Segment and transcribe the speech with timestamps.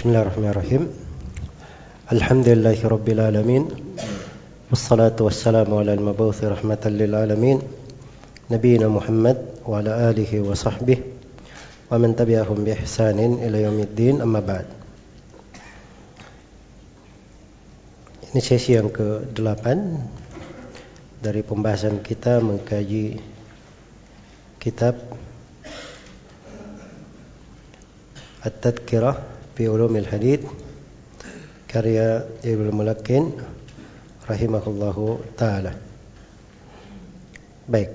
[0.00, 0.88] Bismillahirrahmanirrahim.
[2.08, 3.68] Alhamdulillahi rabbil alamin.
[4.72, 7.60] Wassalatu wassalamu ala al-mabawthi rahmatan lil alamin.
[8.48, 11.04] Nabiyyina Muhammad wa ala alihi wa sahbihi
[11.92, 14.64] wa man tabi'ahum bi ihsanin ila yaumiddin amma ba'd.
[18.32, 19.64] Ini sesi yang ke-8
[21.20, 23.20] dari pembahasan kita mengkaji
[24.64, 24.96] kitab
[28.40, 30.48] At-Tadkirah fi Ulumil Hadith
[31.68, 33.28] karya Ibnu Mulakin
[34.24, 35.76] rahimahullahu taala.
[37.68, 37.92] Baik.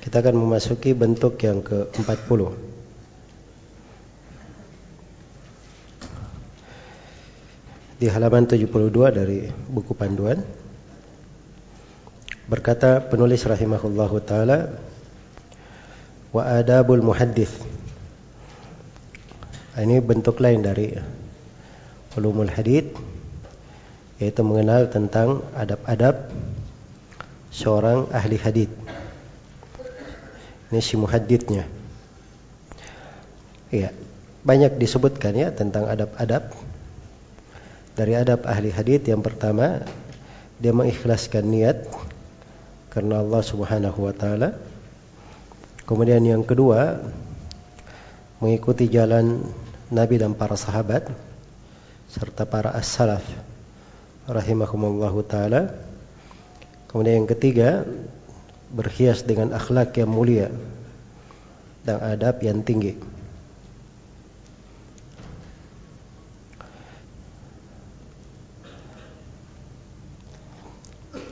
[0.00, 2.64] Kita akan memasuki bentuk yang ke-40.
[7.96, 10.36] di halaman 72 dari buku panduan
[12.44, 14.76] berkata penulis rahimahullahu taala
[16.28, 17.75] wa adabul muhaddis
[19.76, 20.96] ini bentuk lain dari
[22.16, 22.96] ulumul hadith
[24.16, 26.32] yaitu mengenal tentang adab-adab
[27.52, 28.72] seorang ahli hadith.
[30.72, 31.68] Ini si muhaddithnya.
[33.68, 33.92] Iya
[34.46, 36.54] banyak disebutkan ya tentang adab-adab.
[37.98, 39.82] Dari adab ahli hadith yang pertama
[40.62, 41.84] dia mengikhlaskan niat
[42.94, 44.54] karena Allah Subhanahu wa taala.
[45.82, 47.02] Kemudian yang kedua
[48.38, 49.42] mengikuti jalan
[49.86, 51.06] Nabi dan para sahabat
[52.10, 53.22] serta para as-salaf
[54.26, 55.70] rahimahumullahu taala.
[56.90, 57.86] Kemudian yang ketiga
[58.74, 60.50] berhias dengan akhlak yang mulia
[61.86, 62.98] dan adab yang tinggi.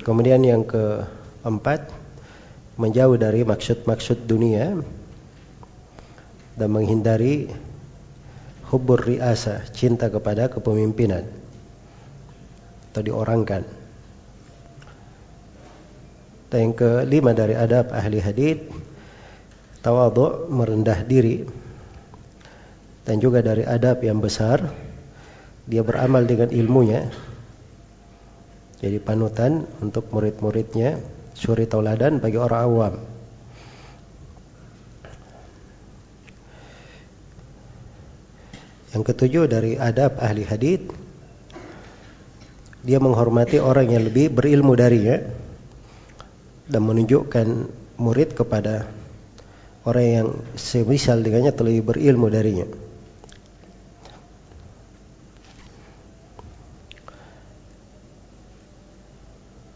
[0.05, 1.89] Kemudian yang keempat
[2.77, 4.79] menjauh dari maksud-maksud dunia
[6.55, 7.49] dan menghindari
[8.75, 11.22] hubur riasa, cinta kepada kepemimpinan
[12.91, 13.62] atau diorangkan.
[16.51, 18.67] Dan yang kelima dari adab ahli hadith
[19.86, 21.46] tawadhu merendah diri
[23.07, 24.58] dan juga dari adab yang besar
[25.70, 27.11] dia beramal dengan ilmunya
[28.84, 31.01] jadi panutan untuk murid-muridnya,
[31.33, 32.95] suri tauladan bagi orang awam.
[38.95, 40.95] Yang ketujuh dari adab ahli hadith
[42.85, 45.19] dia menghormati orang yang lebih berilmu darinya
[46.71, 47.47] dan menunjukkan
[47.99, 48.87] murid kepada
[49.83, 52.69] orang yang semisal dengannya terlebih berilmu darinya.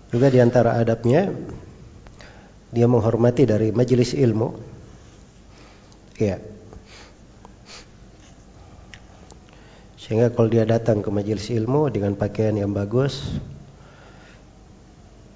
[0.08, 1.28] Juga di antara adabnya
[2.72, 4.48] dia menghormati dari majelis ilmu.
[6.16, 6.57] Ya.
[10.08, 13.28] Sehingga kalau dia datang ke majelis ilmu dengan pakaian yang bagus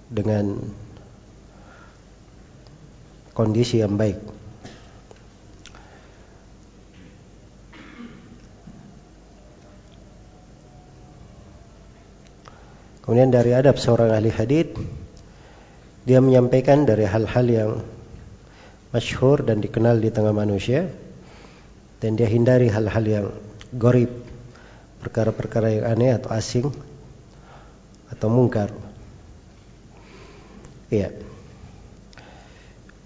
[0.09, 0.57] dengan
[3.37, 4.17] kondisi yang baik.
[13.05, 14.73] Kemudian dari adab seorang ahli hadith
[16.09, 17.71] dia menyampaikan dari hal-hal yang
[18.89, 20.89] masyhur dan dikenal di tengah manusia
[22.01, 23.27] dan dia hindari hal-hal yang
[23.77, 24.32] gorib
[25.03, 26.71] perkara-perkara yang aneh atau asing
[28.09, 28.71] atau mungkar.
[30.89, 31.11] Iya.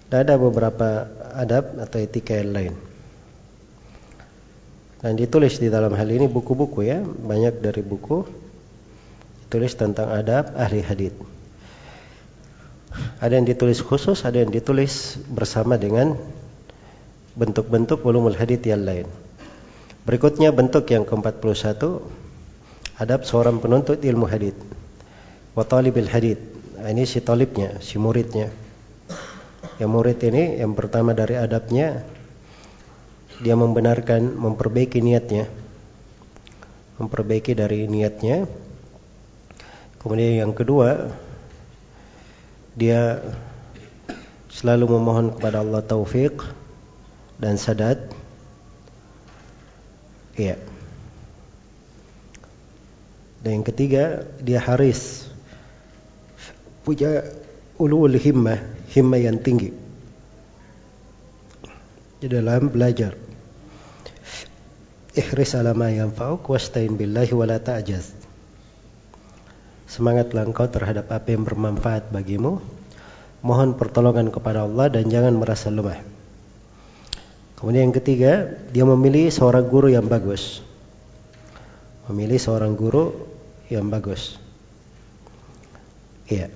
[0.07, 2.73] Dan ada beberapa adab atau etika yang lain.
[4.97, 8.25] Dan ditulis di dalam hal ini buku-buku ya, banyak dari buku
[9.47, 11.15] tulis tentang adab ahli hadith.
[13.21, 16.17] Ada yang ditulis khusus, ada yang ditulis bersama dengan
[17.37, 19.05] bentuk-bentuk ulumul hadith yang lain.
[20.07, 21.83] Berikutnya bentuk yang ke-41
[22.95, 24.55] adab seorang penuntut ilmu hadith.
[25.51, 26.39] Wa talibil hadith.
[26.79, 28.47] Nah, ini si talibnya, si muridnya.
[29.77, 32.07] Yang murid ini yang pertama dari adabnya
[33.43, 35.51] dia membenarkan memperbaiki niatnya.
[36.97, 38.47] Memperbaiki dari niatnya
[40.07, 41.11] Kemudian yang kedua
[42.79, 43.19] dia
[44.47, 46.39] selalu memohon kepada Allah taufik
[47.35, 48.16] dan sadat.
[50.37, 50.55] Iya.
[53.41, 55.25] Dan yang ketiga dia haris
[56.85, 57.25] punya
[57.81, 58.61] ulul himmah,
[58.93, 59.73] himmah yang tinggi
[62.17, 63.13] di dalam belajar.
[65.17, 68.13] Ihris ala ma yanfa'uk wasta'in billahi wa la ta'jaz.
[69.89, 72.61] Semangatlah engkau terhadap apa yang bermanfaat bagimu.
[73.41, 76.16] Mohon pertolongan kepada Allah dan jangan merasa lemah.
[77.57, 80.61] Kemudian yang ketiga, dia memilih seorang guru yang bagus.
[82.05, 83.17] Memilih seorang guru
[83.73, 84.37] yang bagus.
[86.29, 86.53] Iya.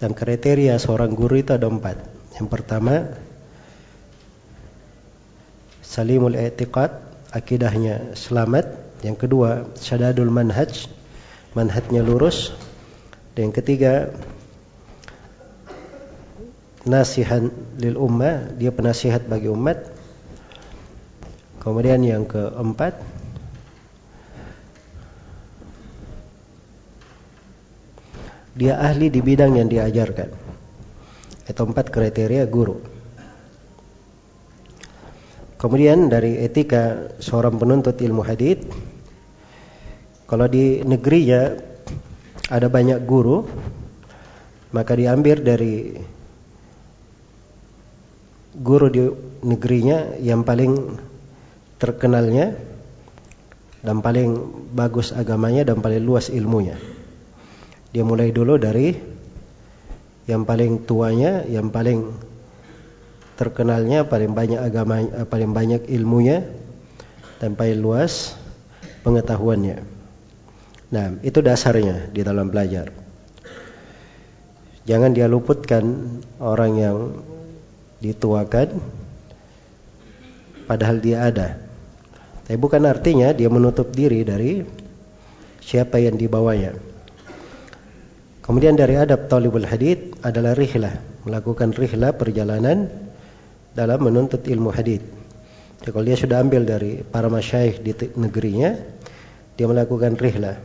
[0.00, 2.00] Dan kriteria seorang guru itu ada empat.
[2.40, 3.14] Yang pertama,
[5.84, 6.90] salimul i'tiqad,
[7.28, 8.96] akidahnya selamat.
[9.04, 10.88] Yang kedua, syadadul manhaj,
[11.52, 12.56] manhajnya lurus.
[13.36, 14.08] Dan yang ketiga,
[16.84, 17.48] nasihan
[17.80, 19.80] lil ummah, dia penasihat bagi umat.
[21.64, 23.00] Kemudian yang keempat,
[28.52, 30.28] dia ahli di bidang yang diajarkan.
[31.48, 32.80] Itu empat kriteria guru.
[35.56, 38.68] Kemudian dari etika seorang penuntut ilmu hadith,
[40.28, 41.56] kalau di negerinya
[42.52, 43.48] ada banyak guru,
[44.76, 45.96] maka diambil dari
[48.54, 49.02] guru di
[49.42, 50.98] negerinya yang paling
[51.82, 52.54] terkenalnya
[53.84, 54.30] dan paling
[54.72, 56.78] bagus agamanya dan paling luas ilmunya.
[57.92, 58.96] Dia mulai dulu dari
[60.24, 62.16] yang paling tuanya, yang paling
[63.36, 66.48] terkenalnya, paling banyak agama, eh, paling banyak ilmunya
[67.42, 68.32] dan paling luas
[69.04, 69.84] pengetahuannya.
[70.94, 72.88] Nah, itu dasarnya di dalam belajar.
[74.84, 75.84] Jangan dia luputkan
[76.40, 76.96] orang yang
[78.04, 78.68] dituakan
[80.68, 81.48] padahal dia ada.
[82.44, 84.60] Tapi bukan artinya dia menutup diri dari
[85.64, 86.76] siapa yang dibawanya.
[88.44, 92.92] Kemudian dari adab talibul hadith adalah rihlah, melakukan rihlah perjalanan
[93.72, 95.00] dalam menuntut ilmu hadith.
[95.80, 98.76] Jadi kalau dia sudah ambil dari para masyayikh di negerinya,
[99.56, 100.60] dia melakukan rihlah.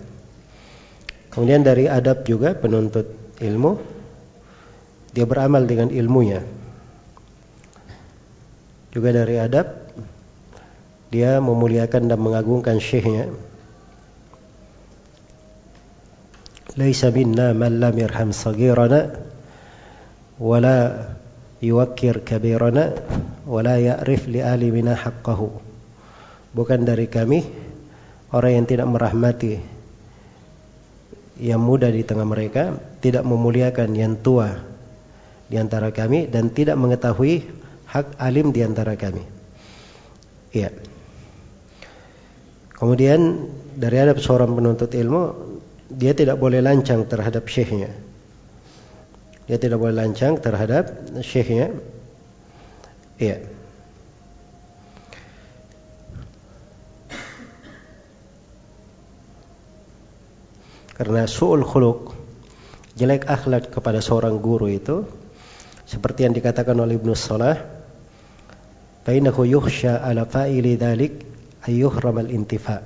[1.31, 3.07] Kemudian dari adab juga penuntut
[3.39, 3.80] ilmu,
[5.15, 6.44] dia beramal dengan ilmunya.
[8.89, 9.69] Juga dari adab
[11.09, 13.30] dia memuliakan dan mengagungkan syekhnya.
[16.77, 19.13] Laisa minna man lam yarham saghirana
[20.38, 21.09] wala
[21.59, 22.94] yuwakkir kabirana
[23.50, 25.50] wala ya'rif li alimina haqqahu.
[26.53, 27.45] Bukan dari kami
[28.33, 29.53] orang yang tidak merahmati
[31.39, 34.59] yang muda di tengah mereka, tidak memuliakan yang tua
[35.50, 37.58] di antara kami dan tidak mengetahui
[37.89, 39.25] hak alim di antara kami.
[40.53, 40.69] Iya.
[42.77, 45.21] Kemudian dari adab seorang penuntut ilmu,
[45.89, 47.91] dia tidak boleh lancang terhadap syekhnya.
[49.50, 50.94] Dia tidak boleh lancang terhadap
[51.25, 51.74] syekhnya.
[53.18, 53.41] Iya.
[60.94, 62.12] Karena su'ul khuluq,
[63.00, 65.07] jelek akhlak kepada seorang guru itu
[65.88, 67.79] seperti yang dikatakan oleh Ibnu Salah
[69.09, 71.25] Fainahu yuhsha ala fa'ili dhalik
[71.65, 72.85] ayyuhramal intifa.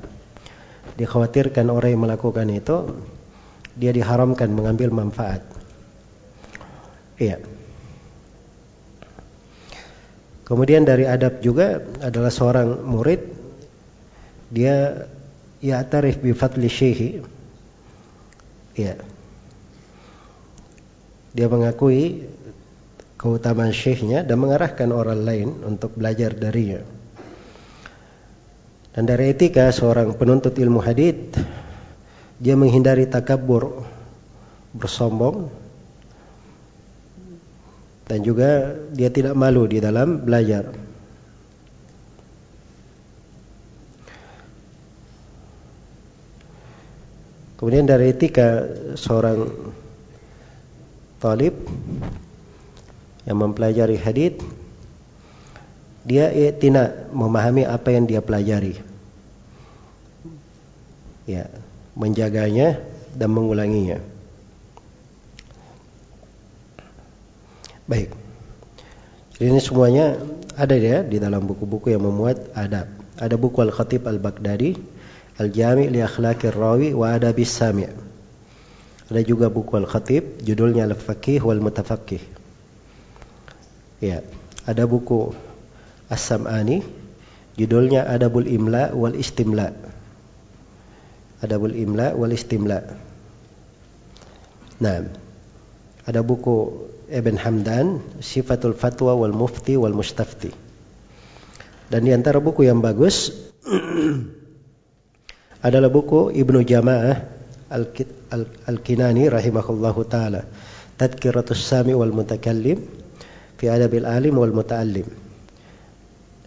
[0.95, 2.95] Dikhawatirkan orang yang melakukan itu
[3.75, 5.43] dia diharamkan mengambil manfaat.
[7.19, 7.43] Iya.
[10.47, 13.19] Kemudian dari adab juga adalah seorang murid
[14.47, 15.03] dia
[15.59, 17.19] ya tarif bi fadli syekhi.
[18.79, 18.95] Iya.
[21.35, 22.31] Dia mengakui
[23.23, 26.83] keutamaan syekhnya dan mengarahkan orang lain untuk belajar darinya.
[28.91, 31.39] Dan dari etika seorang penuntut ilmu hadith,
[32.35, 33.87] dia menghindari takabur,
[34.75, 35.47] bersombong,
[38.03, 40.75] dan juga dia tidak malu di dalam belajar.
[47.55, 48.67] Kemudian dari etika
[48.99, 49.47] seorang
[51.23, 51.55] talib
[53.23, 54.43] yang mempelajari hadith
[56.03, 56.27] dia
[56.59, 58.75] tidak memahami apa yang dia pelajari.
[61.23, 61.47] Ya,
[61.95, 62.83] menjaganya
[63.15, 64.03] dan mengulanginya.
[67.87, 68.11] Baik.
[69.39, 70.19] Jadi ini semuanya
[70.59, 72.91] ada ya di dalam buku-buku yang memuat adab.
[73.15, 74.75] Ada buku Al-Khatib Al-Baghdadi,
[75.39, 77.87] Al-Jami' li Akhlaqir Rawi wa Adabis Sami'.
[79.07, 82.32] Ada juga buku Al-Khatib, judulnya Al-Faqih wal Mutafaqih.
[84.03, 84.19] Ya,
[84.67, 85.31] ada buku
[86.11, 86.83] As-Sam'ani
[87.55, 89.71] judulnya Adabul Imla wal Istimla.
[91.39, 92.83] Adabul Imla wal Istimla.
[94.83, 95.07] Nah,
[96.03, 100.51] ada buku Ibn Hamdan Sifatul Fatwa wal Mufti wal Mustafti.
[101.87, 103.31] Dan di antara buku yang bagus
[105.67, 107.23] adalah buku Ibnu Jamaah
[108.67, 110.43] Al-Kinani rahimahullahu taala.
[110.99, 113.02] Tadkiratus Sami wal Mutakallim
[113.63, 115.07] fi adabil alim wal muta'allim.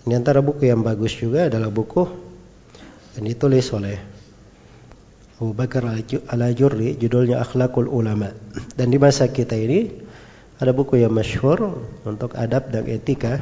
[0.04, 2.04] Di antara buku yang bagus juga adalah buku
[3.16, 3.96] yang ditulis oleh
[5.40, 5.88] Abu Bakar
[6.28, 8.36] Al-Ajurri judulnya Akhlakul Ulama.
[8.76, 9.88] Dan di masa kita ini
[10.60, 13.40] ada buku yang masyhur untuk adab dan etika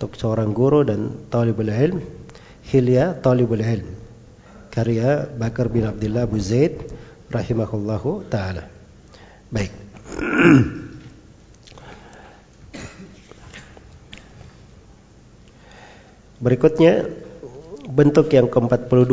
[0.00, 2.00] untuk seorang guru dan talibul ilm
[2.68, 3.88] Hilya Talibul Ilm
[4.72, 6.80] karya Bakar bin Abdullah Abu Zaid
[7.28, 8.68] rahimahullahu taala.
[9.52, 9.72] Baik.
[16.38, 17.06] Berikutnya
[17.90, 19.12] bentuk yang ke-42.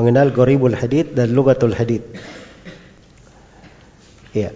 [0.00, 2.02] Mengenal goribul hadith dan lugatul hadith.
[4.34, 4.50] Ya.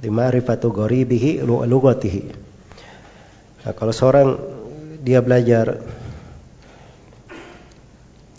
[0.00, 2.22] Di ma'rifatu goribihi lugatihi.
[3.60, 4.40] Nah, kalau seorang
[5.04, 5.84] dia belajar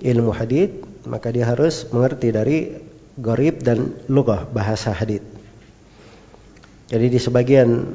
[0.01, 0.73] ilmu hadith,
[1.05, 2.57] maka dia harus mengerti dari
[3.13, 5.21] gorib dan lugah bahasa hadith.
[6.89, 7.93] Jadi di sebagian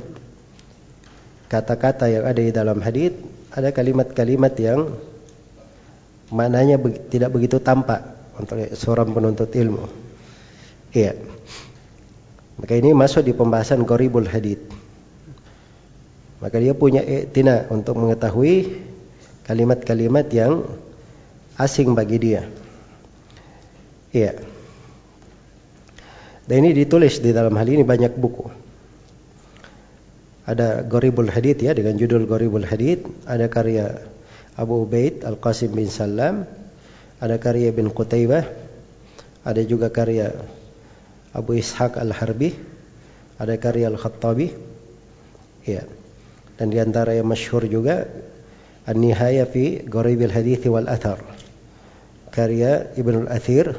[1.46, 3.14] kata-kata yang ada di dalam hadis
[3.54, 4.90] ada kalimat-kalimat yang
[6.34, 8.02] maknanya be tidak begitu tampak
[8.36, 9.86] untuk seorang penuntut ilmu.
[10.90, 11.14] Iya.
[12.56, 14.60] Maka ini masuk di pembahasan goribul hadith.
[16.42, 17.00] Maka dia punya
[17.32, 18.84] tina untuk mengetahui
[19.48, 20.66] kalimat-kalimat yang
[21.56, 22.42] asing bagi dia.
[24.12, 24.36] Iya.
[26.46, 28.65] Dan ini ditulis di dalam hal ini banyak buku
[30.46, 34.06] ada Goribul Hadith ya dengan judul Goribul Hadith, ada karya
[34.54, 36.46] Abu Ubaid Al-Qasim bin Salam,
[37.18, 38.46] ada karya bin Qutaibah,
[39.42, 40.30] ada juga karya
[41.34, 42.54] Abu Ishaq Al-Harbi,
[43.42, 44.54] ada karya Al-Khattabi.
[45.66, 45.82] Ya.
[46.56, 48.06] Dan di antara yang masyhur juga
[48.86, 51.20] An-Nihaya fi Gharibil Hadith wal Athar.
[52.30, 53.74] Karya Ibnu Al-Athir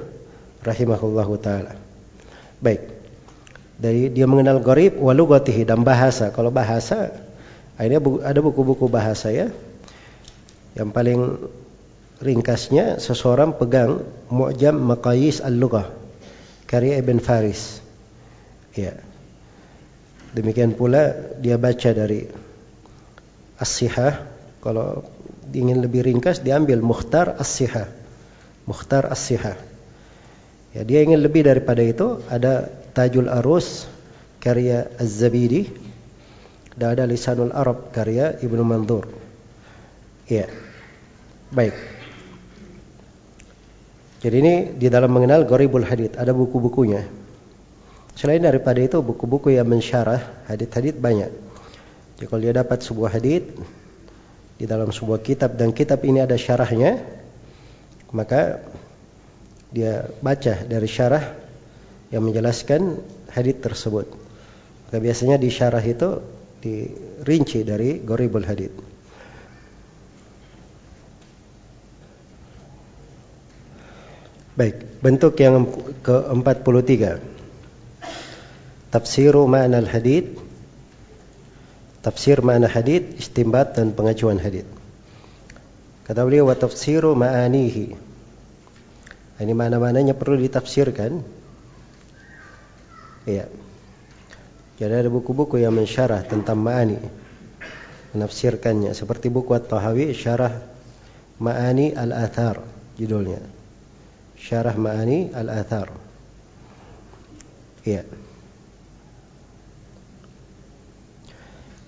[0.68, 1.80] rahimahullahu taala.
[2.60, 2.97] Baik.
[3.78, 6.34] Dari dia mengenal gharib walugatihi dan bahasa.
[6.34, 7.14] Kalau bahasa,
[7.78, 9.54] akhirnya ada buku-buku bahasa ya.
[10.74, 11.20] Yang paling
[12.18, 14.02] ringkasnya seseorang pegang
[14.34, 15.94] Mu'jam Maqayis Al-Lughah
[16.68, 17.80] karya Ibn Faris.
[18.76, 19.00] Ya.
[20.36, 22.28] Demikian pula dia baca dari
[23.58, 24.28] As-Sihah.
[24.62, 25.08] Kalau
[25.56, 27.90] ingin lebih ringkas diambil Mukhtar As-Sihah.
[28.68, 29.56] Mukhtar As-Sihah.
[30.76, 33.86] Ya, dia ingin lebih daripada itu ada Tajul Arus
[34.42, 35.70] karya Az-Zabidi
[36.74, 39.06] dan ada Lisanul Arab karya Ibnu Mandur.
[40.26, 40.50] Ya.
[41.54, 41.78] Baik.
[44.18, 47.06] Jadi ini di dalam mengenal Gharibul Hadith ada buku-bukunya.
[48.18, 51.30] Selain daripada itu buku-buku yang mensyarah hadith-hadith banyak.
[52.18, 53.46] Jadi kalau dia dapat sebuah hadith
[54.58, 56.98] di dalam sebuah kitab dan kitab ini ada syarahnya,
[58.10, 58.66] maka
[59.70, 61.47] dia baca dari syarah
[62.14, 64.08] yang menjelaskan hadith tersebut.
[64.88, 66.24] Maka biasanya di syarah itu
[66.64, 68.76] dirinci dari Goribul Hadith.
[74.58, 75.70] Baik, bentuk yang
[76.02, 77.22] ke-43.
[78.90, 80.48] Tafsiru ma'na al-hadith.
[82.08, 84.64] Tafsir makna hadith, istimbat dan pengajuan hadith.
[86.08, 87.88] Kata beliau wa tafsiru ma'anihi.
[89.44, 91.20] Ini mana-mananya perlu ditafsirkan
[93.28, 93.46] Iya.
[94.80, 96.96] Jadi ada buku-buku yang mensyarah tentang ma'ani.
[98.16, 98.96] Menafsirkannya.
[98.96, 100.64] Seperti buku At-Tahawi, Syarah
[101.44, 102.64] Ma'ani Al-Athar.
[102.96, 103.44] Judulnya.
[104.40, 105.92] Syarah Ma'ani Al-Athar.
[107.84, 108.08] Iya.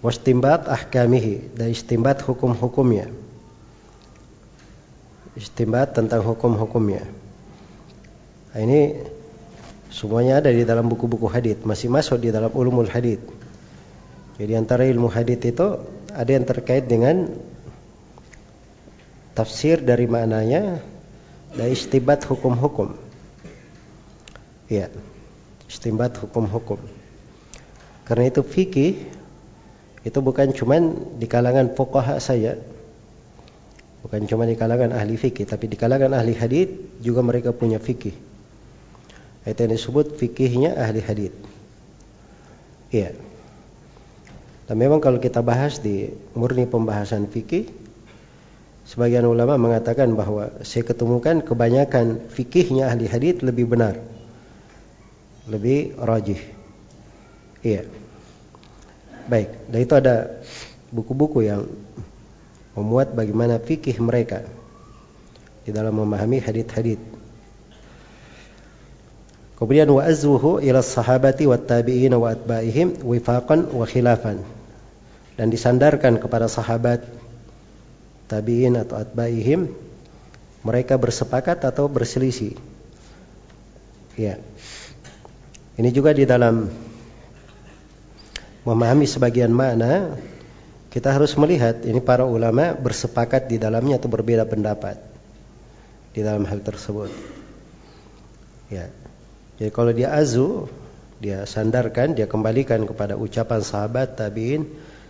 [0.04, 1.56] Wastimbat ahkamihi.
[1.56, 3.08] Dan istimbat hukum-hukumnya.
[5.40, 7.08] Istimbat tentang hukum-hukumnya.
[8.50, 8.98] Nah, ini
[9.90, 13.26] Semuanya ada di dalam buku-buku hadith, masih masuk di dalam ulumul hadith.
[14.38, 15.68] Jadi antara ilmu hadith itu
[16.14, 17.28] ada yang terkait dengan
[19.34, 20.78] tafsir dari maknanya
[21.58, 22.94] dan istibat hukum-hukum.
[24.70, 24.94] Ya,
[25.66, 26.78] istibat hukum-hukum.
[28.06, 29.10] Karena itu fikih
[30.06, 32.62] itu bukan cuman di kalangan fuqaha saja.
[34.06, 38.29] Bukan cuma di kalangan ahli fikih, tapi di kalangan ahli hadith juga mereka punya fikih.
[39.50, 41.34] Itu yang disebut fikihnya ahli hadith.
[42.94, 43.18] Iya.
[44.70, 47.66] Dan memang kalau kita bahas di murni pembahasan fikih,
[48.86, 53.98] sebagian ulama mengatakan bahwa saya ketemukan kebanyakan fikihnya ahli hadith lebih benar.
[55.50, 56.42] Lebih rajih.
[57.66, 57.90] Iya.
[59.30, 60.16] Baik, dan itu ada
[60.90, 61.70] buku-buku yang
[62.74, 64.46] memuat bagaimana fikih mereka
[65.66, 67.19] di dalam memahami hadith-hadith.
[69.60, 74.40] Kemudian wa azwuhu ila sahabati wa tabi'in wa atba'ihim wifaqan wa khilafan.
[75.36, 77.00] dan disandarkan kepada sahabat
[78.28, 79.72] tabi'in atau atba'ihim
[80.68, 82.60] mereka bersepakat atau berselisih.
[84.20, 84.36] Ya.
[85.80, 86.68] Ini juga di dalam
[88.68, 90.20] memahami sebagian makna
[90.92, 95.00] kita harus melihat ini para ulama bersepakat di dalamnya atau berbeda pendapat
[96.12, 97.12] di dalam hal tersebut.
[98.68, 98.92] Ya
[99.60, 100.72] jadi kalau dia azu
[101.20, 104.64] dia sandarkan dia kembalikan kepada ucapan sahabat tabi'in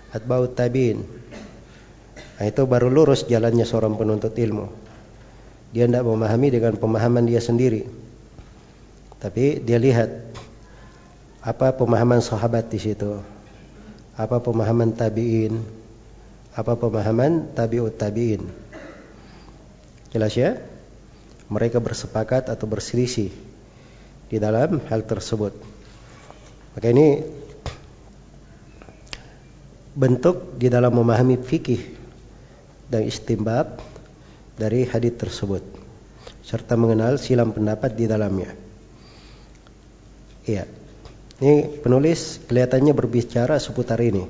[0.09, 1.05] atba'ut tabi'in.
[2.39, 4.73] Nah, itu baru lurus jalannya seorang penuntut ilmu.
[5.69, 7.85] Dia tidak memahami dengan pemahaman dia sendiri.
[9.21, 10.09] Tapi dia lihat
[11.45, 13.21] apa pemahaman sahabat di situ.
[14.17, 15.61] Apa pemahaman tabi'in.
[16.57, 18.49] Apa pemahaman tabi'ut tabi'in.
[20.09, 20.57] Jelas ya?
[21.53, 23.29] Mereka bersepakat atau berselisih
[24.29, 25.53] di dalam hal tersebut.
[26.77, 27.19] Maka ini
[29.97, 31.81] bentuk di dalam memahami fikih
[32.87, 33.81] dan istimbab
[34.55, 35.61] dari hadis tersebut
[36.45, 38.53] serta mengenal silam pendapat di dalamnya.
[40.49, 40.65] Iya.
[41.39, 44.25] Ini penulis kelihatannya berbicara seputar ini.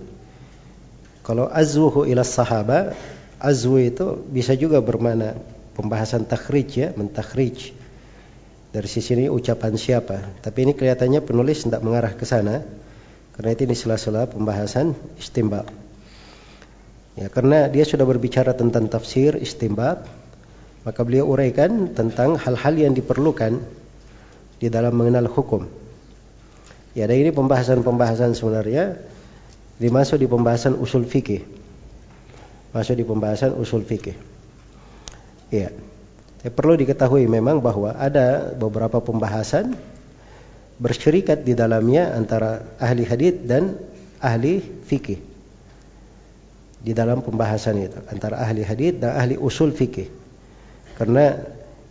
[1.24, 2.94] Kalau azwuhu ila sahaba,
[3.39, 5.39] azwu itu bisa juga bermakna
[5.79, 7.78] pembahasan takhrij ya, mentakhrij.
[8.69, 10.41] Dari sisi ini ucapan siapa.
[10.45, 12.61] Tapi ini kelihatannya penulis tidak mengarah ke sana
[13.33, 15.65] karena itu di sela-sela pembahasan istimbat.
[17.17, 20.05] Ya, karena dia sudah berbicara tentang tafsir istimbat,
[20.85, 23.59] maka beliau uraikan tentang hal-hal yang diperlukan
[24.61, 25.65] di dalam mengenal hukum.
[26.93, 28.99] Ya, dan ini pembahasan-pembahasan sebenarnya
[29.79, 31.41] dimasuk di pembahasan usul fikih.
[32.75, 34.13] Masuk di pembahasan usul fikih.
[35.49, 35.73] Ya.
[36.39, 39.75] Ya, perlu diketahui memang bahwa ada beberapa pembahasan
[40.79, 43.75] bersyirikat di dalamnya antara ahli hadith dan
[44.24, 45.19] ahli fikih.
[46.79, 50.08] Di dalam pembahasan itu antara ahli hadith dan ahli usul fikih.
[50.95, 51.36] Karena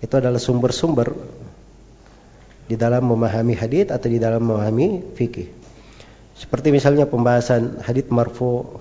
[0.01, 1.13] itu adalah sumber-sumber
[2.65, 5.49] di dalam memahami hadith atau di dalam memahami fikih.
[6.41, 8.81] Seperti misalnya pembahasan hadith marfu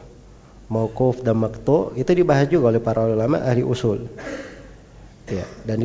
[0.72, 4.08] mauquf dan maktu itu dibahas juga oleh para ulama ahli usul
[5.28, 5.84] ya dan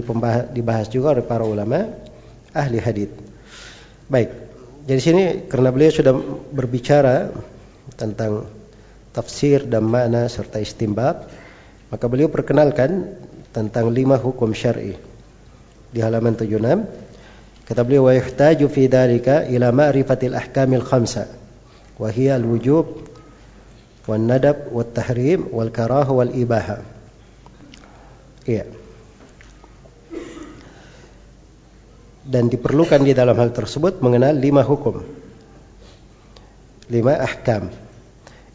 [0.54, 1.90] dibahas juga oleh para ulama
[2.54, 3.32] ahli hadith
[4.12, 4.28] Baik.
[4.84, 6.12] Jadi sini karena beliau sudah
[6.52, 7.32] berbicara
[7.96, 8.44] tentang
[9.16, 11.32] tafsir dan makna serta istimbat,
[11.88, 13.16] maka beliau perkenalkan
[13.56, 15.00] tentang lima hukum syar'i.
[15.92, 21.24] Di halaman 76 kata beliau wa yuhtaju fi dhalika ila ma'rifatil ahkamil khamsa
[21.96, 23.06] wa hiya al-wujub
[24.04, 26.84] wan nadab wat tahrim wal karah wal ibaha.
[28.44, 28.81] Iya.
[32.22, 35.02] Dan diperlukan di dalam hal tersebut mengenal lima hukum.
[36.86, 37.70] Lima ahkam.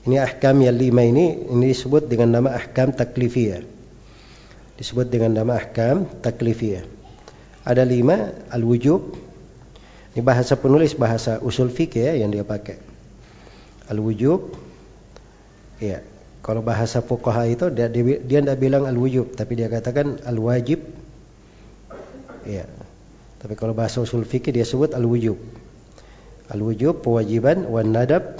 [0.08, 3.60] Ini ahkam yang lima ini ini disebut dengan nama ahkam taklifiyah.
[4.80, 6.88] Disebut dengan nama ahkam taklifiyah.
[7.68, 9.20] Ada lima al-wujub.
[10.16, 12.80] Ini bahasa penulis bahasa usul fikih ya yang dia pakai.
[13.92, 14.56] Al-wujub.
[15.84, 16.02] Ya,
[16.40, 20.88] kalau bahasa fuqaha itu dia dia tidak bilang al-wujub tapi dia katakan al-wajib.
[22.48, 22.64] Ya,
[23.48, 25.40] tapi kalau bahasa usul fikih dia sebut al-wujub.
[26.52, 28.36] Al-wujub kewajiban wan nadab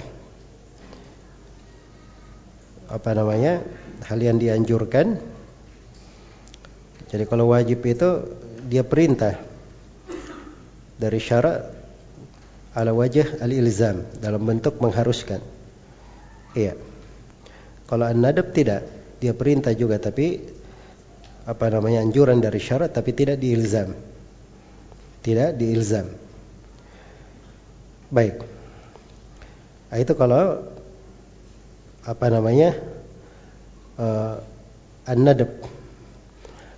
[2.92, 3.64] apa namanya?
[4.04, 5.16] hal yang dianjurkan.
[7.08, 8.36] Jadi kalau wajib itu
[8.68, 9.40] dia perintah
[11.00, 11.72] dari syarat
[12.76, 15.40] ala wajah al-ilzam dalam bentuk mengharuskan.
[16.52, 16.76] Iya.
[17.88, 18.84] Kalau an-nadab tidak,
[19.24, 20.36] dia perintah juga tapi
[21.48, 24.17] apa namanya anjuran dari syarat tapi tidak diilzam
[25.28, 26.08] tidak diilzam.
[28.08, 28.40] Baik.
[29.92, 30.64] Nah, itu kalau
[32.08, 32.72] apa namanya?
[34.00, 34.40] Uh,
[35.04, 35.52] an-nadab.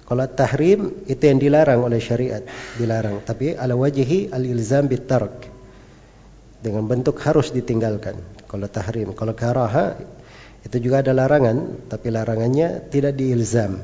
[0.10, 2.42] Kalau tahrim itu yang dilarang oleh syariat,
[2.82, 3.22] dilarang.
[3.22, 5.46] Tapi ala wajhi al-ilzam bitark.
[6.66, 8.18] Dengan bentuk harus ditinggalkan.
[8.50, 9.94] Kalau tahrim, kalau karaha
[10.66, 13.78] itu juga ada larangan, tapi larangannya tidak diilzam.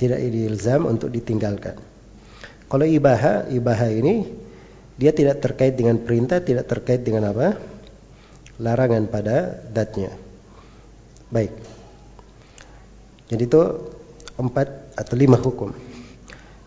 [0.00, 1.89] Tidak diilzam untuk ditinggalkan.
[2.70, 4.30] Kalau ibaha, ibaha ini
[4.94, 7.58] dia tidak terkait dengan perintah, tidak terkait dengan apa?
[8.62, 10.14] Larangan pada datnya.
[11.34, 11.50] Baik.
[13.26, 13.62] Jadi itu
[14.38, 15.74] empat atau lima hukum.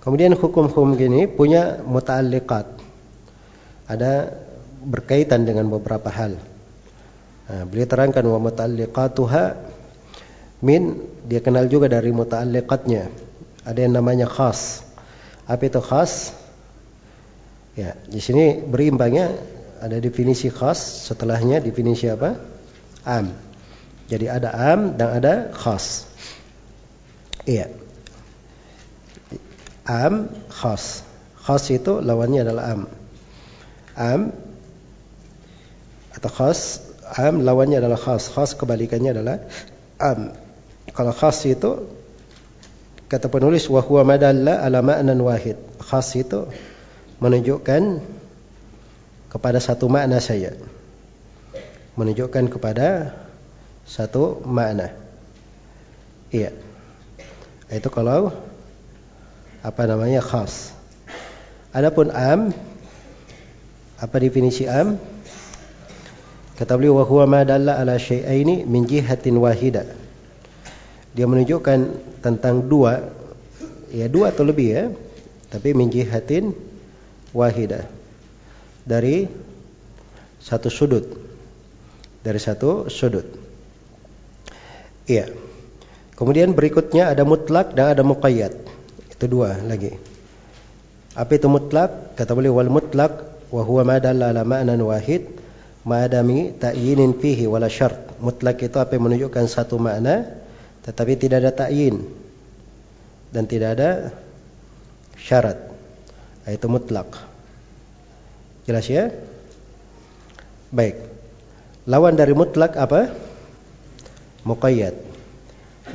[0.03, 2.67] Kemudian hukum-hukum gini punya muta'alliqat.
[3.87, 4.35] Ada
[4.83, 6.35] berkaitan dengan beberapa hal.
[7.47, 9.43] Nah, beliau terangkan wa muta'alliqatuha
[10.63, 13.07] min dia kenal juga dari muta'alliqatnya.
[13.63, 14.83] Ada yang namanya khas.
[15.53, 16.33] Apa itu khas?
[17.77, 19.37] Ya, di sini berimbangnya
[19.77, 22.41] ada definisi khas, setelahnya definisi apa?
[23.05, 23.29] Am.
[24.09, 26.09] Jadi ada am dan ada khas.
[27.45, 27.69] Iya.
[29.85, 31.05] Am, khas.
[31.37, 32.81] Khas itu lawannya adalah am.
[33.93, 34.21] Am
[36.13, 36.81] atau khas,
[37.19, 38.33] am lawannya adalah khas.
[38.33, 39.37] Khas kebalikannya adalah
[40.01, 40.33] am.
[40.93, 41.89] Kalau khas itu
[43.13, 45.53] kata penulis wa huwa madalla ala ma'nan wahid.
[45.77, 46.49] Khas itu
[47.21, 48.01] menunjukkan
[49.29, 50.57] kepada satu makna saya.
[51.93, 53.13] Menunjukkan kepada
[53.85, 54.97] satu makna.
[56.33, 56.57] Iya.
[57.69, 58.33] Itu kalau
[59.61, 60.73] apa namanya khas.
[61.69, 62.49] Adapun am
[64.01, 64.97] apa definisi am?
[66.57, 69.85] Kata beliau wa huwa ma dalla ala syai'aini min jihatin wahida.
[71.13, 71.79] Dia menunjukkan
[72.25, 73.05] tentang dua
[73.93, 74.83] ya dua atau lebih ya,
[75.53, 76.57] tapi min jihatin
[77.31, 77.85] wahida.
[78.83, 79.29] Dari
[80.41, 81.05] satu sudut.
[82.25, 83.23] Dari satu sudut.
[85.05, 85.29] Iya.
[86.17, 88.53] Kemudian berikutnya ada mutlak dan ada muqayyad.
[89.13, 89.93] Itu dua lagi.
[91.13, 92.17] Apa itu mutlak?
[92.17, 93.21] Kata beliau wal mutlak
[93.53, 95.29] wa huwa ma dalla ma'nan wahid
[95.85, 98.17] ma adami ta'yinin fihi wala syart.
[98.17, 100.42] Mutlak itu apa yang menunjukkan satu makna
[100.83, 102.03] tetapi tidak ada ta'yin
[103.31, 103.89] dan tidak ada
[105.15, 105.57] syarat.
[106.43, 107.15] Itu mutlak.
[108.67, 109.07] Jelas ya?
[110.75, 110.99] Baik.
[111.87, 113.11] Lawan dari mutlak apa?
[114.43, 114.95] Muqayyad.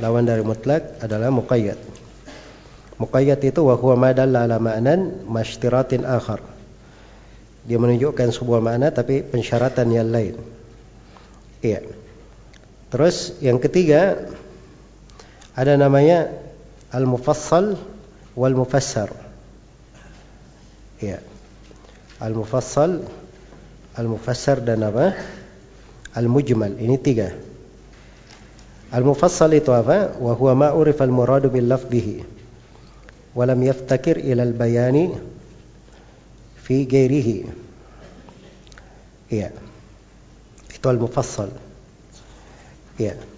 [0.01, 1.77] Lawan dari mutlak adalah muqayyad.
[2.97, 6.41] Muqayyad itu wa huwa ma ala ma'nan mashtiratin akhar.
[7.69, 10.35] Dia menunjukkan sebuah makna tapi pensyaratan yang lain.
[11.61, 11.85] Iya.
[12.89, 14.17] Terus yang ketiga
[15.59, 16.31] ada namanya
[16.95, 17.75] al-mufassal
[18.31, 19.11] wal mufassar.
[21.03, 21.19] Iya.
[22.23, 23.03] Al-mufassal,
[23.99, 25.19] al-mufassar dan apa?
[26.15, 26.79] Al-mujmal.
[26.79, 27.35] Ini tiga.
[28.95, 30.15] Al-mufassal itu apa?
[30.15, 32.23] Wa huwa ma urifa al-muradu bil lafdhihi
[33.35, 35.11] wa lam yaftakir ila al-bayani
[36.63, 37.37] fi ghairihi.
[39.27, 39.51] Iya.
[40.71, 41.51] Itu al-mufassal.
[42.95, 43.28] Iya.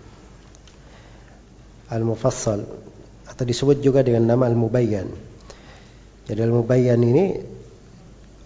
[1.91, 2.63] Al-mufassal
[3.27, 5.07] atau disebut juga dengan nama al-mubayyan.
[6.27, 7.25] Jadi al-mubayyan ini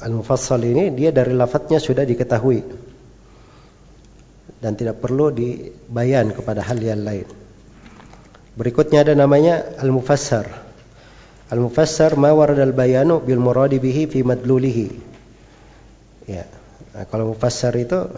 [0.02, 2.66] al-mufassal ini dia dari lafadznya sudah diketahui
[4.60, 7.30] dan tidak perlu dibayan kepada hal yang lain.
[8.56, 10.48] Berikutnya ada namanya al-mufassar.
[11.52, 14.88] Al-mufassar ma warada al-bayanu bil muradi bihi fi madlulihi.
[16.26, 16.50] Ya.
[16.96, 18.10] Nah, kalau mufassar itu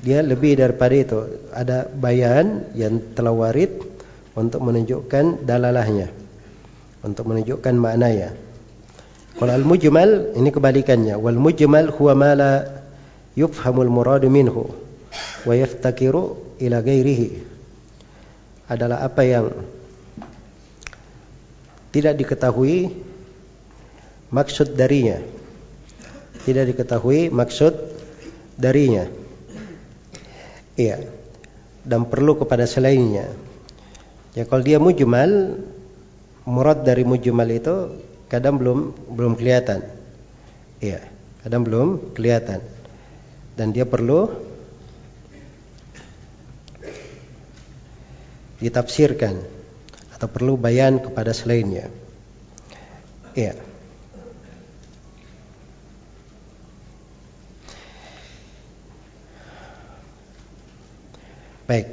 [0.00, 1.18] dia lebih daripada itu.
[1.52, 3.80] Ada bayan yang telah warid
[4.36, 6.12] untuk menunjukkan dalalahnya.
[7.00, 8.34] Untuk menunjukkan maknanya.
[9.36, 11.16] Kalau al-mujmal ini kebalikannya.
[11.20, 12.52] Wal mujmal huwa ma la
[13.36, 14.72] yufhamul muradu minhu
[15.44, 17.28] wa yaftakiru ila ghairihi
[18.66, 19.46] adalah apa yang
[21.92, 22.96] tidak diketahui
[24.32, 25.22] maksud darinya
[26.48, 27.76] tidak diketahui maksud
[28.58, 29.06] darinya
[30.76, 31.02] iya
[31.82, 33.32] dan perlu kepada selainnya
[34.38, 35.60] ya kalau dia mujmal
[36.46, 39.82] murad dari mujmal itu kadang belum belum kelihatan
[40.78, 41.02] iya
[41.42, 42.60] kadang belum kelihatan
[43.56, 44.28] dan dia perlu
[48.60, 49.36] ditafsirkan
[50.16, 51.92] atau perlu bayan kepada selainnya.
[53.36, 53.52] Iya.
[61.66, 61.86] Baik.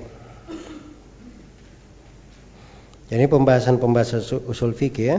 [3.09, 5.17] Jadi pembahasan-pembahasan usul fikih ya.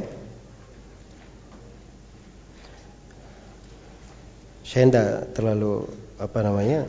[4.62, 5.86] Saya tidak terlalu
[6.18, 6.86] apa namanya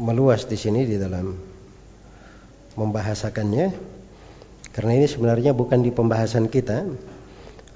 [0.00, 1.36] meluas di sini di dalam
[2.76, 3.72] membahasakannya
[4.76, 6.84] karena ini sebenarnya bukan di pembahasan kita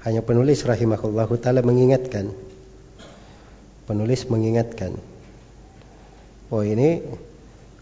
[0.05, 2.29] hanya penulis rahimahullahu taala mengingatkan
[3.89, 4.93] penulis mengingatkan
[6.53, 7.01] oh ini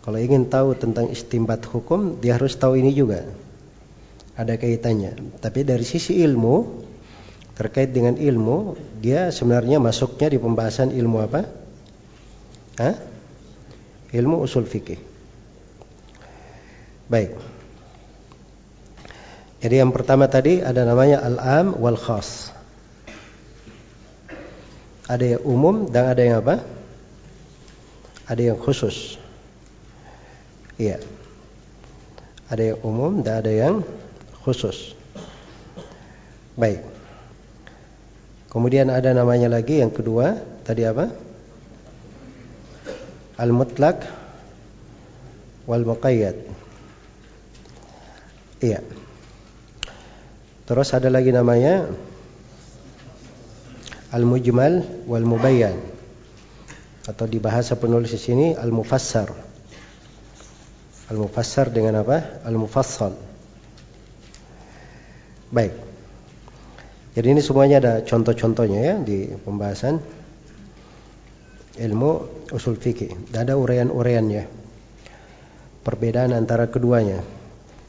[0.05, 3.27] kalau ingin tahu tentang istimbat hukum dia harus tahu ini juga
[4.39, 6.87] ada kaitannya tapi dari sisi ilmu
[7.59, 11.59] terkait dengan ilmu dia sebenarnya masuknya di pembahasan ilmu apa
[12.79, 12.95] Hah?
[14.15, 14.95] Ilmu usul fikih.
[17.11, 17.35] Baik.
[19.59, 22.55] Jadi yang pertama tadi ada namanya al-am wal khas.
[25.11, 26.63] Ada yang umum dan ada yang apa?
[28.31, 29.18] Ada yang khusus.
[30.79, 31.03] Iya.
[32.47, 33.75] Ada yang umum dan ada yang
[34.47, 34.95] khusus.
[36.55, 36.81] Baik.
[38.49, 41.29] Kemudian ada namanya lagi yang kedua, tadi apa?
[43.39, 44.03] al-mutlak
[45.63, 46.35] wal muqayyad.
[48.59, 48.83] Iya.
[50.67, 51.87] Terus ada lagi namanya
[54.11, 55.79] al-mujmal wal mubayyan.
[57.07, 59.48] Atau di bahasa penulis di sini al-mufassar.
[61.09, 62.45] Al-mufassar dengan apa?
[62.45, 63.17] Al-mufassal.
[65.49, 65.73] Baik.
[67.17, 69.97] Jadi ini semuanya ada contoh-contohnya ya di pembahasan
[71.81, 72.11] ilmu
[72.53, 73.33] usul fikih.
[73.33, 74.45] Dan ada urean-ureannya.
[75.81, 77.25] Perbedaan antara keduanya.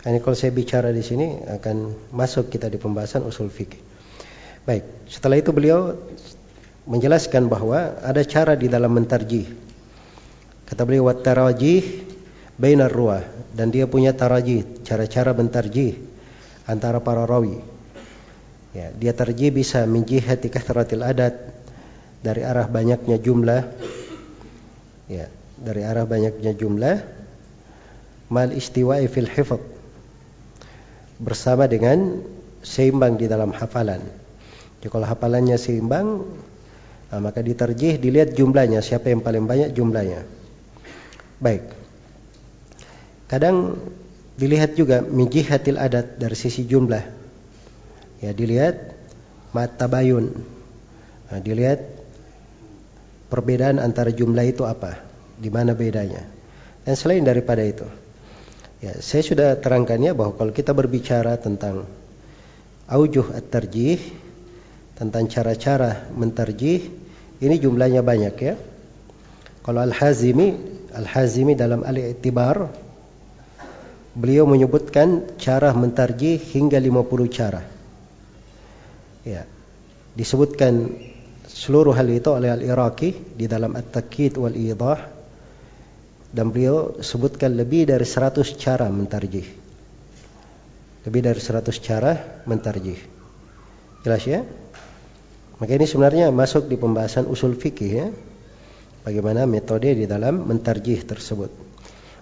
[0.01, 3.85] Ini kalau saya bicara di sini akan masuk kita di pembahasan usul fikih.
[4.65, 5.93] Baik, setelah itu beliau
[6.89, 9.45] menjelaskan bahwa ada cara di dalam mentarjih.
[10.65, 12.10] Kata beliau wat tarajih
[12.61, 13.25] bainar ruah
[13.57, 15.97] dan dia punya tarajih, cara-cara mentarjih
[16.69, 17.57] antara para rawi.
[18.77, 20.53] Ya, dia tarjih bisa min jihati
[21.01, 21.35] adat
[22.21, 23.65] dari arah banyaknya jumlah.
[25.09, 27.03] Ya, dari arah banyaknya jumlah
[28.31, 29.67] mal istiwa'i fil hifdz
[31.19, 32.23] bersama dengan
[32.63, 34.01] seimbang di dalam hafalan.
[34.81, 36.25] Jadi kalau hafalannya seimbang,
[37.13, 40.25] nah, maka diterjih dilihat jumlahnya, siapa yang paling banyak jumlahnya.
[41.43, 41.80] Baik.
[43.31, 43.79] Kadang
[44.35, 47.05] dilihat juga mijihatil adat dari sisi jumlah.
[48.19, 48.99] Ya, dilihat
[49.55, 50.35] mata bayun.
[51.31, 51.79] Nah, dilihat
[53.31, 54.99] perbedaan antara jumlah itu apa,
[55.39, 56.27] di mana bedanya.
[56.83, 57.87] Dan selain daripada itu,
[58.81, 61.85] Ya, saya sudah terangkannya bahwa kalau kita berbicara tentang
[62.89, 64.01] aujuh at-tarjih,
[64.97, 66.89] tentang cara-cara mentarjih,
[67.45, 68.57] ini jumlahnya banyak ya.
[69.61, 70.57] Kalau Al-Hazimi,
[70.97, 72.73] Al-Hazimi dalam Al-I'tibar
[74.15, 77.63] beliau menyebutkan cara mentarjih hingga 50 cara.
[79.23, 79.47] Ya.
[80.17, 80.99] Disebutkan
[81.47, 84.99] seluruh hal itu oleh Al-Iraqi di dalam At-Takkid wal Idah
[86.31, 89.47] dan beliau sebutkan lebih dari 100 cara mentarjih.
[91.07, 92.13] Lebih dari 100 cara
[92.47, 92.99] mentarjih.
[94.03, 94.41] Jelas ya?
[95.61, 98.09] Maka ini sebenarnya masuk di pembahasan usul fikih ya.
[99.01, 101.70] Bagaimana metode di dalam mentarjih tersebut.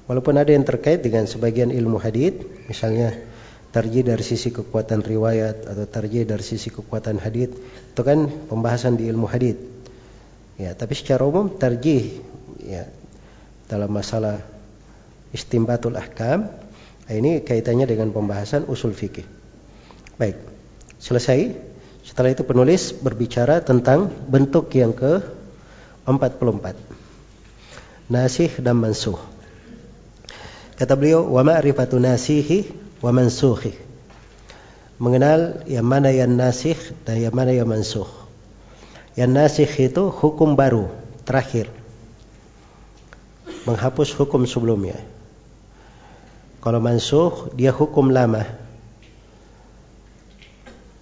[0.09, 3.13] Walaupun ada yang terkait dengan sebagian ilmu hadith, misalnya
[3.77, 7.53] tarjih dari sisi kekuatan riwayat atau tarjih dari sisi kekuatan hadith,
[7.93, 9.61] itu kan pembahasan di ilmu hadith.
[10.57, 12.25] Ya, tapi secara umum tarjih
[12.65, 12.89] ya
[13.69, 14.41] dalam masalah
[15.31, 16.49] istimbatul ahkam
[17.13, 19.29] ini kaitannya dengan pembahasan usul fikih.
[20.17, 20.41] Baik,
[21.01, 21.69] selesai.
[22.01, 25.21] Setelah itu penulis berbicara tentang bentuk yang ke
[26.09, 26.73] 44.
[28.09, 29.38] Nasih dan mansuh.
[30.79, 32.71] Kata beliau, wa ma'rifatu nasihi
[33.03, 33.75] wa mansuhi.
[35.03, 38.07] Mengenal yang mana yang nasih dan yang mana yang mansuh.
[39.19, 40.87] Yang nasih itu hukum baru,
[41.27, 41.71] terakhir
[43.69, 44.97] menghapus hukum sebelumnya.
[46.65, 48.49] Kalau mansuh dia hukum lama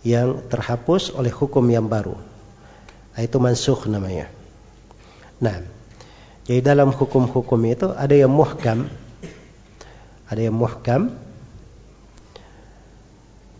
[0.02, 2.18] yang terhapus oleh hukum yang baru.
[3.14, 4.26] Nah, itu mansuh namanya.
[5.38, 5.62] Nah,
[6.46, 8.90] jadi dalam hukum-hukum itu ada yang muhkam,
[10.26, 11.14] ada yang muhkam.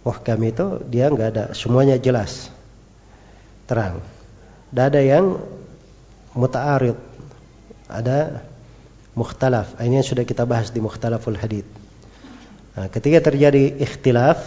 [0.06, 2.50] Muhkam itu dia nggak ada, semuanya jelas,
[3.66, 4.02] terang.
[4.70, 5.38] Dan ada yang
[6.34, 6.98] muta'arid,
[7.90, 8.42] ada
[9.18, 9.78] mukhtalaf.
[9.82, 11.66] Ini yang sudah kita bahas di mukhtalaful hadith.
[12.76, 14.38] Nah, ketika terjadi ikhtilaf,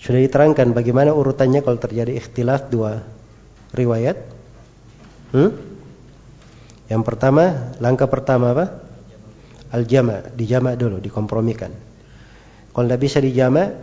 [0.00, 3.04] sudah diterangkan bagaimana urutannya kalau terjadi ikhtilaf dua
[3.74, 4.16] riwayat.
[5.34, 5.52] Hmm?
[6.86, 8.85] Yang pertama, langkah pertama apa?
[9.76, 11.68] Al-jama, dijama dulu, dikompromikan.
[12.72, 13.76] Kalau tidak bisa dijama,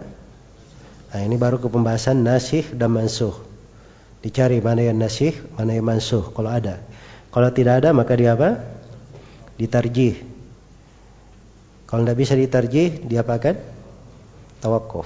[1.13, 3.37] nah ini baru ke pembahasan nasih dan mansuh.
[4.25, 6.81] Dicari mana yang nasih, mana yang mansuh kalau ada.
[7.29, 8.57] Kalau tidak ada maka dia apa?
[9.53, 10.17] ditarjih.
[11.85, 13.55] Kalau tidak bisa ditarjih, diapakan?
[14.65, 15.05] Tawakuf.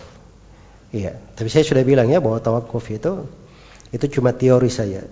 [0.96, 3.28] Iya, tapi saya sudah bilang ya bahwa tawakuf itu
[3.92, 5.04] itu cuma teori saja.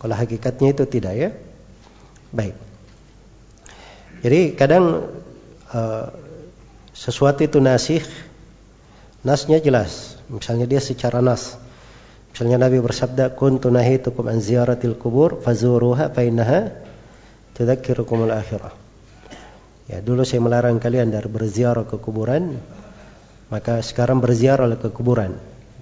[0.00, 1.30] Kalau hakikatnya itu tidak ya.
[2.32, 2.69] Baik.
[4.20, 5.08] Jadi kadang
[5.72, 6.06] uh,
[6.92, 8.04] sesuatu itu nasih,
[9.24, 10.20] nasnya jelas.
[10.28, 11.56] Misalnya dia secara nas.
[12.30, 16.70] Misalnya Nabi bersabda, "Kuntu nahitukum an ziyaratil kubur fazuruha fa innaha
[17.60, 18.72] tudzakirukumul akhirah.
[19.90, 22.56] Ya, dulu saya melarang kalian dari berziarah ke kuburan,
[23.50, 25.34] maka sekarang berziarah ke kuburan.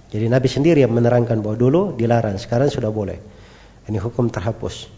[0.09, 3.21] Jadi Nabi sendiri yang menerangkan bahwa dulu dilarang, sekarang sudah boleh.
[3.85, 4.89] Ini hukum terhapus.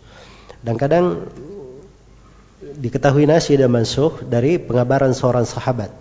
[0.64, 1.28] Dan kadang
[2.78, 5.92] diketahui nasi dan mansuh dari pengabaran seorang sahabat.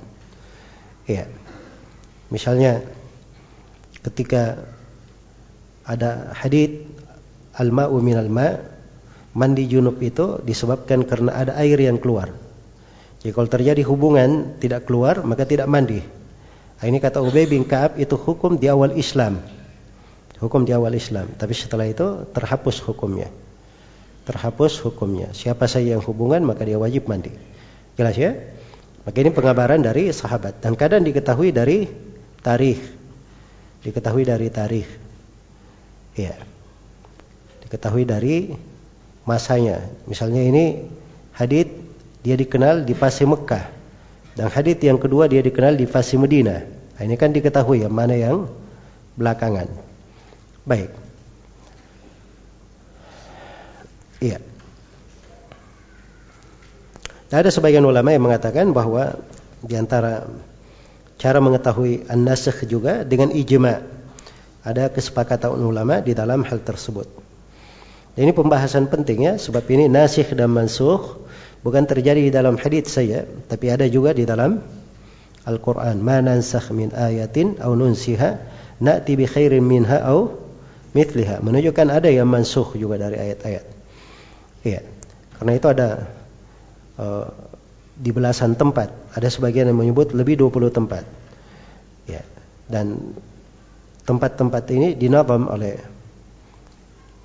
[1.06, 1.26] Ya.
[2.30, 2.86] Misalnya
[4.06, 4.62] ketika
[5.82, 6.86] ada hadith
[7.58, 8.62] al-ma'u minal ma'
[9.34, 12.30] mandi junub itu disebabkan karena ada air yang keluar.
[13.20, 16.00] Jadi kalau terjadi hubungan tidak keluar maka tidak mandi.
[16.80, 19.44] Nah, ini kata Ubay bin Ka'ab itu hukum di awal Islam.
[20.40, 21.28] Hukum di awal Islam.
[21.36, 23.28] Tapi setelah itu terhapus hukumnya.
[24.28, 25.32] Terhapus hukumnya.
[25.32, 27.32] Siapa saja yang hubungan maka dia wajib mandi.
[27.96, 28.36] Jelas ya?
[29.04, 30.60] Maka ini pengabaran dari sahabat.
[30.60, 31.88] Dan kadang diketahui dari
[32.44, 32.80] tarikh.
[33.80, 34.90] Diketahui dari tarikh.
[36.14, 36.36] Ya.
[37.64, 38.52] Diketahui dari
[39.24, 39.80] masanya.
[40.04, 40.84] Misalnya ini
[41.32, 41.72] hadith
[42.20, 43.72] dia dikenal di fase Mekah.
[44.36, 46.60] Dan hadith yang kedua dia dikenal di fase Medina.
[46.60, 48.44] Nah, ini kan diketahui yang mana yang
[49.16, 49.68] belakangan.
[50.68, 50.92] Baik.
[54.20, 54.38] Iya.
[57.30, 59.16] Nah, ada sebagian ulama yang mengatakan bahwa
[59.64, 60.28] di antara
[61.20, 63.80] cara mengetahui an-nasikh juga dengan ijma.
[64.60, 67.08] Ada kesepakatan ulama di dalam hal tersebut.
[68.18, 71.16] Ini pembahasan penting ya, sebab ini nasikh dan mansukh
[71.64, 74.60] bukan terjadi di dalam hadis saya, tapi ada juga di dalam
[75.48, 75.96] Al-Qur'an.
[76.04, 78.36] Ma nansakh min ayatin aw nunsiha
[78.84, 80.28] na'ti bi khairin minha aw
[80.92, 81.40] mithliha.
[81.40, 83.79] Menunjukkan ada yang mansukh juga dari ayat-ayat.
[84.66, 84.84] Iya.
[85.40, 85.88] Karena itu ada
[87.00, 87.26] uh,
[87.96, 88.92] di belasan tempat.
[89.16, 91.04] Ada sebagian yang menyebut lebih 20 tempat.
[92.08, 92.24] Ya.
[92.68, 93.16] Dan
[94.04, 95.80] tempat-tempat ini dinabam oleh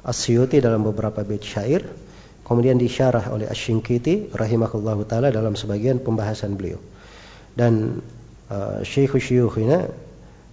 [0.05, 1.81] Asyuti dalam beberapa bait syair,
[2.45, 6.77] kemudian disyarah oleh Asy-Syinkiti rahimahullahu taala dalam sebagian pembahasan beliau.
[7.57, 8.05] Dan
[8.53, 9.89] uh, Syekh Syuyukhina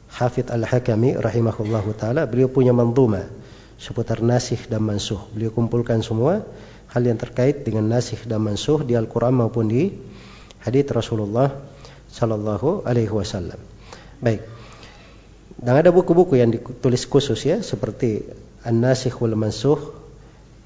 [0.09, 3.29] Hafid Al-Hakami rahimahullahu taala beliau punya manduma
[3.77, 5.21] seputar nasih dan mansuh.
[5.37, 6.49] Beliau kumpulkan semua
[6.93, 9.89] hal yang terkait dengan nasih dan mansuh di Al-Qur'an maupun di
[10.61, 11.49] hadits Rasulullah
[12.13, 13.57] sallallahu alaihi wasallam.
[14.21, 14.45] Baik.
[15.57, 18.29] Dan ada buku-buku yang ditulis khusus ya seperti
[18.63, 19.95] An-Nasikh wal Mansukh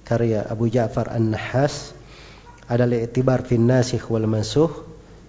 [0.05, 1.95] karya Abu Ja'far An-Nahas
[2.67, 4.85] ada Al-I'tibar fi Nasikh wal Mansukh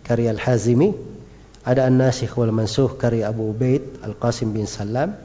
[0.07, 0.95] karya Al-Hazimi
[1.67, 5.15] ada An-Nasikh wal Mansukh karya Abu Ubaid Al-Qasim bin Salam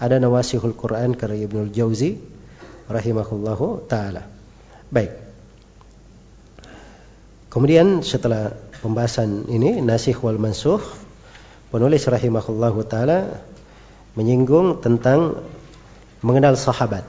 [0.00, 2.16] ada Nawasihul Quran karya Ibnu Al-Jauzi
[2.88, 4.39] rahimahullahu taala
[4.90, 5.10] baik
[7.50, 10.82] kemudian setelah pembahasan ini Nasikh wal Mansukh
[11.70, 13.40] penulis rahimahullahu taala
[14.18, 15.38] menyinggung tentang
[16.20, 17.06] mengenal sahabat.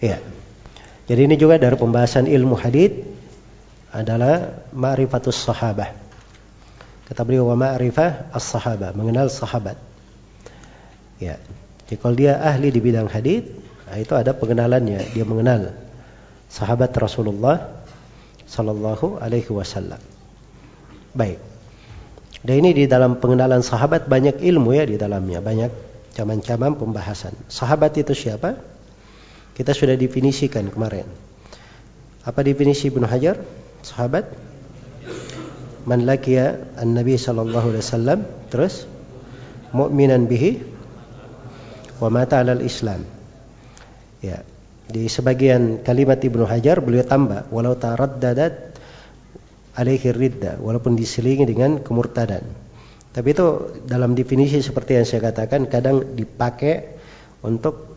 [0.00, 0.18] Ya.
[1.10, 2.94] Jadi ini juga dari pembahasan ilmu hadith
[3.90, 5.90] adalah ma'rifatus sahabah.
[7.10, 9.74] Kata beliau wa ma'rifah as-sahabah, mengenal sahabat.
[11.18, 11.42] Ya.
[11.90, 13.50] Jadi kalau dia ahli di bidang hadith,
[13.90, 15.74] nah itu ada pengenalannya, dia mengenal
[16.50, 17.70] sahabat Rasulullah
[18.50, 20.02] sallallahu alaihi wasallam.
[21.14, 21.38] Baik.
[22.42, 25.70] Dan ini di dalam pengenalan sahabat banyak ilmu ya di dalamnya, banyak
[26.10, 27.32] Caman-caman pembahasan.
[27.46, 28.58] Sahabat itu siapa?
[29.54, 31.06] Kita sudah definisikan kemarin.
[32.26, 33.38] Apa definisi Ibnu Hajar?
[33.80, 34.28] Sahabat
[35.88, 38.18] man laqiya an-nabi sallallahu alaihi wasallam
[38.52, 38.84] terus
[39.72, 40.60] mu'minan bihi
[42.02, 43.06] wa mata 'alal islam.
[44.20, 44.44] Ya.
[44.90, 48.74] Di sebagian kalimat Ibnu Hajar beliau tambah walau taraddadat
[49.78, 52.42] alaihi ridda walaupun diselingi dengan kemurtadan.
[53.10, 53.46] Tapi itu
[53.86, 56.98] dalam definisi seperti yang saya katakan kadang dipakai
[57.42, 57.90] untuk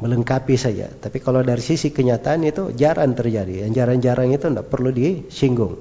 [0.00, 0.88] melengkapi saja.
[0.88, 3.66] Tapi kalau dari sisi kenyataan itu jarang terjadi.
[3.68, 5.76] Yang jarang-jarang itu tidak perlu disinggung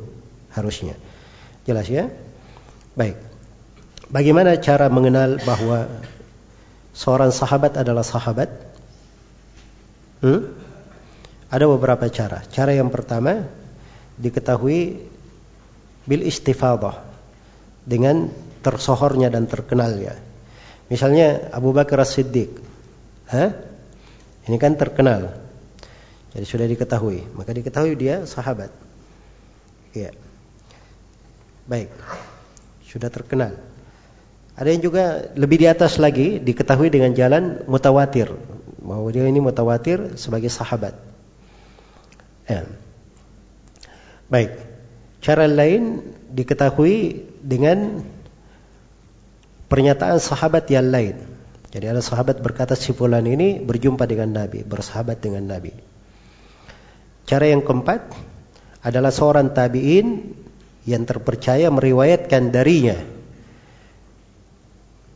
[0.54, 0.98] harusnya.
[1.64, 2.12] Jelas ya?
[2.98, 3.16] Baik.
[4.10, 5.88] Bagaimana cara mengenal bahwa
[6.98, 8.50] seorang sahabat adalah sahabat?
[10.20, 10.59] Hmm?
[11.50, 12.46] Ada beberapa cara.
[12.54, 13.50] Cara yang pertama
[14.22, 15.02] diketahui
[16.06, 17.02] bil istifadah
[17.90, 18.30] dengan
[18.62, 20.14] tersohornya dan terkenalnya.
[20.94, 22.54] Misalnya Abu Bakar As-Siddiq.
[24.46, 25.34] Ini kan terkenal.
[26.38, 27.26] Jadi sudah diketahui.
[27.34, 28.70] Maka diketahui dia sahabat.
[29.98, 30.14] Ya.
[31.66, 31.90] Baik.
[32.86, 33.58] Sudah terkenal.
[34.54, 38.30] Ada yang juga lebih di atas lagi diketahui dengan jalan mutawatir.
[38.82, 41.09] Bahwa dia ini mutawatir sebagai sahabat.
[42.50, 42.66] Ya.
[44.26, 44.52] Baik.
[45.22, 46.02] Cara lain
[46.34, 48.02] diketahui dengan
[49.70, 51.16] pernyataan sahabat yang lain.
[51.70, 55.70] Jadi ada sahabat berkata si fulan ini berjumpa dengan Nabi, bersahabat dengan Nabi.
[57.30, 58.10] Cara yang keempat
[58.82, 60.34] adalah seorang tabi'in
[60.90, 62.98] yang terpercaya meriwayatkan darinya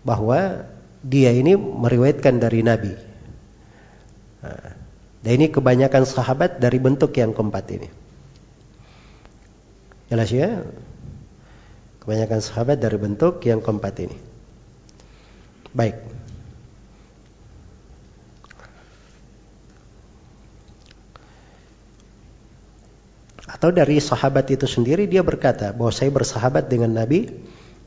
[0.05, 0.69] bahwa
[1.01, 2.93] dia ini meriwayatkan dari Nabi.
[4.45, 4.72] Nah,
[5.23, 7.87] dan ini kebanyakan sahabat dari bentuk yang keempat ini.
[10.11, 10.67] Jelas ya?
[12.03, 14.17] Kebanyakan sahabat dari bentuk yang keempat ini.
[15.71, 15.95] Baik.
[23.47, 27.31] Atau dari sahabat itu sendiri dia berkata bahwa saya bersahabat dengan Nabi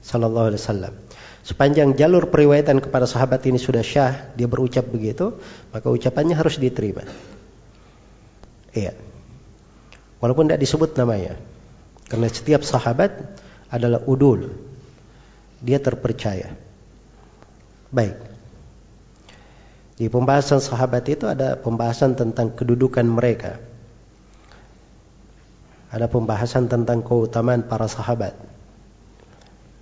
[0.00, 1.05] Sallallahu Alaihi Wasallam.
[1.46, 5.38] Sepanjang jalur periwayatan kepada sahabat ini sudah syah, dia berucap begitu,
[5.70, 7.06] maka ucapannya harus diterima.
[8.74, 8.98] Iya.
[10.18, 11.38] Walaupun tidak disebut namanya.
[12.10, 13.38] Karena setiap sahabat
[13.70, 14.58] adalah udul.
[15.62, 16.50] Dia terpercaya.
[17.94, 18.18] Baik.
[20.02, 23.62] Di pembahasan sahabat itu ada pembahasan tentang kedudukan mereka.
[25.94, 28.34] Ada pembahasan tentang keutamaan para sahabat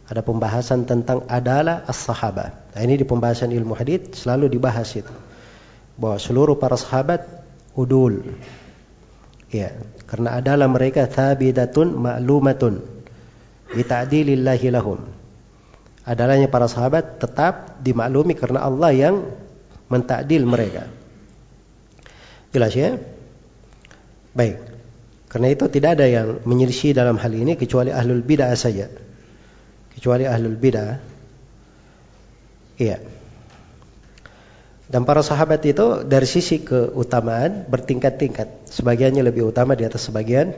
[0.05, 2.77] ada pembahasan tentang adalah as-sahabah.
[2.77, 5.15] Nah, ini di pembahasan ilmu hadith selalu dibahas itu.
[5.97, 7.25] Bahwa seluruh para sahabat
[7.73, 8.37] udul.
[9.49, 9.73] Ya,
[10.05, 12.85] karena adalah mereka thabidatun ma'lumatun
[13.73, 15.01] bita'dilillahi lahum.
[16.05, 19.25] Adalahnya para sahabat tetap dimaklumi karena Allah yang
[19.89, 20.85] mentakdil mereka.
[22.53, 23.01] Jelas ya?
[24.37, 24.61] Baik.
[25.33, 28.87] Karena itu tidak ada yang menyelisih dalam hal ini kecuali ahlul bid'ah saja
[30.05, 31.01] kecuali ahlul bidah.
[32.77, 33.01] Iya.
[34.85, 38.69] Dan para sahabat itu dari sisi keutamaan bertingkat-tingkat.
[38.69, 40.53] Sebagiannya lebih utama di atas sebagian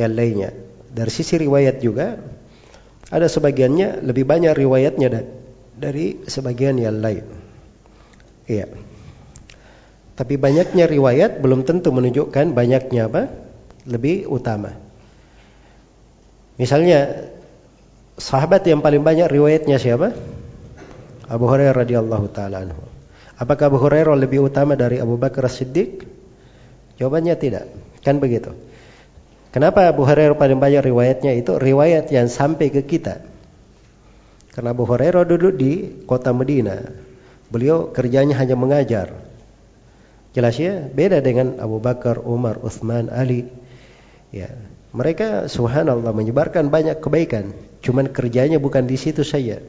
[0.00, 0.56] yang lainnya.
[0.88, 2.24] Dari sisi riwayat juga
[3.12, 5.28] ada sebagiannya lebih banyak riwayatnya
[5.76, 7.28] dari sebagian yang lain.
[8.48, 8.64] Iya.
[10.16, 13.28] Tapi banyaknya riwayat belum tentu menunjukkan banyaknya apa?
[13.84, 14.72] Lebih utama.
[16.56, 17.28] Misalnya
[18.20, 20.12] sahabat yang paling banyak riwayatnya siapa?
[21.26, 22.82] Abu Hurairah radhiyallahu taala anhu.
[23.40, 26.04] Apakah Abu Hurairah lebih utama dari Abu Bakar Siddiq?
[27.00, 27.64] Jawabannya tidak.
[28.04, 28.52] Kan begitu.
[29.50, 33.24] Kenapa Abu Hurairah paling banyak riwayatnya itu riwayat yang sampai ke kita.
[34.52, 36.76] Karena Abu Hurairah duduk di kota Medina.
[37.48, 39.10] Beliau kerjanya hanya mengajar.
[40.30, 43.50] Jelas ya, beda dengan Abu Bakar, Umar, Uthman, Ali.
[44.30, 44.54] Ya,
[44.90, 47.54] mereka subhanallah menyebarkan banyak kebaikan.
[47.80, 49.62] Cuman kerjanya bukan di situ saja.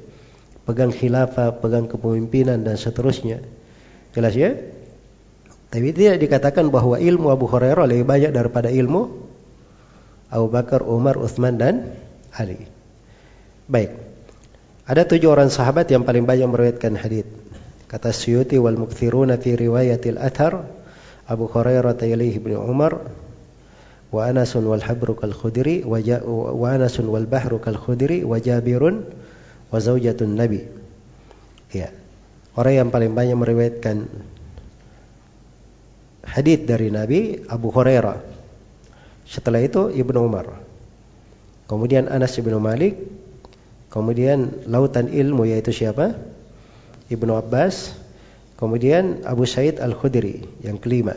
[0.65, 3.45] Pegang khilafah, pegang kepemimpinan dan seterusnya.
[4.17, 4.57] Jelas ya?
[5.71, 9.31] Tapi tidak dikatakan bahwa ilmu Abu Hurairah lebih banyak daripada ilmu
[10.27, 11.95] Abu Bakar, Umar, Uthman dan
[12.35, 12.67] Ali.
[13.71, 13.95] Baik.
[14.83, 17.23] Ada tujuh orang sahabat yang paling banyak meriwayatkan hadis.
[17.87, 20.67] Kata Suyuti wal mukthiruna fi riwayatil athar
[21.27, 23.07] Abu Hurairah yalihi ibnu Umar
[24.11, 29.07] wa Anasun wal habru kal khudri wa Anasun wal bahru kal khudri wa Jabirun
[29.71, 30.67] wa zaujatun Nabi.
[31.71, 31.95] Ya.
[32.51, 34.11] Orang yang paling banyak meriwayatkan
[36.27, 38.19] hadis dari Nabi Abu Hurairah.
[39.23, 40.59] Setelah itu Ibnu Umar.
[41.71, 42.99] Kemudian Anas bin Malik.
[43.87, 46.19] Kemudian lautan ilmu yaitu siapa?
[47.07, 47.95] Ibnu Abbas.
[48.59, 51.15] Kemudian Abu Said Al-Khudri yang kelima.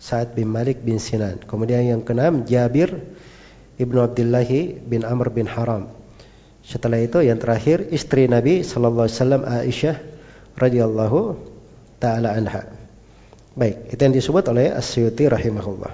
[0.00, 1.44] Sa'ad bin Malik bin Sinan.
[1.44, 2.96] Kemudian yang keenam Jabir
[3.76, 4.48] ibnu Abdullah
[4.80, 5.92] bin Amr bin Haram.
[6.64, 9.96] Setelah itu yang terakhir istri Nabi sallallahu alaihi wasallam Aisyah
[10.56, 11.18] radhiyallahu
[12.00, 12.64] taala anha.
[13.52, 15.92] Baik, itu yang disebut oleh As-Suyuti rahimahullah.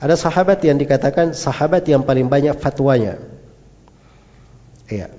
[0.00, 3.18] Ada sahabat yang dikatakan sahabat yang paling banyak fatwanya.
[4.86, 5.10] Iya.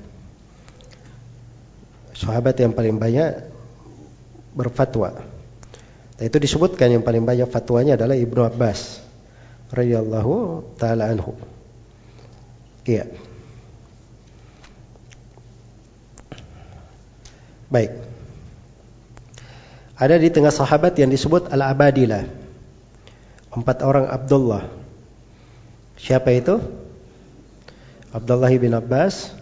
[2.15, 3.51] Sahabat yang paling banyak
[4.53, 5.30] berfatwa.
[6.21, 9.01] Nah, itu disebutkan yang paling banyak fatwanya adalah Ibnu Abbas
[9.73, 11.33] radhiyallahu taala anhu.
[12.85, 13.09] Iya.
[17.73, 17.89] Baik.
[19.97, 22.29] Ada di tengah sahabat yang disebut Al-Abadilah.
[23.49, 24.69] Empat orang Abdullah.
[25.97, 26.61] Siapa itu?
[28.13, 29.33] Abdullah bin Abbas,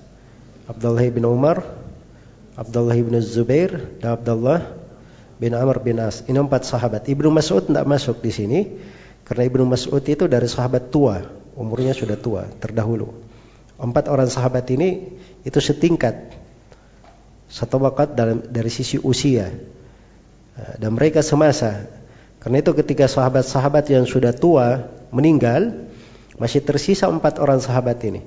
[0.63, 1.59] Abdullah bin Umar,
[2.55, 4.78] Abdullah bin Zubair, dan Abdullah
[5.39, 6.21] bin Amr bin As.
[6.27, 7.07] Ini empat sahabat.
[7.07, 8.59] Ibnu Mas'ud tidak masuk di sini
[9.23, 11.23] karena Ibnu Mas'ud itu dari sahabat tua,
[11.55, 13.09] umurnya sudah tua, terdahulu.
[13.79, 15.15] Empat orang sahabat ini
[15.47, 16.35] itu setingkat
[17.47, 19.49] satu wakat dalam dari sisi usia
[20.77, 21.87] dan mereka semasa.
[22.39, 25.91] Karena itu ketika sahabat-sahabat yang sudah tua meninggal,
[26.39, 28.23] masih tersisa empat orang sahabat ini.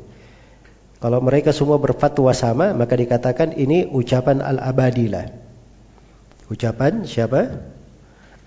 [1.00, 5.41] Kalau mereka semua berfatwa sama, maka dikatakan ini ucapan al-abadilah.
[6.52, 7.48] Ucapan siapa?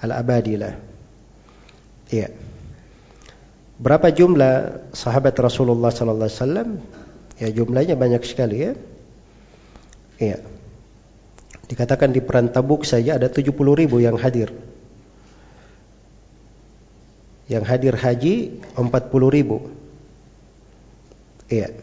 [0.05, 0.77] Al-Abadilah.
[2.13, 2.29] Iya.
[3.81, 6.69] Berapa jumlah sahabat Rasulullah sallallahu alaihi wasallam?
[7.41, 8.71] Ya jumlahnya banyak sekali ya.
[10.21, 10.37] Iya.
[11.65, 14.53] Dikatakan di perang Tabuk saja ada 70 ribu yang hadir.
[17.49, 18.35] Yang hadir haji
[18.77, 18.85] 40
[19.33, 19.73] ribu.
[21.49, 21.73] Iya.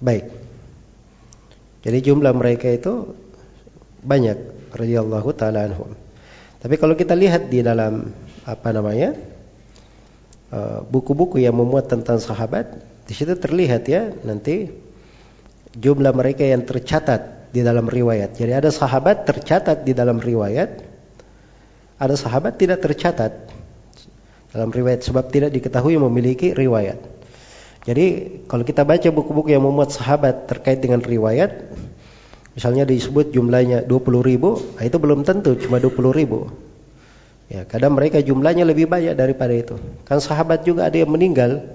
[0.00, 0.24] Baik.
[1.84, 3.21] Jadi jumlah mereka itu
[4.02, 5.94] banyak radhiyallahu taala anhum.
[6.58, 8.10] Tapi kalau kita lihat di dalam
[8.42, 9.14] apa namanya?
[10.52, 12.76] eh, buku-buku yang memuat tentang sahabat,
[13.08, 14.68] di situ terlihat ya nanti
[15.72, 18.36] jumlah mereka yang tercatat di dalam riwayat.
[18.36, 20.70] Jadi ada sahabat tercatat di dalam riwayat,
[21.96, 23.32] ada sahabat tidak tercatat
[24.52, 27.00] dalam riwayat sebab tidak diketahui memiliki riwayat.
[27.82, 28.06] Jadi
[28.46, 31.72] kalau kita baca buku-buku yang memuat sahabat terkait dengan riwayat,
[32.52, 36.52] misalnya disebut jumlahnya 20 ribu, nah itu belum tentu cuma 20 ribu.
[37.52, 39.76] Ya, kadang mereka jumlahnya lebih banyak daripada itu.
[40.08, 41.68] Kan sahabat juga ada yang meninggal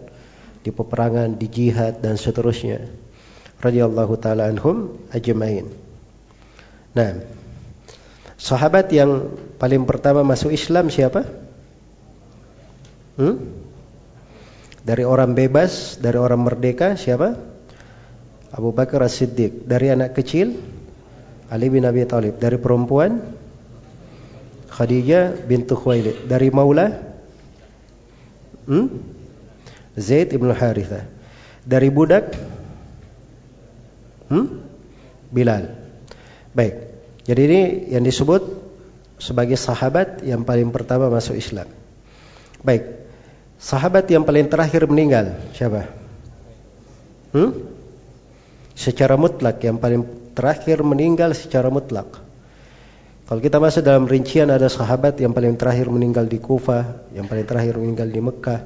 [0.65, 2.89] di peperangan, di jihad dan seterusnya.
[3.61, 5.69] Radhiyallahu taala anhum ajmain.
[6.97, 7.21] Nah,
[8.41, 11.25] sahabat yang paling pertama masuk Islam siapa?
[13.17, 13.37] Hmm?
[14.81, 17.37] Dari orang bebas, dari orang merdeka siapa?
[18.51, 19.67] Abu Bakar As-Siddiq.
[19.67, 20.55] Dari anak kecil
[21.51, 22.39] Ali bin Abi Thalib.
[22.39, 23.19] Dari perempuan
[24.71, 26.27] Khadijah bintu Khuwailid.
[26.27, 26.95] Dari maula
[28.67, 28.87] hmm?
[29.97, 31.07] Zaid ibn Harithah.
[31.67, 32.31] Dari budak
[34.31, 34.47] hmm?
[35.33, 35.75] Bilal.
[36.55, 36.75] Baik.
[37.27, 38.39] Jadi ini yang disebut
[39.19, 41.67] sebagai sahabat yang paling pertama masuk Islam.
[42.63, 43.03] Baik.
[43.57, 45.89] Sahabat yang paling terakhir meninggal siapa?
[47.35, 47.66] Hmm?
[48.77, 50.05] Secara mutlak yang paling
[50.37, 52.21] terakhir meninggal secara mutlak.
[53.25, 57.43] Kalau kita masuk dalam rincian ada sahabat yang paling terakhir meninggal di Kufah, yang paling
[57.43, 58.61] terakhir meninggal di Mekah.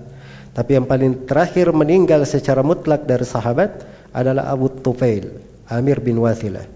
[0.51, 5.31] Tapi yang paling terakhir meninggal secara mutlak dari sahabat adalah Abu Tufail,
[5.71, 6.67] Amir bin Wathilah.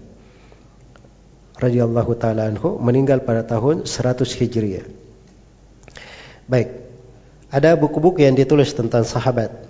[1.60, 4.88] Radhiyallahu taala anhu meninggal pada tahun 100 Hijriah.
[6.48, 6.68] Baik,
[7.52, 9.65] ada buku-buku yang ditulis tentang sahabat.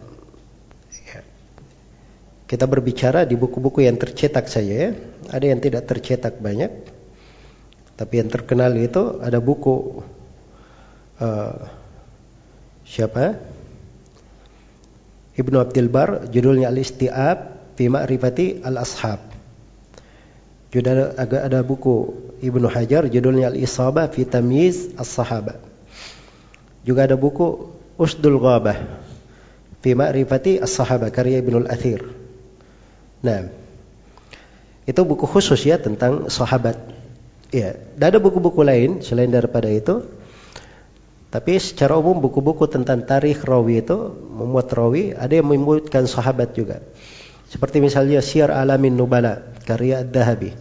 [2.46, 4.90] Kita berbicara di buku-buku yang tercetak saja ya.
[5.34, 6.70] Ada yang tidak tercetak banyak.
[7.98, 10.04] Tapi yang terkenal itu ada buku
[11.18, 11.58] uh,
[12.86, 13.42] siapa?
[15.36, 17.38] Ibnu Abdul Bar, judulnya Al-Istiab
[17.76, 19.20] fi Ma'rifati Al-Ashab.
[20.70, 25.58] Juga ada, ada buku Ibnu Hajar, judulnya Al-Isabah fi Tamyiz As-Sahabah.
[26.86, 28.76] Juga ada buku Usdul Ghabah
[29.80, 32.25] fi ma'rifati as-sahabah karya Ibnu Al-Athir.
[33.26, 33.50] Nah,
[34.86, 36.78] itu buku khusus ya tentang sahabat.
[37.50, 40.06] Ya, dan ada buku-buku lain selain daripada itu.
[41.26, 46.80] Tapi secara umum buku-buku tentang tarikh rawi itu memuat rawi, ada yang menyebutkan sahabat juga.
[47.50, 50.54] Seperti misalnya Syiar Alamin Nubala karya Ad-Dahabi.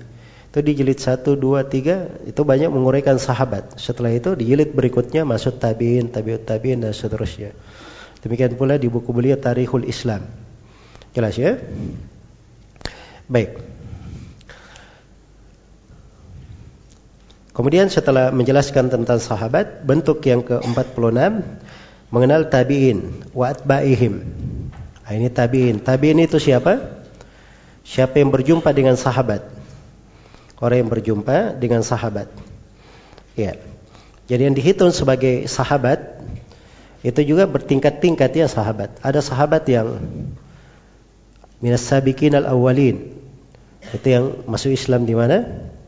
[0.49, 3.77] Itu di jilid 1, 2, 3 itu banyak menguraikan sahabat.
[3.77, 7.53] Setelah itu di jilid berikutnya masuk tabiin, tabiut tabiin dan seterusnya.
[8.25, 10.25] Demikian pula di buku beliau Tarikhul Islam.
[11.13, 11.61] Jelas ya?
[13.25, 13.61] Baik.
[17.55, 21.45] Kemudian setelah menjelaskan tentang sahabat, bentuk yang ke-46
[22.11, 24.13] mengenal tabi'in wa atba'ihim.
[25.05, 25.79] Nah, ini tabi'in.
[25.79, 27.03] Tabi'in itu siapa?
[27.87, 29.55] Siapa yang berjumpa dengan sahabat?
[30.63, 32.31] orang yang berjumpa dengan sahabat.
[33.35, 33.59] Ya.
[34.25, 36.17] Jadi yang dihitung sebagai sahabat
[37.05, 38.97] itu juga bertingkat-tingkat ya sahabat.
[39.05, 40.01] Ada sahabat yang
[41.59, 43.15] minas sabiqin al-awwalin.
[43.93, 45.45] Itu yang masuk Islam di mana?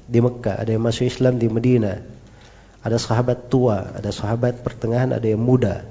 [0.07, 0.61] Di Mekah.
[0.61, 1.99] Ada yang masuk Islam di Medina.
[2.85, 5.83] Ada sahabat tua, ada sahabat pertengahan, ada yang muda.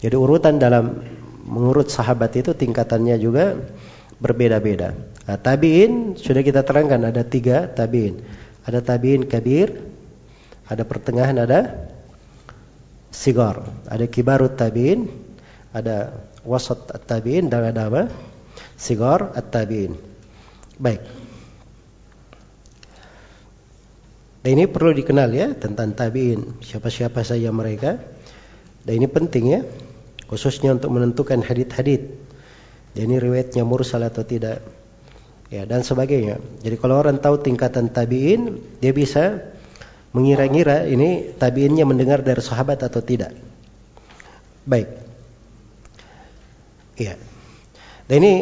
[0.00, 1.04] Jadi urutan dalam
[1.44, 3.60] mengurut sahabat itu tingkatannya juga
[4.22, 4.96] berbeda-beda.
[5.28, 8.24] Nah, tabiin sudah kita terangkan ada tiga tabiin.
[8.64, 9.84] Ada tabiin kabir,
[10.64, 11.88] ada pertengahan, ada
[13.12, 13.64] sigar.
[13.84, 15.08] Ada kibarut tabiin,
[15.76, 18.02] ada wasat tabiin dan ada apa?
[18.74, 19.94] Sigar at-tabiin.
[20.78, 21.02] Baik.
[24.44, 27.96] Dan ini perlu dikenal ya tentang tabiin, siapa-siapa saja mereka.
[28.84, 29.60] Dan ini penting ya,
[30.28, 32.24] khususnya untuk menentukan hadit-hadit
[32.94, 34.62] ini riwayatnya mursal atau tidak.
[35.50, 36.40] Ya, dan sebagainya.
[36.62, 39.54] Jadi kalau orang tahu tingkatan tabi'in, dia bisa
[40.14, 43.34] mengira-ngira ini tabi'innya mendengar dari sahabat atau tidak.
[44.64, 44.88] Baik.
[46.98, 47.18] Ya.
[48.04, 48.34] Dan ini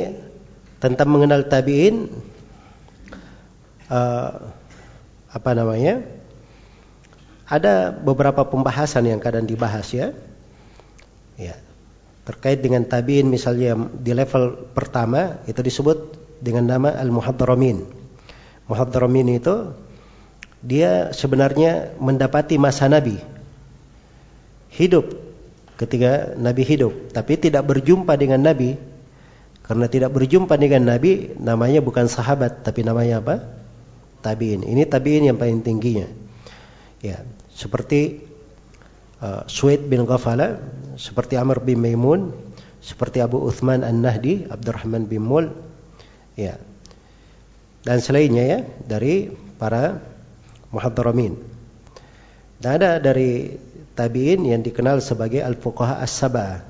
[0.83, 2.11] tentang mengenal tabi'in
[3.87, 4.31] uh,
[5.31, 6.03] apa namanya?
[7.47, 10.17] Ada beberapa pembahasan yang kadang dibahas ya.
[11.37, 11.57] Ya,
[12.29, 17.87] terkait dengan tabiin misalnya di level pertama itu disebut dengan nama al-muhaddaramin.
[18.67, 19.75] Muhaddaramin itu
[20.63, 23.19] dia sebenarnya mendapati masa Nabi
[24.73, 25.11] hidup
[25.77, 28.79] ketika Nabi hidup tapi tidak berjumpa dengan Nabi
[29.63, 33.63] karena tidak berjumpa dengan Nabi namanya bukan sahabat tapi namanya apa?
[34.23, 34.63] tabiin.
[34.63, 36.07] Ini tabiin yang paling tingginya.
[37.03, 38.23] Ya, seperti
[39.19, 40.63] uh, Suaid bin Ghafala,
[40.95, 42.31] seperti Amr bin Maimun,
[42.79, 45.51] seperti Abu Uthman An-Nahdi, Abdurrahman bin Mul,
[46.39, 46.57] ya.
[47.83, 49.99] Dan selainnya ya dari para
[50.71, 51.35] muhaddaramin.
[52.63, 53.59] Dan ada dari
[53.99, 56.63] tabi'in yang dikenal sebagai al-fuqaha as-sab'ah,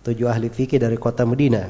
[0.00, 1.68] tujuh ahli fikih dari kota Medina.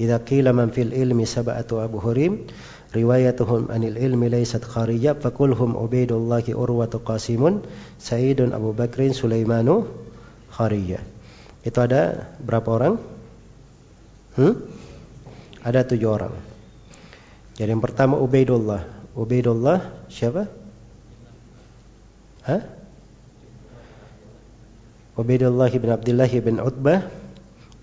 [0.00, 2.48] Idza qila man fil ilmi sab'atu abhurim
[2.92, 7.64] riwayatuhum anil ilmi laysat kharija fakulhum Ubaidullah Urwatu Qasimun
[8.00, 9.88] Saidun Abu Bakrin Sulaimanu
[10.52, 11.00] kharija.
[11.64, 12.94] Itu ada berapa orang?
[14.36, 14.54] Hmm?
[15.62, 16.34] Ada tujuh orang.
[17.56, 18.82] Jadi yang pertama Ubaidullah.
[19.12, 20.48] Ubaidullah siapa?
[22.48, 22.62] Hah?
[25.20, 27.04] Ubaidullah bin Abdullah bin Utbah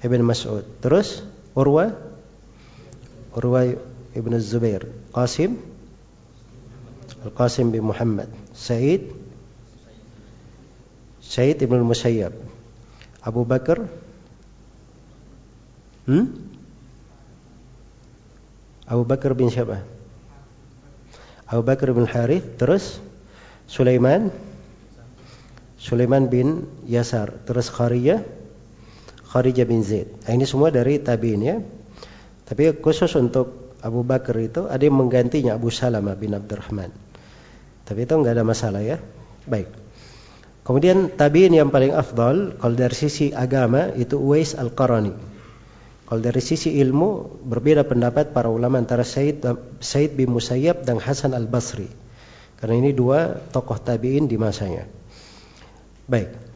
[0.02, 0.66] ibn Mas'ud.
[0.82, 1.22] Terus
[1.56, 1.96] Urwa
[3.36, 3.62] Urwa
[4.16, 4.86] ibn Zubair.
[5.14, 5.58] Qasim
[7.26, 8.30] Al-Qasim bin Muhammad.
[8.54, 9.12] Said
[11.22, 12.34] Said ibn Musayyab.
[13.22, 13.86] Abu Bakar
[16.08, 16.26] hmm?
[18.90, 19.84] Abu Bakar bin siapa?
[21.46, 22.98] Abu Bakar bin Harith terus
[23.70, 24.34] Sulaiman
[25.78, 28.26] Sulaiman bin Yasar terus Kharijah
[29.30, 31.58] Kharijah bin Zaid nah, ini semua dari tabiin ya
[32.50, 36.90] tapi khusus untuk Abu Bakar itu ada yang menggantinya Abu Salamah bin Abdurrahman
[37.86, 38.98] tapi itu nggak ada masalah ya
[39.46, 39.90] baik
[40.70, 45.18] Kemudian tabiin yang paling afdal kalau dari sisi agama itu Uwais Al-Qarani.
[46.06, 49.42] Kalau dari sisi ilmu berbeda pendapat para ulama antara Said
[49.82, 51.90] Said bin Musayyab dan Hasan Al-Basri.
[52.62, 54.86] Karena ini dua tokoh tabiin di masanya.
[56.06, 56.49] Baik.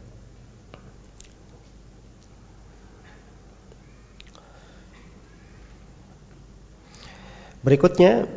[7.64, 8.28] Berikutnya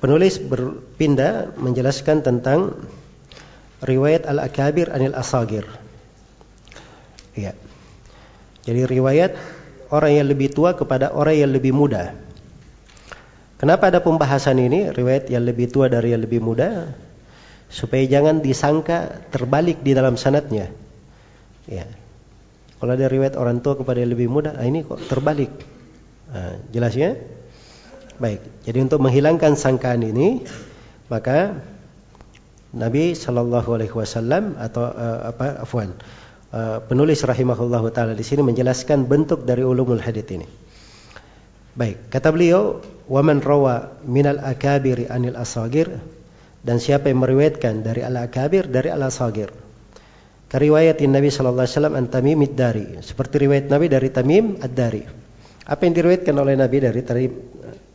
[0.00, 2.80] penulis berpindah menjelaskan tentang
[3.84, 5.68] riwayat al-akabir anil asagir.
[7.36, 7.52] Ya.
[8.64, 9.36] Jadi riwayat
[9.92, 12.16] orang yang lebih tua kepada orang yang lebih muda.
[13.60, 16.94] Kenapa ada pembahasan ini riwayat yang lebih tua dari yang lebih muda?
[17.68, 20.72] Supaya jangan disangka terbalik di dalam sanatnya.
[21.68, 21.84] Ya.
[22.78, 25.50] Kalau ada riwayat orang tua kepada yang lebih muda, ah ini kok terbalik.
[26.30, 27.18] Nah, jelas ya?
[28.18, 28.66] Baik.
[28.66, 30.42] Jadi untuk menghilangkan sangkaan ini,
[31.06, 31.62] maka
[32.74, 35.94] Nabi Shallallahu Alaihi Wasallam atau uh, apa afwan
[36.52, 40.44] uh, penulis rahimahullah taala di sini menjelaskan bentuk dari ulumul hadith ini.
[41.78, 45.86] Baik, kata beliau, "Waman rawa minal akabiri anil asagir"
[46.66, 49.48] dan siapa yang meriwayatkan dari al akabir dari al asagir.
[50.50, 55.04] Keriwayat Nabi Shallallahu Alaihi Wasallam an Tamim dari seperti riwayat Nabi dari Tamim ad-Dari.
[55.68, 57.00] Apa yang diriwayatkan oleh Nabi dari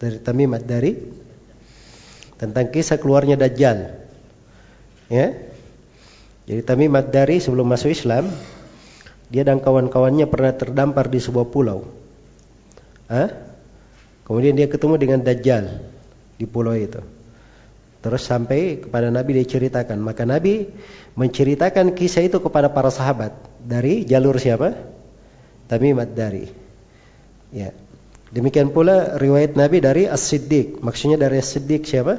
[0.04, 0.91] dari Tamim ad-Dari
[2.36, 4.04] tentang kisah keluarnya Dajjal
[5.14, 5.36] Ya.
[6.49, 8.28] Jadi Tamim Ad-Dari sebelum masuk Islam,
[9.30, 11.88] dia dan kawan-kawannya pernah terdampar di sebuah pulau.
[13.08, 13.32] Hah?
[14.26, 15.86] Kemudian dia ketemu dengan Dajjal
[16.36, 16.99] di pulau itu.
[18.04, 20.01] Terus sampai kepada Nabi dia ceritakan.
[20.01, 20.68] Maka Nabi
[21.16, 23.32] menceritakan kisah itu kepada para sahabat.
[23.64, 24.76] Dari jalur siapa?
[25.72, 26.45] Tamim Ad-Dari.
[27.56, 27.72] Ya.
[28.34, 30.81] Demikian pula riwayat Nabi dari As-Siddiq.
[30.81, 32.17] Maksudnya dari As-Siddiq siapa?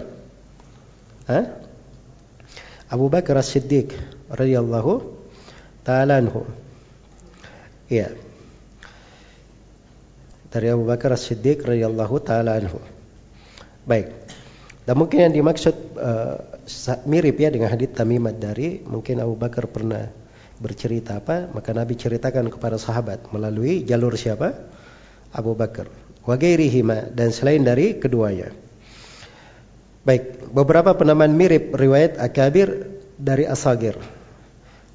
[2.86, 3.90] Abu Bakar As-Siddiq
[4.30, 4.92] radhiyallahu
[5.82, 6.46] taala anhu.
[7.90, 8.14] Ya.
[10.54, 12.78] Dari Abu Bakar As-Siddiq radhiyallahu taala anhu.
[13.82, 14.14] Baik.
[14.86, 16.38] Dan mungkin yang dimaksud uh,
[17.10, 20.06] mirip ya dengan hadits Tamim dari mungkin Abu Bakar pernah
[20.62, 24.54] bercerita apa, maka Nabi ceritakan kepada sahabat melalui jalur siapa?
[25.34, 26.03] Abu Bakar.
[26.24, 28.48] Wa dan selain dari keduanya.
[30.04, 33.96] Baik, beberapa penamaan mirip riwayat akabir dari asagir.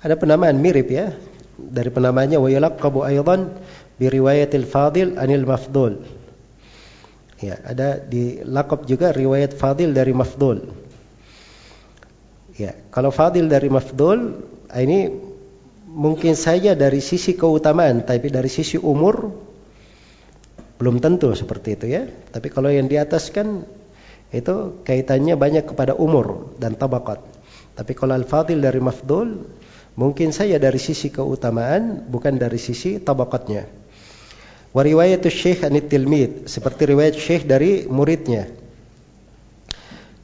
[0.02, 1.14] Ada penamaan mirip ya
[1.58, 3.58] dari penamanya wa yalaqabu aidan
[3.98, 6.02] bi riwayatil fadil anil mafdul.
[7.42, 10.70] Ya, ada di lakab juga riwayat fadil dari mafdul.
[12.60, 15.10] Ya, kalau fadil dari mafdul ini
[15.90, 19.49] mungkin saja dari sisi keutamaan tapi dari sisi umur
[20.80, 22.08] belum tentu seperti itu ya.
[22.08, 23.68] Tapi kalau yang di atas kan
[24.32, 27.20] itu kaitannya banyak kepada umur dan tabakat.
[27.76, 29.44] Tapi kalau al-fadil dari mafdul,
[30.00, 33.68] mungkin saya dari sisi keutamaan, bukan dari sisi tabakatnya.
[34.72, 38.48] Wa riwayatul syekh anit tilmid, seperti riwayat syekh dari muridnya.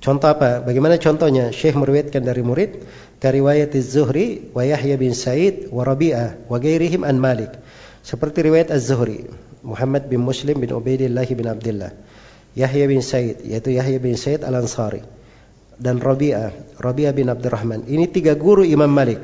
[0.05, 0.61] Contoh apa?
[0.61, 1.49] Bagaimana contohnya?
[1.49, 2.85] Syekh meriwayatkan dari murid,
[3.25, 6.61] riwayat Az-Zuhri wa Yahya bin Sa'id wa Rabi'ah wa
[7.09, 7.57] an Malik.
[8.05, 9.25] Seperti riwayat Az-Zuhri,
[9.66, 11.91] Muhammad bin Muslim bin Ubaidillah bin Abdullah.
[12.55, 15.01] Yahya bin Said yaitu Yahya bin Said Al-Ansari
[15.76, 17.84] dan Rabi'ah, Rabi'ah bin Abdurrahman.
[17.89, 19.20] Ini tiga guru Imam Malik.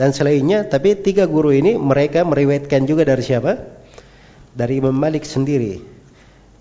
[0.00, 3.58] dan selainnya tapi tiga guru ini mereka meriwayatkan juga dari siapa
[4.54, 5.82] dari Imam Malik sendiri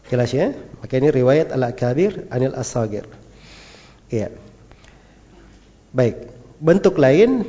[0.10, 0.52] jelas ya
[0.82, 3.06] maka ini riwayat al-akabir anil asagir
[4.10, 4.34] iya
[5.94, 6.20] baik
[6.58, 7.46] bentuk lain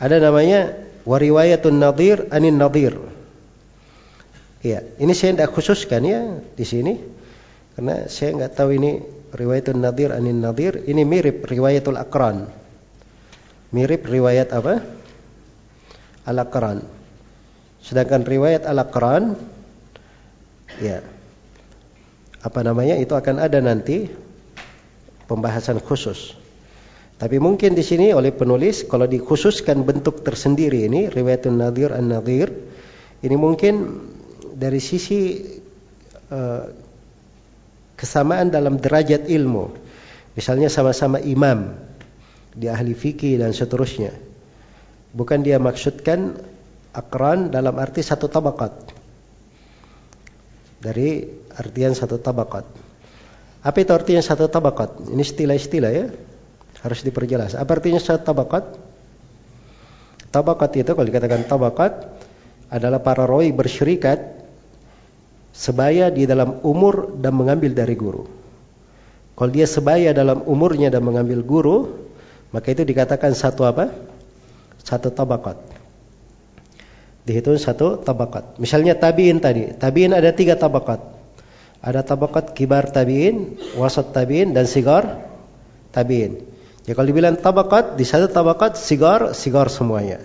[0.00, 2.96] ada namanya wariwayatun nadir anin nadir
[4.64, 6.20] iya ini saya tidak khususkan ya
[6.56, 6.94] di sini
[7.76, 8.90] karena saya nggak tahu ini
[9.32, 12.60] riwayatun nadir anin nadir ini mirip riwayatul akran
[13.70, 14.82] mirip riwayat apa?
[16.26, 16.84] Al-Aqran.
[17.80, 19.34] Sedangkan riwayat Al-Aqran
[20.78, 21.02] ya
[22.40, 24.10] apa namanya itu akan ada nanti
[25.26, 26.36] pembahasan khusus.
[27.20, 32.48] Tapi mungkin di sini oleh penulis kalau dikhususkan bentuk tersendiri ini riwayatun nadir an-nadir
[33.20, 34.00] ini mungkin
[34.56, 35.36] dari sisi
[36.32, 36.64] uh,
[37.92, 39.68] kesamaan dalam derajat ilmu.
[40.32, 41.76] Misalnya sama-sama imam
[42.56, 44.16] di ahli fikih dan seterusnya.
[45.12, 46.40] Bukan dia maksudkan
[46.96, 48.72] akran dalam arti satu tabakat.
[50.80, 52.64] Dari artian satu tabakat.
[53.60, 55.12] Apa itu artinya satu tabakat?
[55.12, 56.08] Ini istilah-istilah ya.
[56.80, 57.56] Harus diperjelas.
[57.56, 58.64] Apa artinya satu tabakat?
[60.30, 61.92] Tabakat itu kalau dikatakan tabakat
[62.70, 64.40] adalah para rawi bersyirikat
[65.50, 68.24] sebaya di dalam umur dan mengambil dari guru.
[69.34, 71.78] Kalau dia sebaya dalam umurnya dan mengambil guru,
[72.54, 73.90] maka itu dikatakan satu apa?
[74.80, 75.56] Satu tabakat.
[77.24, 78.56] Dihitung satu tabakat.
[78.56, 79.70] Misalnya tabiin tadi.
[79.76, 81.00] Tabiin ada tiga tabakat.
[81.80, 85.24] Ada tabakat kibar tabiin, wasat tabiin, dan sigar
[85.96, 86.49] tabiin.
[86.90, 90.18] Ya kalau dibilang tabakat, di satu tabakat sigar, sigar semuanya.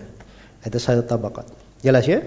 [0.66, 1.46] Itu satu tabakat.
[1.86, 2.26] Jelas ya?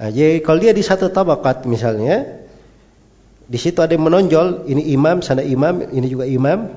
[0.00, 2.40] Nah, jadi kalau dia di satu tabakat misalnya,
[3.44, 6.72] di situ ada yang menonjol, ini imam, sana imam, ini juga imam.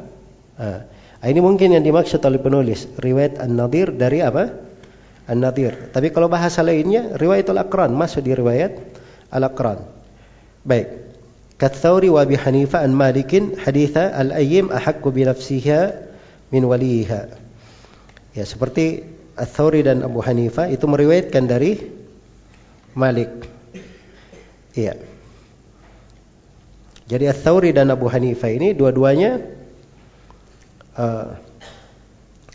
[0.59, 4.53] Nah, Ah, ini mungkin yang dimaksud oleh penulis riwayat An-Nadir dari apa?
[5.25, 5.89] An-Nadir.
[5.89, 8.77] Tapi kalau bahasa lainnya riwayat Al-Aqran masuk di riwayat
[9.33, 9.81] Al-Aqran.
[10.61, 11.09] Baik.
[11.57, 16.06] Katsauri wa Abi Hanifah an Malikin haditha al-ayyim ahaqqu bi nafsiha
[16.53, 17.31] min waliha.
[18.37, 19.03] Ya, seperti
[19.37, 21.77] Ats-Tsauri dan Abu Hanifah itu meriwayatkan dari
[22.97, 23.29] Malik.
[24.73, 24.97] Iya.
[27.07, 29.41] Jadi Ats-Tsauri dan Abu Hanifah ini dua-duanya
[30.97, 31.37] uh,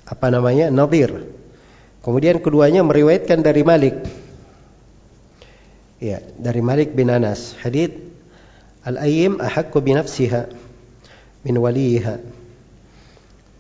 [0.07, 1.30] apa namanya Nadir.
[2.03, 3.97] Kemudian keduanya meriwayatkan dari Malik.
[6.03, 7.55] Ya, dari Malik bin Anas.
[7.62, 8.12] Hadith
[8.82, 10.51] Al-ayyim ahaqqu bi nafsiha
[11.47, 12.18] min waliha.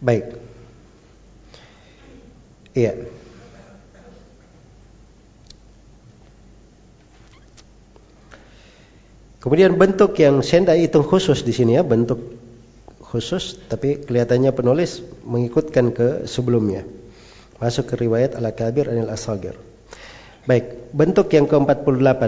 [0.02, 0.34] Baik.
[2.74, 3.06] Iya.
[9.38, 12.18] Kemudian bentuk yang saya itu khusus di sini ya, bentuk
[12.98, 16.82] khusus tapi kelihatannya penulis mengikutkan ke sebelumnya.
[17.62, 19.54] Masuk ke riwayat Al-Kabir Anil Asagir.
[20.46, 22.22] Baik, bentuk yang ke-48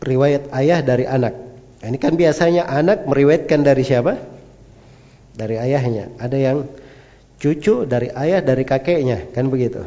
[0.00, 1.36] riwayat ayah dari anak.
[1.84, 4.39] Nah, ini kan biasanya anak meriwayatkan dari siapa?
[5.40, 6.12] Dari ayahnya.
[6.20, 6.68] Ada yang
[7.40, 9.80] cucu dari ayah dari kakeknya, kan begitu.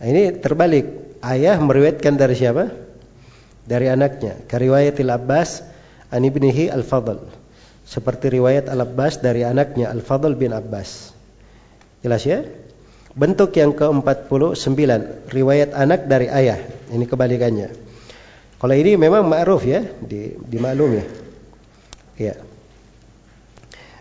[0.00, 1.20] Nah, ini terbalik.
[1.20, 2.72] Ayah meriwayatkan dari siapa?
[3.68, 4.40] Dari anaknya.
[4.48, 5.60] Kariwayatil Abbas
[6.08, 7.20] an ibnihi Al-Fadl
[7.88, 11.16] seperti riwayat Al-Abbas dari anaknya Al-Fadl bin Abbas.
[12.04, 12.44] Jelas ya?
[13.16, 14.78] Bentuk yang ke-49,
[15.32, 16.60] riwayat anak dari ayah.
[16.92, 17.68] Ini kebalikannya.
[18.60, 21.02] Kalau ini memang ma'ruf ya, di dimaklumi.
[22.20, 22.36] Ya.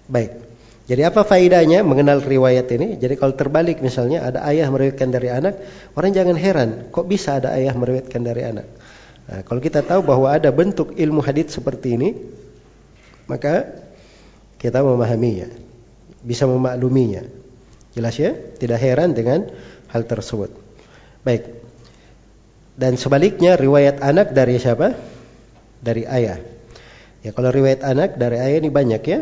[0.08, 0.32] Baik.
[0.88, 2.96] Jadi apa faidahnya mengenal riwayat ini?
[2.96, 5.60] Jadi kalau terbalik misalnya ada ayah meriwayatkan dari anak,
[6.00, 8.68] orang jangan heran, kok bisa ada ayah meriwayatkan dari anak?
[9.28, 12.16] Nah, kalau kita tahu bahwa ada bentuk ilmu hadits seperti ini,
[13.28, 13.68] maka
[14.56, 15.52] kita memahaminya,
[16.24, 17.28] bisa memakluminya.
[17.92, 18.32] Jelas ya?
[18.32, 19.52] Tidak heran dengan
[19.92, 20.56] hal tersebut.
[21.28, 21.52] Baik.
[22.80, 24.96] Dan sebaliknya riwayat anak dari siapa?
[25.84, 26.40] Dari ayah.
[27.26, 29.20] Ya kalau riwayat anak dari ayah ini banyak ya.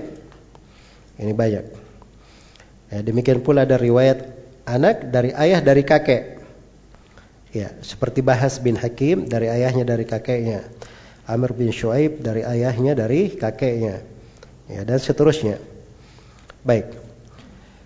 [1.16, 1.66] Ini banyak.
[2.92, 4.36] Ya, demikian pula ada riwayat
[4.68, 6.44] anak dari ayah dari kakek.
[7.56, 10.68] Ya, seperti Bahas bin Hakim dari ayahnya dari kakeknya.
[11.26, 14.04] Amr bin Shu'aib dari ayahnya dari kakeknya.
[14.68, 15.58] Ya, dan seterusnya.
[16.68, 16.92] Baik.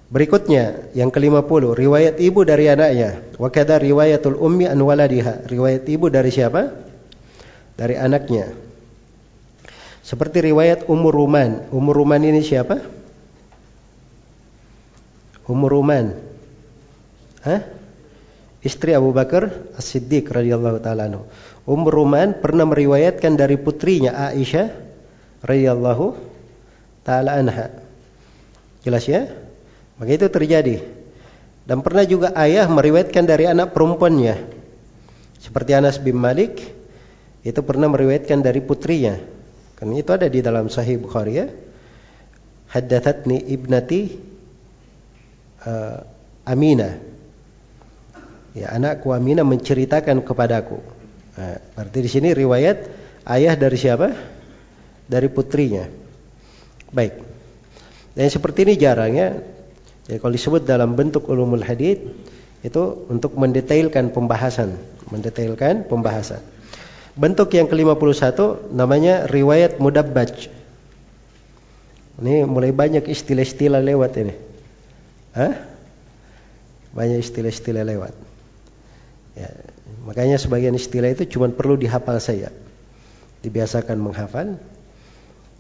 [0.10, 3.22] Berikutnya yang ke-50, riwayat ibu dari anaknya.
[3.38, 5.46] Wa kadza riwayatul ummi an waladiha.
[5.46, 6.74] Riwayat ibu dari siapa?
[7.78, 8.50] Dari anaknya.
[10.02, 11.70] Seperti riwayat Umur Ruman.
[11.70, 12.99] Umur Ruman ini siapa?
[15.50, 16.14] Umur Ruman.
[17.42, 17.66] Hah?
[18.62, 21.26] Istri Abu Bakar As-Siddiq radhiyallahu taala anhu.
[21.66, 21.90] Ummu
[22.38, 24.70] pernah meriwayatkan dari putrinya Aisyah
[25.42, 26.06] radhiyallahu
[27.08, 27.72] taala anha.
[28.84, 29.32] Jelas ya?
[30.00, 30.80] Maka itu terjadi
[31.68, 34.42] Dan pernah juga ayah meriwayatkan dari anak perempuannya.
[35.38, 36.58] Seperti Anas bin Malik
[37.46, 39.22] itu pernah meriwayatkan dari putrinya.
[39.78, 41.48] Kan itu ada di dalam Sahih Bukhari ya.
[42.74, 44.29] Haddathatni ibnati
[45.66, 46.04] uh,
[46.48, 46.98] Aminah.
[48.58, 50.80] Ya, anakku Aminah menceritakan kepadaku.
[51.40, 52.78] Nah, berarti di sini riwayat
[53.30, 54.08] ayah dari siapa?
[55.08, 55.88] Dari putrinya.
[56.90, 57.14] Baik.
[58.18, 59.38] Dan seperti ini jarang ya.
[60.10, 62.02] Jadi kalau disebut dalam bentuk ulumul hadith
[62.66, 64.76] itu untuk mendetailkan pembahasan,
[65.14, 66.42] mendetailkan pembahasan.
[67.14, 70.50] Bentuk yang ke-51 namanya riwayat mudabbaj.
[72.20, 74.49] Ini mulai banyak istilah-istilah lewat ini.
[75.36, 75.54] Hah?
[76.94, 78.14] Banyak istilah-istilah lewat.
[79.38, 79.50] Ya,
[80.04, 82.50] makanya sebagian istilah itu cuma perlu dihafal saja.
[83.46, 84.58] Dibiasakan menghafal.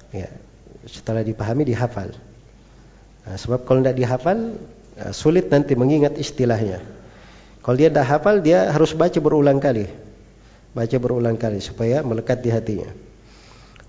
[0.09, 0.29] Ya,
[0.89, 2.11] setelah dipahami dihafal.
[3.29, 4.57] Nah, sebab kalau tidak dihafal
[4.97, 6.81] ya, sulit nanti mengingat istilahnya.
[7.61, 10.09] Kalau dia tidak hafal dia harus baca berulang kali
[10.73, 12.89] baca berulang kali supaya melekat di hatinya.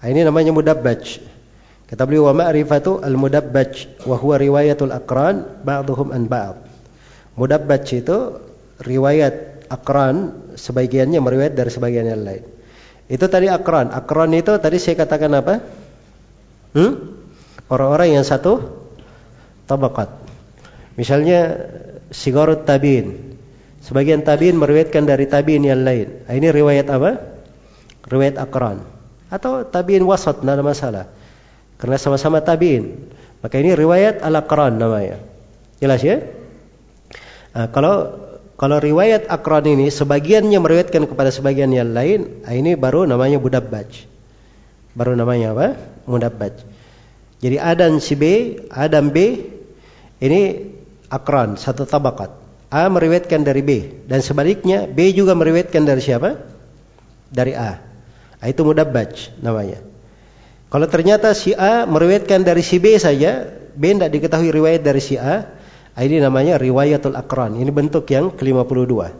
[0.00, 1.20] Nah, ini namanya mudabbaj.
[1.90, 6.62] Kata beliau wa ma'rifatu al-mudabbaj wa huwa riwayatul aqran ba'dhum an ba'd.
[7.34, 8.38] Mudabbaj itu
[8.78, 12.46] riwayat aqran sebagiannya meriwayat dari sebagian yang lain.
[13.10, 13.90] Itu tadi aqran.
[13.90, 15.54] Aqran itu tadi saya katakan apa?
[16.78, 17.18] Hmm?
[17.66, 18.62] Orang-orang yang satu
[19.66, 20.14] tabaqat.
[20.94, 21.58] Misalnya
[22.14, 23.34] sigarut tabin.
[23.82, 26.22] Sebagian tabiin meriwayatkan dari tabiin yang lain.
[26.30, 27.18] Ini riwayat apa?
[28.06, 28.86] Riwayat akran.
[29.26, 31.04] Atau tabiin wasat, tidak ada masalah.
[31.80, 33.10] Karena sama-sama tabiin.
[33.40, 35.16] Maka ini riwayat al-akran namanya.
[35.80, 36.20] Jelas ya?
[37.56, 38.20] Nah, kalau
[38.60, 44.04] kalau riwayat akran ini sebagiannya meriwayatkan kepada sebagian yang lain, ah, ini baru namanya mudabbaj.
[44.92, 45.80] Baru namanya apa?
[46.04, 46.60] Mudabbaj.
[47.40, 48.24] Jadi A dan si B,
[48.68, 49.40] A dan B
[50.20, 50.68] ini
[51.08, 52.36] akran, satu tabakat.
[52.68, 56.36] A meriwayatkan dari B dan sebaliknya B juga meriwayatkan dari siapa?
[57.32, 57.80] Dari A.
[58.44, 59.89] Nah, itu mudabbaj namanya.
[60.70, 63.42] Kalau ternyata si A meriwayatkan dari si B saja,
[63.74, 65.50] B tidak diketahui riwayat dari si A,
[65.98, 67.58] ini namanya riwayatul akran.
[67.58, 69.10] Ini bentuk yang ke-52.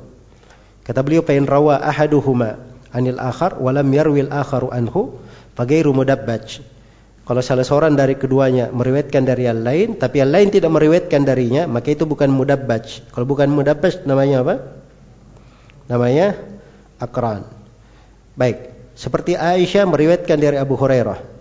[0.87, 2.55] Kata beliau, "Fa rawa ahaduhuma
[2.95, 5.19] anil akhar walam yarwil akharu anhu,
[5.59, 6.63] fagairu mudabbaj."
[7.27, 11.67] Kalau salah seorang dari keduanya meriwayatkan dari yang lain, tapi yang lain tidak meriwayatkan darinya,
[11.67, 13.11] maka itu bukan mudabbaj.
[13.11, 14.55] Kalau bukan mudabbaj namanya apa?
[15.91, 16.39] Namanya
[16.99, 17.47] akran.
[18.35, 21.40] Baik, seperti Aisyah meriwayatkan dari Abu Hurairah.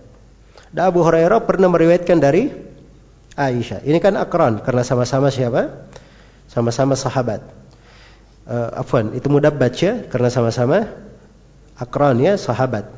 [0.69, 2.53] Dan Abu Hurairah pernah meriwayatkan dari
[3.33, 3.81] Aisyah.
[3.87, 5.89] Ini kan akran karena sama-sama siapa?
[6.49, 7.41] Sama-sama sahabat.
[8.49, 10.89] Uh, afwan, itu mudabbaj ya karena sama-sama
[11.77, 12.89] akran ya sahabat.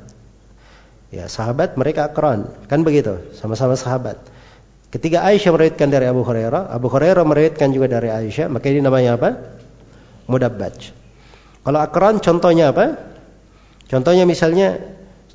[1.12, 4.16] Ya, sahabat mereka akran, kan begitu, sama-sama sahabat.
[4.92, 9.20] Ketika Aisyah meriwayatkan dari Abu Hurairah, Abu Hurairah meriwayatkan juga dari Aisyah, maka ini namanya
[9.20, 9.30] apa?
[10.32, 10.96] Mudabbaj.
[11.68, 12.96] Kalau akran contohnya apa?
[13.92, 14.80] Contohnya misalnya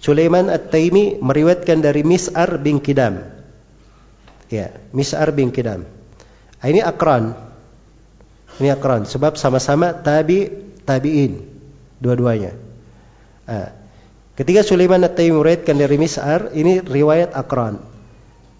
[0.00, 3.22] Sulaiman At-Taimi meriwayatkan dari Mis'ar bin Kidam.
[4.52, 5.88] Ya, Mis'ar bin Kidam.
[6.60, 7.34] Ah, ini akran.
[8.56, 10.48] Ini akran sebab sama-sama tabi
[10.84, 11.44] tabiin
[12.00, 12.56] dua-duanya.
[13.44, 13.72] Ah,
[14.36, 17.80] Ketika Sulaiman At-Taimi meriwayatkan dari Mis'ar, ini riwayat Akran.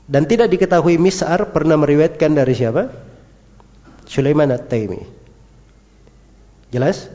[0.09, 2.89] Dan tidak diketahui Mis'ar pernah meriwayatkan dari siapa?
[4.09, 5.05] Sulaiman At-Taimi.
[6.73, 7.13] Jelas?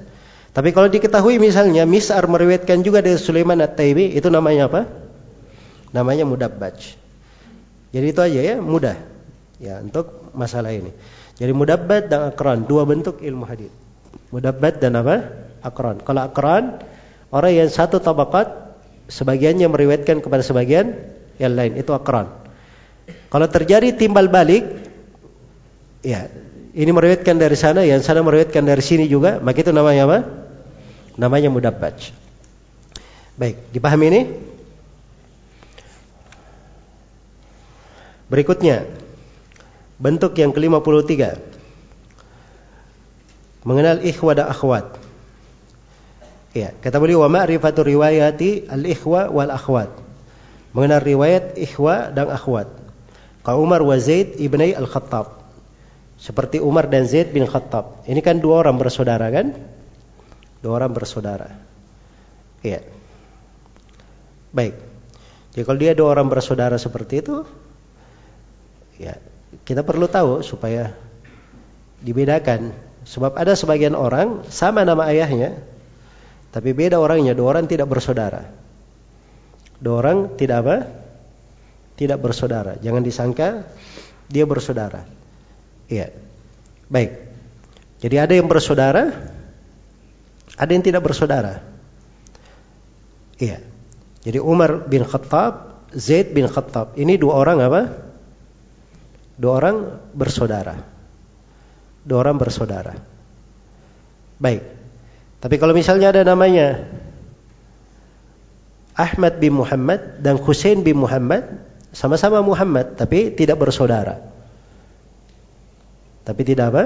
[0.52, 4.82] Tapi kalau diketahui misalnya Mis'ar meriwayatkan juga dari Sulaiman At-Taimi, itu namanya apa?
[5.96, 7.00] Namanya mudabbaj.
[7.92, 9.00] Jadi itu aja ya, mudah.
[9.62, 10.92] Ya, untuk masalah ini.
[11.40, 13.72] Jadi mudabbaj dan akran, dua bentuk ilmu hadis.
[14.36, 15.16] Mudabbaj dan apa?
[15.64, 16.04] Akran.
[16.04, 16.84] Kalau akran
[17.32, 18.76] Orang yang satu tabakat
[19.08, 21.00] sebagiannya meriwayatkan kepada sebagian
[21.40, 22.28] yang lain itu akran.
[23.32, 24.68] Kalau terjadi timbal balik
[26.04, 26.28] ya,
[26.76, 30.20] ini meriwayatkan dari sana, yang sana meriwayatkan dari sini juga, maka itu namanya apa?
[31.22, 32.10] Namanya mudabbaj.
[33.38, 34.22] Baik, dipahami ini?
[38.26, 38.90] Berikutnya,
[40.02, 41.38] bentuk yang ke-53.
[43.62, 44.98] Mengenal ikhwa dan akhwat.
[46.58, 49.94] Ya, kata beliau wa ma'rifatu riwayati al-ikhwa wal akhwat.
[50.74, 52.66] Mengenal riwayat ikhwa dan akhwat.
[53.46, 55.38] Ka Umar wa Zaid ibni al-Khattab.
[56.18, 58.10] Seperti Umar dan Zaid bin Khattab.
[58.10, 59.54] Ini kan dua orang bersaudara kan?
[60.62, 61.58] Dua orang bersaudara.
[62.62, 62.86] Iya.
[64.54, 64.78] Baik.
[65.52, 67.44] Jadi kalau dia dua orang bersaudara seperti itu,
[69.02, 69.18] ya
[69.68, 70.96] kita perlu tahu supaya
[72.00, 72.72] dibedakan.
[73.02, 75.58] Sebab ada sebagian orang sama nama ayahnya,
[76.54, 78.46] tapi beda orangnya, dua orang tidak bersaudara.
[79.82, 80.78] Dua orang tidak apa?
[81.98, 82.78] Tidak bersaudara.
[82.78, 83.66] Jangan disangka
[84.30, 85.10] dia bersaudara.
[85.90, 86.14] Iya.
[86.88, 87.12] Baik.
[88.00, 89.10] Jadi ada yang bersaudara,
[90.62, 91.66] ada yang tidak bersaudara.
[93.42, 93.66] Iya.
[94.22, 96.94] Jadi Umar bin Khattab, Zaid bin Khattab.
[96.94, 97.82] Ini dua orang apa?
[99.42, 100.78] Dua orang bersaudara.
[102.06, 102.94] Dua orang bersaudara.
[104.38, 104.62] Baik.
[105.42, 106.86] Tapi kalau misalnya ada namanya
[108.94, 111.58] Ahmad bin Muhammad dan Hussein bin Muhammad,
[111.90, 114.22] sama-sama Muhammad tapi tidak bersaudara.
[116.22, 116.86] Tapi tidak apa?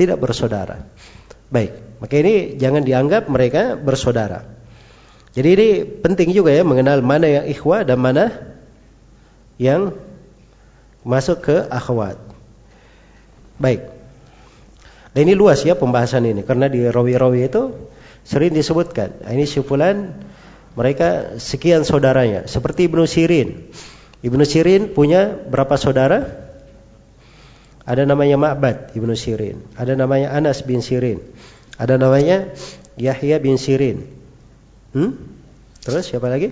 [0.00, 0.88] Tidak bersaudara.
[1.52, 4.48] Baik, maka ini jangan dianggap mereka bersaudara.
[5.30, 8.34] Jadi ini penting juga ya mengenal mana yang ikhwah dan mana
[9.60, 9.94] yang
[11.06, 12.18] masuk ke akhwat.
[13.60, 13.86] Baik.
[15.12, 17.76] Dan ini luas ya pembahasan ini karena di rawi-rawi itu
[18.24, 19.20] sering disebutkan.
[19.22, 20.16] Nah, ini syukulan
[20.78, 23.68] mereka sekian saudaranya seperti Ibnu Sirin.
[24.24, 26.48] Ibnu Sirin punya berapa saudara?
[27.84, 31.18] Ada namanya Ma'bad Ibnu Sirin, ada namanya Anas bin Sirin,
[31.76, 32.50] ada namanya
[32.96, 34.06] Yahya bin Sirin.
[34.96, 35.14] Hmm?
[35.84, 36.50] Terus siapa lagi?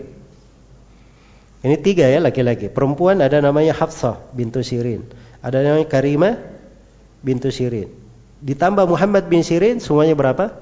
[1.65, 2.71] Ini tiga ya laki-laki.
[2.71, 5.09] Perempuan ada namanya Hafsah bintu Sirin.
[5.43, 6.39] Ada namanya Karimah
[7.25, 7.91] bintu Sirin.
[8.39, 10.55] Ditambah Muhammad bin Sirin semuanya berapa?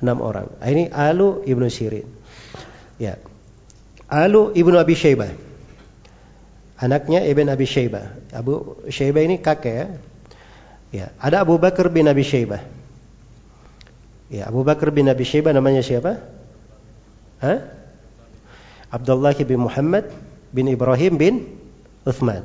[0.00, 0.48] Enam orang.
[0.62, 2.08] Ah, ini Alu ibnu Sirin.
[2.96, 3.20] Ya.
[4.08, 5.48] Alu ibnu Abi Syaibah.
[6.78, 8.06] Anaknya Ibn Abi Syaibah.
[8.30, 9.86] Abu Syaibah ini kakek ya.
[10.88, 12.62] Ya, ada Abu Bakar bin Abi Syaibah.
[14.28, 16.20] Ya, Abu Bakar bin Abi Syaibah namanya siapa?
[17.40, 17.64] Hah?
[18.92, 20.08] Abdullah bin Muhammad
[20.52, 21.34] bin Ibrahim bin
[22.04, 22.44] Uthman.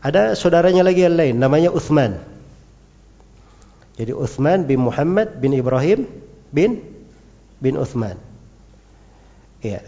[0.00, 2.20] Ada saudaranya lagi yang lain namanya Uthman.
[4.00, 6.08] Jadi Uthman bin Muhammad bin Ibrahim
[6.48, 6.80] bin
[7.60, 8.16] bin Uthman.
[9.60, 9.84] Iya.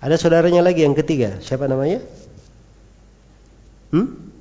[0.00, 1.36] Ada saudaranya lagi yang ketiga.
[1.44, 2.00] Siapa namanya?
[3.92, 4.31] Hmm?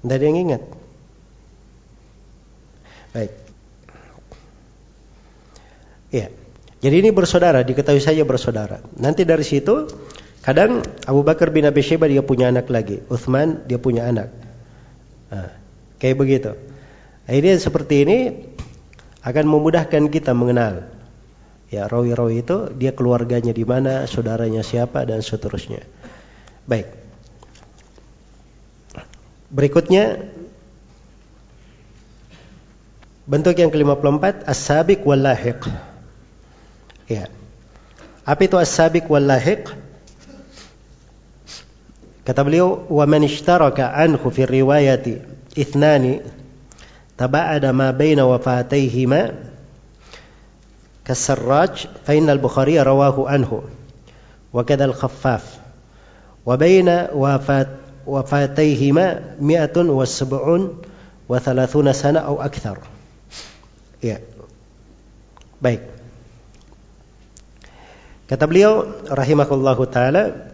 [0.00, 0.62] Tidak ada yang ingat.
[3.12, 3.32] Baik.
[6.10, 6.26] Ya.
[6.80, 8.80] Jadi ini bersaudara, diketahui saja bersaudara.
[8.96, 9.84] Nanti dari situ
[10.40, 14.32] kadang Abu Bakar bin Abi Syaibah dia punya anak lagi, Uthman dia punya anak.
[15.28, 15.52] Nah,
[16.00, 16.56] kayak begitu.
[17.28, 18.18] Ini seperti ini
[19.20, 20.88] akan memudahkan kita mengenal
[21.70, 25.86] ya rawi-rawi itu dia keluarganya di mana, saudaranya siapa dan seterusnya.
[26.66, 26.99] Baik.
[29.50, 30.30] Berikutnya
[33.30, 35.62] Bentuk yang ke-54 as-sabiq wal lahiq.
[37.06, 37.30] Ya.
[38.26, 39.70] Apa itu as-sabiq wal lahiq?
[42.26, 45.22] Kata beliau, "Wa man ishtaraka anhu fi riwayati
[45.54, 46.26] ithnani
[47.14, 49.30] taba'ada ma baina wafatayhima
[52.82, 53.66] rawahu anhu
[54.50, 55.62] wa kadha al-Khaffaf
[56.42, 60.80] wa baina wafat wafatayhima mi'atun wa sab'un
[61.26, 62.80] wa thalathuna sana au akthar."
[64.00, 64.20] Ya.
[65.60, 65.84] Baik.
[68.30, 70.50] Kata beliau rahimahullahu taala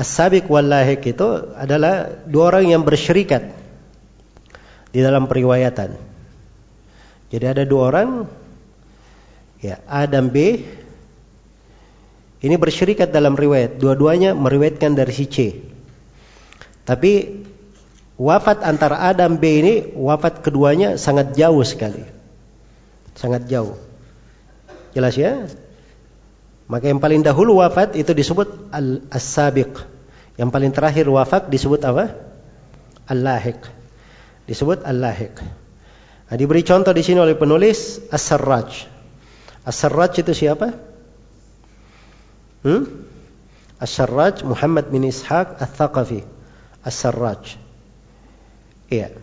[0.00, 1.28] As-sabiq wal lahiq itu
[1.60, 3.52] adalah dua orang yang bersyirikat
[4.96, 5.92] di dalam periwayatan.
[7.28, 8.08] Jadi ada dua orang
[9.60, 10.64] ya A dan B
[12.40, 13.76] ini bersyirikat dalam riwayat.
[13.76, 15.36] Dua-duanya meriwayatkan dari si C.
[16.90, 17.46] Tapi
[18.18, 22.18] wafat antara A dan B ini wafat keduanya sangat jauh sekali
[23.20, 23.76] sangat jauh.
[24.96, 25.44] Jelas ya?
[26.70, 29.76] Maka yang paling dahulu wafat itu disebut al-sabiq.
[30.40, 32.16] Yang paling terakhir wafat disebut apa?
[33.10, 33.60] Al-lahiq.
[34.48, 35.36] Disebut al-lahiq.
[36.30, 38.86] Nah, diberi contoh di sini oleh penulis As-Sarraj.
[39.66, 40.78] As-Sarraj itu siapa?
[42.62, 42.86] Hmm?
[43.82, 46.39] As-Sarraj Muhammad bin Ishaq Al-Thaqafi.
[46.84, 47.56] As-Sarraj.
[48.90, 49.14] Iya.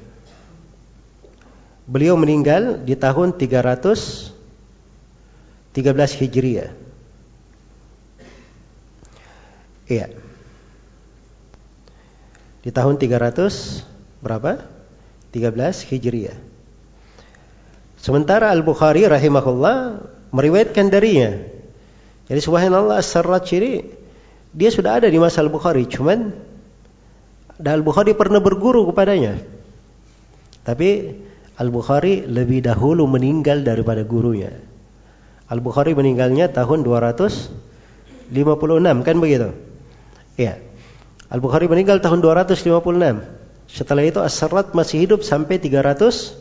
[1.88, 4.34] Beliau meninggal di tahun 313
[6.20, 6.72] Hijriah.
[9.88, 10.12] Iya.
[12.64, 13.88] Di tahun 300
[14.20, 14.60] berapa?
[15.32, 16.36] 13 Hijriah.
[17.97, 20.03] Sementara Al-Bukhari rahimahullah
[20.36, 21.39] meriwayatkan darinya.
[22.28, 23.88] Jadi subhanallah As-Sarraj ini
[24.51, 26.36] dia sudah ada di masa Al-Bukhari, cuman
[27.58, 29.41] Al-Bukhari pernah berguru kepadanya.
[30.62, 31.18] Tapi
[31.58, 34.53] Al-Bukhari lebih dahulu meninggal daripada gurunya.
[35.49, 38.36] Al-Bukhari meninggalnya tahun 256
[39.08, 39.55] kan begitu?
[40.38, 40.62] Iya.
[41.34, 42.78] Al-Bukhari meninggal tahun 256.
[43.68, 46.38] Setelah itu As-Sarrat masih hidup sampai 313.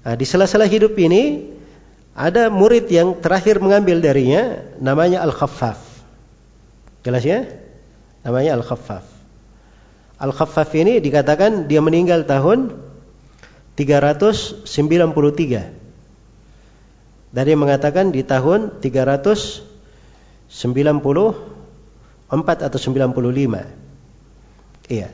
[0.00, 1.52] Nah, di sela-sela hidup ini
[2.16, 5.78] ada murid yang terakhir mengambil darinya namanya Al-Khaffaf.
[7.04, 7.46] Jelas ya?
[8.20, 9.04] Namanya Al-Khaffaf.
[10.20, 12.76] Al-Khaffaf ini dikatakan dia meninggal tahun
[13.76, 14.68] 393.
[17.30, 19.62] Dan dia mengatakan di tahun 394
[22.66, 23.64] atau 95.
[24.90, 25.08] Iya.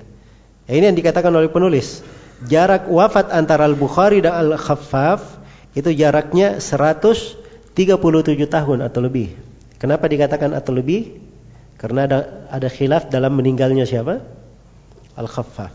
[0.66, 2.02] Ini yang dikatakan oleh penulis.
[2.48, 5.38] Jarak wafat antara Al-Bukhari dan Al-Khaffaf
[5.76, 7.36] itu jaraknya 137
[8.48, 9.36] tahun atau lebih.
[9.76, 11.26] Kenapa dikatakan atau lebih?
[11.77, 14.24] Karena ada ada khilaf dalam meninggalnya siapa?
[15.16, 15.72] Al-Khaffaf.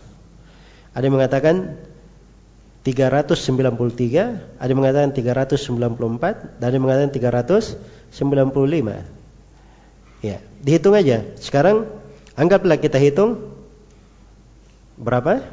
[0.92, 1.78] Ada yang mengatakan
[2.82, 9.06] 393, ada yang mengatakan 394, dan ada yang mengatakan 395.
[10.26, 11.22] Ya, dihitung aja.
[11.38, 11.86] Sekarang
[12.34, 13.54] anggaplah kita hitung
[14.98, 15.46] berapa?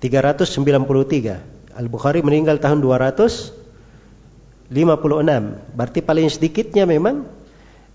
[0.00, 1.76] 393.
[1.76, 4.72] Al-Bukhari meninggal tahun 256.
[5.76, 7.35] Berarti paling sedikitnya memang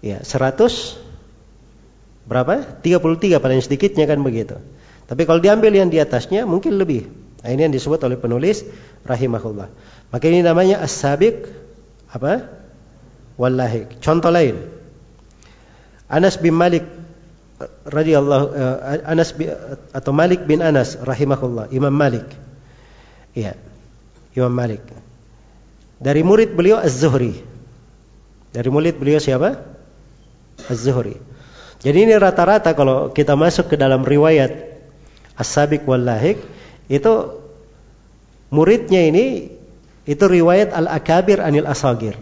[0.02, 1.12] ya 100
[2.26, 2.82] berapa?
[2.82, 4.62] 33 paling sedikitnya kan begitu.
[5.10, 7.10] Tapi kalau diambil yang di atasnya mungkin lebih.
[7.42, 8.64] Nah, ini yang disebut oleh penulis
[9.02, 9.68] rahimahullah.
[10.14, 11.50] Maka ini namanya as-sabiq
[12.14, 12.48] apa?
[13.36, 13.90] Wallahi.
[14.00, 14.62] Contoh lain.
[16.12, 16.86] Anas bin Malik
[17.88, 18.78] radhiyallahu uh,
[19.08, 19.50] Anas bin,
[19.96, 22.28] atau Malik bin Anas rahimahullah, Imam Malik.
[23.34, 23.58] Iya.
[24.38, 24.84] Imam Malik.
[26.02, 27.42] Dari murid beliau Az-Zuhri.
[28.52, 29.81] Dari murid beliau siapa?
[30.72, 31.20] Az-Zuhri.
[31.82, 34.72] Jadi ini rata-rata kalau kita masuk ke dalam riwayat
[35.36, 36.40] As-Sabiq wal Lahik
[36.88, 37.42] itu
[38.54, 39.50] muridnya ini
[40.06, 42.16] itu riwayat Al-Akabir anil Asagir.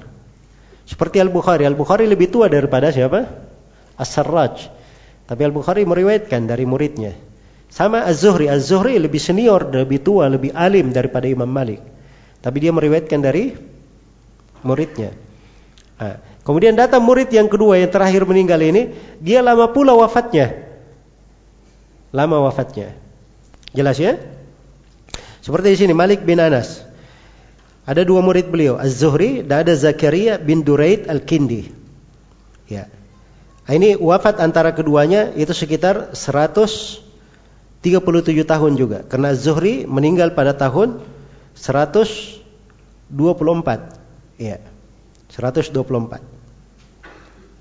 [0.90, 1.70] Seperti Al-Bukhari.
[1.70, 3.30] Al-Bukhari lebih tua daripada siapa?
[4.00, 4.74] As-Sarraj.
[5.30, 7.14] Tapi Al-Bukhari meriwayatkan dari muridnya.
[7.70, 8.50] Sama Az-Zuhri.
[8.50, 11.80] Az-Zuhri lebih senior, lebih tua, lebih alim daripada Imam Malik.
[12.42, 13.54] Tapi dia meriwayatkan dari
[14.66, 15.14] muridnya.
[16.00, 16.18] Nah,
[16.50, 20.66] kemudian datang murid yang kedua yang terakhir meninggal ini, dia lama pula wafatnya.
[22.10, 22.98] Lama wafatnya.
[23.70, 24.18] Jelas ya?
[25.46, 26.82] Seperti di sini Malik bin Anas.
[27.90, 31.74] Ada dua murid beliau, Az-Zuhri dan ada Zakaria bin Duraid Al-Kindi.
[32.70, 32.86] Ya.
[33.66, 37.02] Nah, ini wafat antara keduanya itu sekitar 137
[38.46, 39.06] tahun juga.
[39.10, 41.02] Karena Zuhri meninggal pada tahun
[41.58, 43.10] 124.
[44.38, 44.62] Iya.
[45.34, 46.29] 124.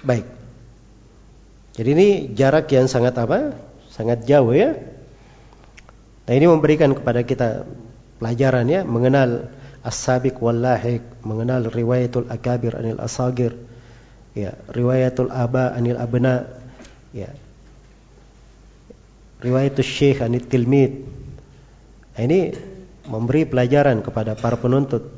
[0.03, 0.27] Baik.
[1.79, 3.55] Jadi ini jarak yang sangat apa?
[3.91, 4.75] Sangat jauh ya.
[6.27, 7.65] Nah ini memberikan kepada kita
[8.19, 9.49] pelajaran ya mengenal
[9.87, 13.55] as-sabiq wal lahiq, mengenal riwayatul akabir anil asagir
[14.39, 16.47] ya riwayatul aba anil abna
[17.11, 17.31] ya
[19.43, 21.07] riwayatul syekh anil tilmid
[22.15, 22.55] nah, ini
[23.09, 25.11] memberi pelajaran kepada para penuntut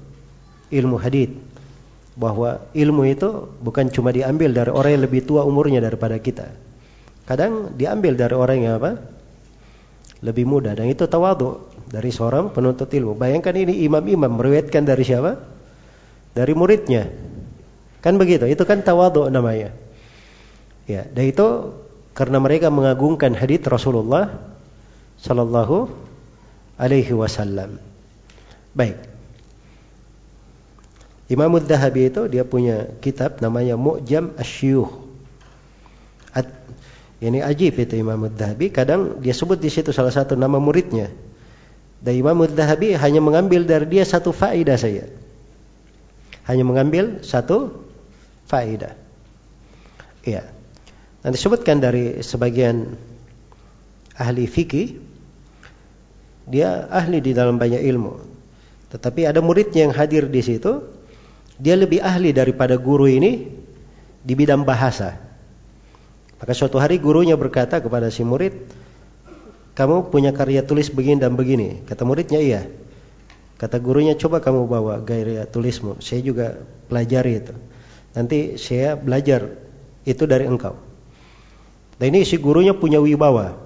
[0.70, 1.34] ilmu hadith
[2.20, 6.52] bahwa ilmu itu bukan cuma diambil dari orang yang lebih tua umurnya daripada kita.
[7.24, 9.00] Kadang diambil dari orang yang apa?
[10.20, 10.76] Lebih muda.
[10.76, 13.16] Dan itu tawadu dari seorang penuntut ilmu.
[13.16, 15.40] Bayangkan ini imam-imam meriwayatkan dari siapa?
[16.36, 17.08] Dari muridnya.
[18.04, 19.72] Kan begitu, itu kan tawadhu namanya.
[20.84, 21.72] Ya, dan itu
[22.12, 24.44] karena mereka mengagungkan hadis Rasulullah
[25.20, 25.88] sallallahu
[26.76, 27.80] alaihi wasallam.
[28.76, 29.09] Baik.
[31.30, 35.08] Imam Ad-Dahabi itu dia punya kitab namanya Mu'jam Asy-Syuyukh.
[37.20, 41.12] Ini ajib itu Imam Ad-Dahabi, kadang dia sebut di situ salah satu nama muridnya.
[42.00, 45.04] Dan Imam Ad-Dahabi hanya mengambil dari dia satu faedah saya.
[46.48, 47.84] Hanya mengambil satu
[48.48, 48.96] faedah.
[50.24, 50.48] Iya.
[51.20, 52.96] Nanti sebutkan dari sebagian
[54.16, 54.96] ahli fikih
[56.48, 58.16] dia ahli di dalam banyak ilmu.
[58.96, 60.88] Tetapi ada muridnya yang hadir di situ,
[61.60, 63.52] dia lebih ahli daripada guru ini
[64.24, 65.20] di bidang bahasa.
[66.40, 68.56] Maka suatu hari gurunya berkata kepada si murid,
[69.76, 72.62] "Kamu punya karya tulis begini dan begini." Kata muridnya, "Iya."
[73.60, 76.00] Kata gurunya, "Coba kamu bawa gaya tulismu.
[76.00, 76.56] Saya juga
[76.88, 77.52] pelajari itu."
[78.16, 79.52] Nanti saya belajar
[80.08, 80.74] itu dari engkau.
[82.00, 83.60] Dan ini si gurunya punya wibawa.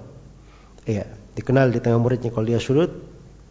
[0.83, 1.07] Iya,
[1.39, 2.91] dikenal di tengah muridnya kalau dia sudut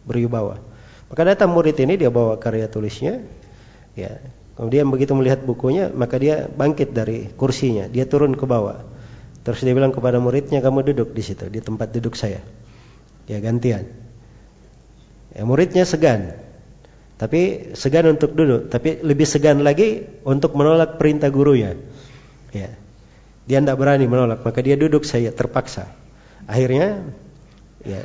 [0.05, 0.61] berwibawa.
[1.09, 3.25] Maka datang murid ini dia bawa karya tulisnya.
[3.95, 4.19] Ya.
[4.55, 8.87] Kemudian begitu melihat bukunya, maka dia bangkit dari kursinya, dia turun ke bawah.
[9.43, 12.39] Terus dia bilang kepada muridnya, kamu duduk di situ, di tempat duduk saya.
[13.27, 13.91] Ya gantian.
[15.35, 16.39] Ya, muridnya segan.
[17.19, 21.75] Tapi segan untuk duduk, tapi lebih segan lagi untuk menolak perintah gurunya.
[22.55, 22.71] Ya.
[23.45, 25.91] Dia tidak berani menolak, maka dia duduk saya terpaksa.
[26.49, 27.05] Akhirnya
[27.85, 28.01] ya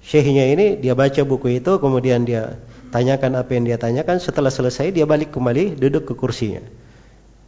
[0.00, 2.56] syekhnya ini dia baca buku itu, kemudian dia
[2.92, 6.60] tanyakan apa yang dia tanyakan, setelah selesai dia balik kembali duduk ke kursinya.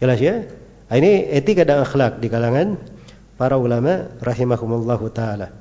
[0.01, 0.49] Jelas ya?
[0.89, 2.81] Nah, ini etika dan akhlak di kalangan
[3.37, 5.53] para ulama rahimahumullahu taala.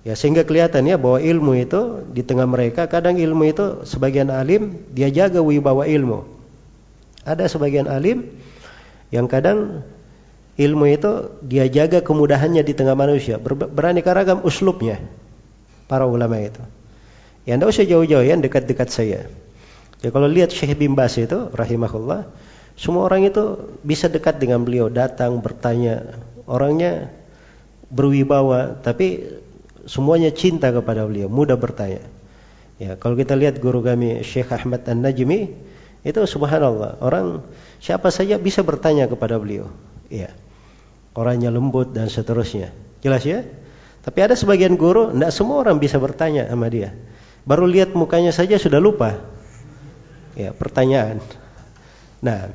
[0.00, 5.12] Ya sehingga kelihatannya bahwa ilmu itu di tengah mereka kadang ilmu itu sebagian alim dia
[5.12, 6.24] jaga wibawa ilmu.
[7.28, 8.32] Ada sebagian alim
[9.12, 9.84] yang kadang
[10.56, 15.04] ilmu itu dia jaga kemudahannya di tengah manusia, beraneka ragam uslubnya
[15.84, 16.64] para ulama itu.
[17.50, 19.26] Ya tidak usah jauh-jauh ya dekat-dekat saya.
[20.06, 22.30] Ya kalau lihat Syekh bin Bas itu rahimahullah,
[22.78, 26.14] semua orang itu bisa dekat dengan beliau, datang bertanya.
[26.46, 27.10] Orangnya
[27.90, 29.34] berwibawa, tapi
[29.82, 32.06] semuanya cinta kepada beliau, mudah bertanya.
[32.78, 35.50] Ya, kalau kita lihat guru kami Syekh Ahmad An-Najmi,
[36.06, 37.42] itu subhanallah, orang
[37.82, 39.68] siapa saja bisa bertanya kepada beliau.
[40.06, 40.30] Ya.
[41.18, 42.70] Orangnya lembut dan seterusnya.
[43.02, 43.42] Jelas ya?
[44.06, 46.94] Tapi ada sebagian guru, tidak semua orang bisa bertanya sama dia.
[47.44, 49.20] Baru lihat mukanya saja sudah lupa.
[50.36, 51.18] Ya, pertanyaan.
[52.20, 52.52] Nah,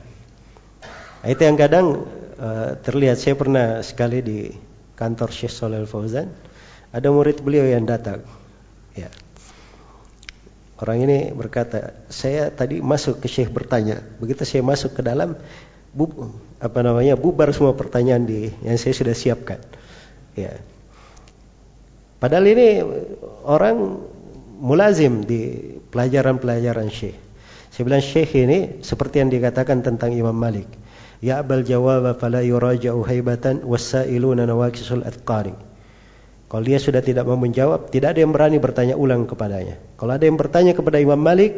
[1.25, 2.05] itu yang kadang
[2.37, 3.17] uh, terlihat.
[3.17, 4.39] Saya pernah sekali di
[4.95, 6.31] kantor Syekh Soleh Fauzan
[6.95, 8.23] ada murid beliau yang datang.
[8.95, 9.11] Ya.
[10.79, 14.03] Orang ini berkata, saya tadi masuk ke Syekh bertanya.
[14.19, 15.35] Begitu saya masuk ke dalam,
[15.91, 19.59] bu, apa namanya, bubar semua pertanyaan di yang saya sudah siapkan.
[20.35, 20.59] Ya.
[22.19, 22.83] Padahal ini
[23.43, 24.03] orang
[24.55, 27.17] mulazim di pelajaran-pelajaran Syekh.
[27.71, 30.67] Saya bilang Syekh ini seperti yang dikatakan tentang Imam Malik.
[31.19, 35.55] Ya abal jawab fala yuraja'u haibatan wasailuna nawakisul atqari.
[36.45, 39.75] Kalau dia sudah tidak mau menjawab, tidak ada yang berani bertanya ulang kepadanya.
[39.97, 41.57] Kalau ada yang bertanya kepada Imam Malik,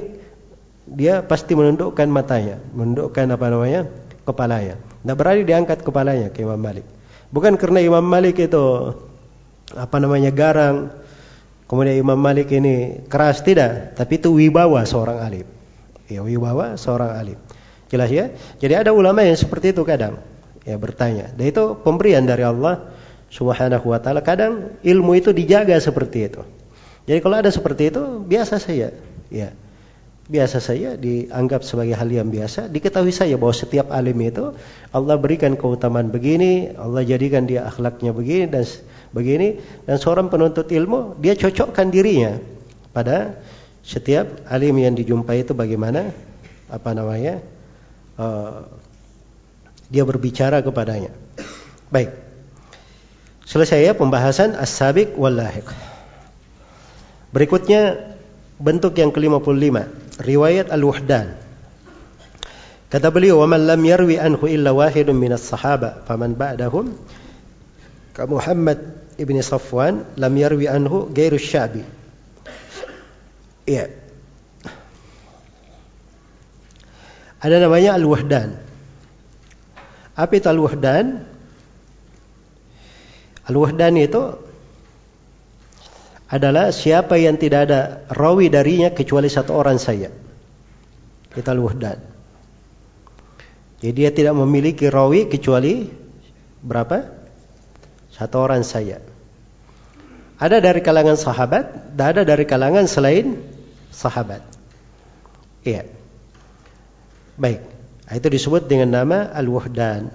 [0.88, 3.82] dia pasti menundukkan matanya, menundukkan apa namanya?
[4.28, 4.76] kepalanya.
[4.76, 6.84] Tidak berani diangkat kepalanya ke Imam Malik.
[7.32, 8.91] Bukan karena Imam Malik itu
[9.72, 10.91] apa namanya garang,
[11.68, 15.48] kemudian Imam Malik ini keras tidak, tapi itu wibawa seorang alim.
[16.07, 17.39] Ya wibawa seorang alim.
[17.88, 18.31] Jelas ya?
[18.60, 20.19] Jadi ada ulama yang seperti itu kadang
[20.68, 21.31] ya bertanya.
[21.31, 22.91] Dan itu pemberian dari Allah
[23.31, 24.19] Subhanahu wa taala.
[24.23, 26.41] Kadang ilmu itu dijaga seperti itu.
[27.07, 28.91] Jadi kalau ada seperti itu biasa saja,
[29.31, 29.49] ya.
[30.27, 34.52] Biasa saja dianggap sebagai hal yang biasa, diketahui saja bahwa setiap alim itu
[34.91, 38.68] Allah berikan keutamaan begini, Allah jadikan dia akhlaknya begini dan
[39.18, 39.57] begini
[39.89, 42.38] dan seorang penuntut ilmu dia cocokkan dirinya
[42.94, 43.41] pada
[43.81, 46.14] setiap alim yang dijumpai itu bagaimana
[46.69, 47.41] apa namanya
[48.22, 48.69] uh,
[49.89, 51.10] dia berbicara kepadanya.
[51.89, 52.11] Baik.
[53.48, 55.64] Selesai ya pembahasan as-sabiq wal lahiq.
[57.31, 58.11] Berikutnya
[58.60, 59.88] bentuk yang ke-55,
[60.19, 61.39] riwayat al-wuhdan.
[62.91, 66.91] Kata beliau, "Wa man lam yarwi anhu illa wahidun minas sahaba, faman ba'dahum
[68.26, 71.81] Muhammad ibn Safwan lam yarwi anhu ghairu syabi."
[73.68, 73.91] Iya.
[77.38, 78.57] Ada namanya al-wuhdan.
[80.18, 81.27] Apa itu al-wuhdan?
[83.48, 84.23] Al-Wahdani itu
[86.27, 90.11] adalah siapa yang tidak ada rawi darinya kecuali satu orang saja.
[91.31, 91.99] Kita al-Wahdan.
[93.80, 95.88] Jadi dia tidak memiliki rawi kecuali
[96.60, 97.16] berapa?
[98.18, 98.99] Satu orang saja.
[100.38, 103.38] Ada dari kalangan sahabat, dan ada dari kalangan selain
[103.94, 104.41] sahabat.
[105.61, 105.85] Iya.
[107.38, 107.61] Baik.
[108.10, 110.10] Itu disebut dengan nama Al-Wahdan.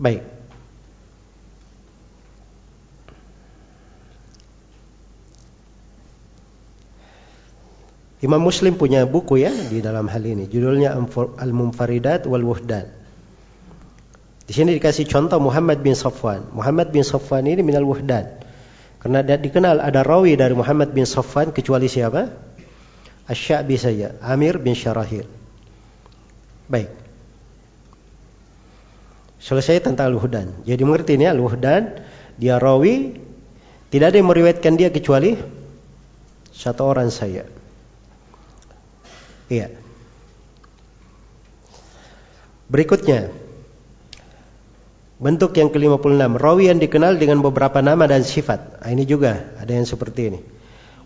[0.00, 0.38] Baik.
[8.18, 10.50] Imam Muslim punya buku ya di dalam hal ini.
[10.50, 10.90] Judulnya
[11.38, 12.97] Al-Munfaridat wal Wuhdan.
[14.48, 16.48] Di sini dikasih contoh Muhammad bin Safwan.
[16.56, 18.40] Muhammad bin Safwan ini minal wuhdan.
[18.96, 22.32] Karena dikenal ada rawi dari Muhammad bin Safwan kecuali siapa?
[23.28, 25.28] Asy-Sya'bi saja, Amir bin Syarahil.
[26.64, 26.88] Baik.
[29.36, 30.64] Selesai tentang Al-Wuhdan.
[30.64, 32.00] Jadi mengerti ini Al-Wuhdan,
[32.40, 33.20] dia rawi
[33.92, 35.36] tidak ada yang meriwayatkan dia kecuali
[36.56, 37.44] satu orang saja.
[39.52, 39.72] Iya.
[42.68, 43.32] Berikutnya,
[45.18, 48.82] bentuk yang ke-56, rawi yang dikenal dengan beberapa nama dan sifat.
[48.82, 50.40] Nah, ini juga ada yang seperti ini.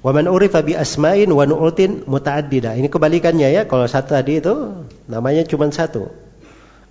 [0.04, 2.76] Wa man urifa bi asma'in wa nu'utin muta'addida.
[2.76, 3.62] Ini kebalikannya ya.
[3.64, 6.12] Kalau satu tadi itu namanya cuma satu.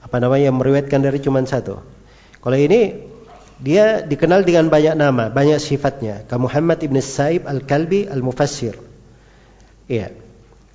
[0.02, 1.84] Apa namanya yang meriwayatkan dari cuma satu.
[2.42, 3.06] Kalau ini
[3.62, 6.26] dia dikenal dengan banyak nama, banyak sifatnya.
[6.26, 8.74] Ka Muhammad ibn Sa'ib al-Kalbi al-Mufassir.
[9.86, 10.16] Iya.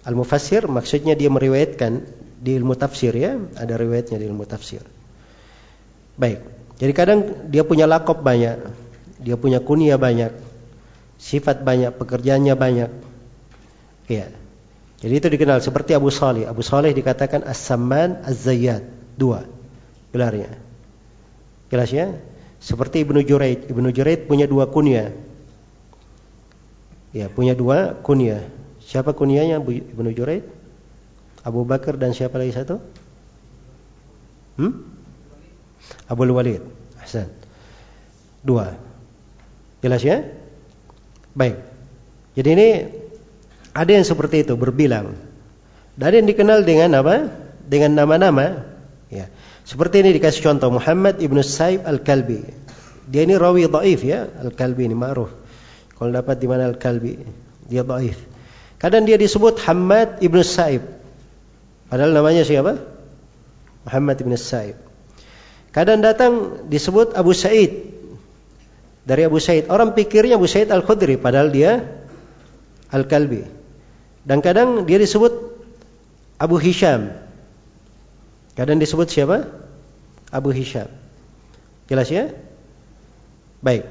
[0.06, 2.06] Al-mufassir maksudnya dia meriwayatkan
[2.38, 4.86] di ilmu tafsir ya, ada riwayatnya di ilmu tafsir.
[6.16, 6.40] Baik.
[6.76, 8.60] Jadi kadang dia punya lakop banyak,
[9.20, 10.32] dia punya kunia banyak,
[11.16, 12.90] sifat banyak, pekerjaannya banyak.
[14.08, 14.28] Ya.
[14.96, 16.48] Jadi itu dikenal seperti Abu Salih.
[16.48, 18.96] Abu Salih dikatakan As-Samman Az-Zayyad.
[19.16, 19.44] Dua.
[20.12, 20.48] gelarnya.
[21.68, 22.16] Jelas ya?
[22.60, 23.68] Seperti Ibnu Juraid.
[23.68, 25.12] Ibnu Juraid punya dua kunyah.
[27.12, 28.44] Ya, punya dua kunyah.
[28.80, 30.44] Siapa kunyahnya Ibnu Juraid?
[31.44, 32.80] Abu Bakar dan siapa lagi satu?
[34.56, 34.95] Hmm?
[36.06, 36.62] Abu Walid.
[37.02, 37.30] Hasan.
[38.42, 38.74] Dua.
[39.82, 40.22] Jelas ya?
[41.36, 41.60] Baik.
[42.38, 42.68] Jadi ini
[43.76, 45.14] ada yang seperti itu berbilang.
[45.96, 47.32] Dan yang dikenal dengan apa?
[47.66, 48.64] Dengan nama-nama.
[49.08, 49.32] Ya.
[49.66, 52.46] Seperti ini dikasih contoh Muhammad ibnu Saib al-Kalbi.
[53.06, 55.30] Dia ini rawi dhaif ya, al-Kalbi ini ma'ruf.
[55.96, 57.16] Kalau dapat di mana Al-Kalbi,
[57.64, 58.20] dia dhaif.
[58.76, 60.84] Kadang dia disebut Hamad ibnu Sa'ib.
[61.88, 62.76] Padahal namanya siapa?
[63.88, 64.76] Muhammad ibnu Sa'ib.
[65.76, 67.92] Kadang datang disebut Abu Sa'id.
[69.04, 69.68] Dari Abu Sa'id.
[69.68, 71.20] Orang pikirnya Abu Sa'id Al-Khudri.
[71.20, 71.84] Padahal dia
[72.88, 73.44] Al-Kalbi.
[74.24, 75.36] Dan kadang dia disebut
[76.40, 77.12] Abu Hisham.
[78.56, 79.52] Kadang disebut siapa?
[80.32, 80.88] Abu Hisham.
[81.92, 82.32] Jelas ya?
[83.60, 83.84] Baik.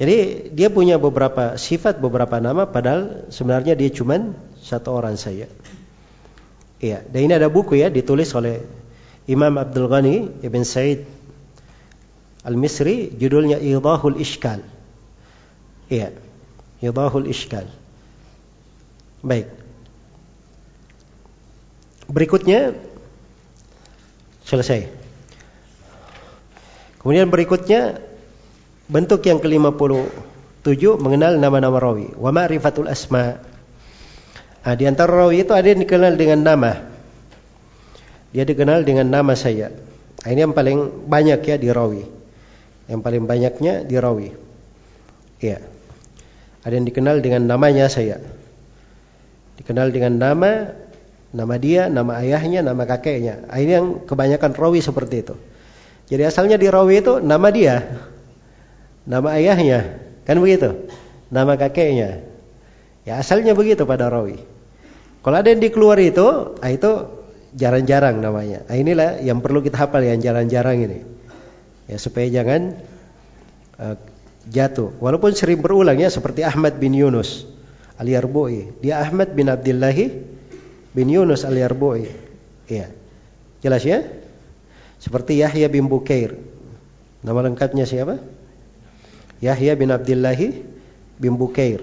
[0.00, 5.46] Jadi dia punya beberapa sifat, beberapa nama, padahal sebenarnya dia cuma satu orang saja.
[6.82, 8.64] Iya, dan ini ada buku ya ditulis oleh
[9.30, 11.06] Imam Abdul Ghani Ibn Said
[12.42, 14.66] Al-Misri, judulnya Idahul Ishkal.
[15.86, 16.10] Iya,
[16.82, 17.70] Idahul Ishkal.
[19.22, 19.46] Baik.
[22.10, 22.74] Berikutnya
[24.42, 24.90] selesai.
[26.98, 28.02] Kemudian berikutnya
[28.92, 32.12] Bentuk yang ke-57 mengenal nama-nama rawi.
[32.12, 33.40] Wa ma'rifatul asma.
[34.68, 36.91] Nah, di antara rawi itu ada yang dikenal dengan nama.
[38.32, 39.68] Dia dikenal dengan nama saya.
[40.24, 42.04] Nah, ini yang paling banyak ya di rawi.
[42.88, 44.28] Yang paling banyaknya di rawi.
[45.44, 45.60] Iya.
[46.64, 48.22] Ada yang dikenal dengan namanya saya.
[49.60, 50.72] Dikenal dengan nama,
[51.32, 53.52] nama dia, nama ayahnya, nama kakeknya.
[53.52, 55.34] Nah, ini yang kebanyakan rawi seperti itu.
[56.08, 57.84] Jadi asalnya di rawi itu nama dia,
[59.08, 59.96] nama ayahnya,
[60.28, 60.88] kan begitu?
[61.32, 62.20] Nama kakeknya.
[63.02, 64.38] Ya asalnya begitu pada rawi.
[65.22, 67.21] Kalau ada yang dikeluar itu, ah itu
[67.52, 68.64] jarang-jarang namanya.
[68.66, 70.98] Nah, inilah yang perlu kita hafal yang jarang-jarang ini.
[71.88, 72.80] Ya supaya jangan
[73.76, 73.96] uh,
[74.48, 74.96] jatuh.
[74.98, 77.44] Walaupun sering berulang ya seperti Ahmad bin Yunus
[78.00, 78.80] al-Yarbu'i.
[78.80, 79.94] Dia Ahmad bin Abdullah
[80.96, 82.08] bin Yunus al-Yarbu'i.
[82.68, 82.88] Iya.
[83.62, 84.02] Jelas ya?
[84.98, 86.34] Seperti Yahya bin Bukair.
[87.22, 88.18] Nama lengkapnya siapa?
[89.42, 90.38] Yahya bin Abdullah
[91.18, 91.82] bin Bukair.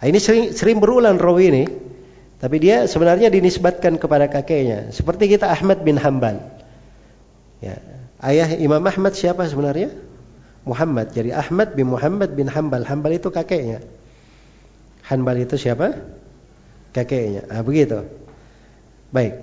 [0.00, 1.64] Nah, ini sering, sering berulang rawi ini.
[2.44, 4.92] Tapi dia sebenarnya dinisbatkan kepada kakeknya.
[4.92, 6.44] Seperti kita Ahmad bin Hambal.
[7.64, 7.80] Ya.
[8.20, 9.88] Ayah Imam Ahmad siapa sebenarnya?
[10.68, 11.08] Muhammad.
[11.16, 12.84] Jadi Ahmad bin Muhammad bin Hambal.
[12.84, 13.80] Hambal itu kakeknya.
[15.08, 15.96] Hanbal itu siapa?
[16.92, 17.48] Kakeknya.
[17.48, 18.04] Ah begitu.
[19.08, 19.40] Baik.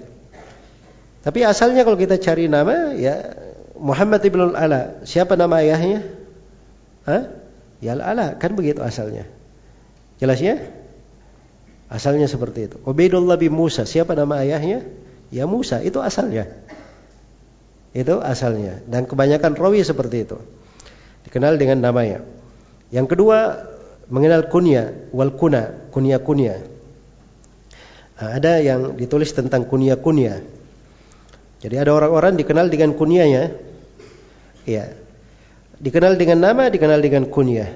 [1.25, 3.33] Tapi asalnya kalau kita cari nama ya
[3.81, 5.01] Muhammad ibn al-Ala.
[5.09, 6.05] Siapa nama ayahnya?
[7.09, 7.33] Hah?
[7.81, 9.25] Ya ala kan begitu asalnya.
[10.21, 10.61] Jelas ya?
[11.91, 12.77] Asalnya seperti itu.
[12.87, 14.87] Ubaidullah bin Musa, siapa nama ayahnya?
[15.27, 16.47] Ya Musa, itu asalnya.
[17.91, 18.79] Itu asalnya.
[18.87, 20.39] Dan kebanyakan rawi seperti itu.
[21.27, 22.23] Dikenal dengan namanya.
[22.95, 23.67] Yang kedua,
[24.07, 26.63] mengenal kunya, wal kuna, kunya-kunya.
[28.23, 30.39] Nah, ada yang ditulis tentang kunya-kunya.
[31.59, 33.51] Jadi ada orang-orang dikenal dengan kunyanya.
[34.63, 34.95] Ya,
[35.81, 37.73] Dikenal dengan nama, dikenal dengan kunyah.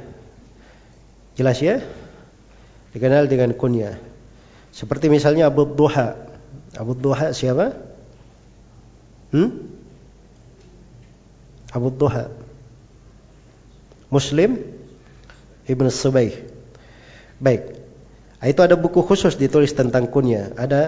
[1.33, 1.81] Jelas ya?
[2.95, 3.99] Dikenal dengan kunyah.
[4.71, 6.15] Seperti misalnya Abu Duha.
[6.79, 7.75] Abu Duha siapa?
[9.35, 9.67] Hmm?
[11.75, 12.31] Abu Duha.
[14.07, 14.63] Muslim
[15.67, 16.39] Ibn Subayh.
[17.43, 17.83] Baik.
[18.39, 20.55] Itu ada buku khusus ditulis tentang kunyah.
[20.55, 20.81] Ada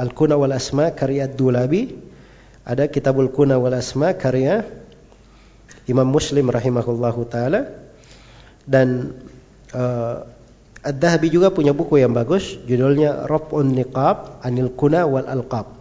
[0.00, 2.00] Al-Kuna wal Asma karya Dulabi.
[2.64, 4.64] Ada Kitabul Kuna wal Asma karya
[5.84, 7.66] Imam Muslim rahimahullahu taala
[8.64, 9.18] dan
[9.74, 10.39] uh,
[10.80, 15.76] Ad-Dahabi juga punya buku yang bagus judulnya Raf'un Niqab Anil Kuna wal Alqab.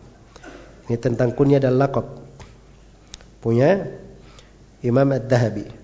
[0.92, 2.20] Ini tentang kunya dan lakab.
[3.40, 3.88] Punya
[4.84, 5.80] Imam Ad-Dahabi.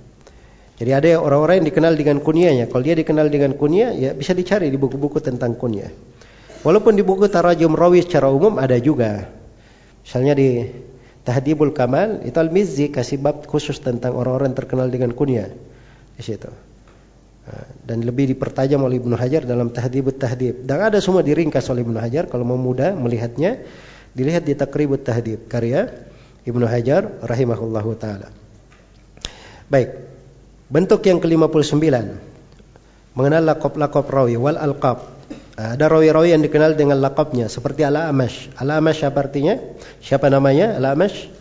[0.76, 2.68] Jadi ada orang-orang yang dikenal dengan kunyanya.
[2.68, 5.88] Kalau dia dikenal dengan kunyah, ya bisa dicari di buku-buku tentang kunyah.
[6.68, 9.32] Walaupun di buku Tarajum Rawi secara umum ada juga.
[10.04, 10.68] Misalnya di
[11.24, 15.48] Tahdibul Kamal itu Al-Mizzi kasih bab khusus tentang orang-orang terkenal dengan kunyah
[16.20, 16.65] di situ.
[17.86, 20.66] Dan lebih dipertajam oleh Ibnu Hajar dalam Tahdibut Tahdib.
[20.66, 23.62] Dan ada semua diringkas oleh Ibnu Hajar kalau mau mudah melihatnya
[24.18, 25.94] dilihat di Takribut Tahdib karya
[26.46, 28.34] Ibnu Hajar rahimahullahu taala.
[29.70, 30.14] Baik.
[30.66, 31.86] Bentuk yang ke-59
[33.14, 35.16] mengenal lakop-lakop rawi wal alqab
[35.56, 38.52] ada rawi-rawi yang dikenal dengan lakabnya seperti Al-Amash.
[38.60, 39.56] Al-Amash apa artinya?
[40.04, 40.76] Siapa namanya?
[40.76, 41.32] Al-Amash?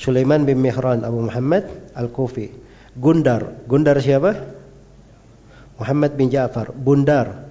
[0.00, 2.48] Sulaiman bin Mihran Abu Muhammad Al-Kufi.
[2.96, 3.68] Gundar.
[3.68, 4.63] Gundar siapa?
[5.78, 6.70] Muhammad bin Ja'far.
[6.70, 7.50] Bundar.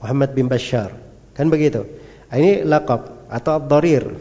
[0.00, 0.92] Muhammad bin Bashar.
[1.32, 1.88] Kan begitu.
[2.32, 4.16] Ini lakab atau Ad-Darir.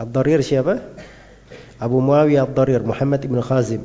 [0.00, 0.80] Ad-Darir siapa?
[1.82, 3.82] Abu Muawiyah Ad-Darir, Muhammad bin Khazim.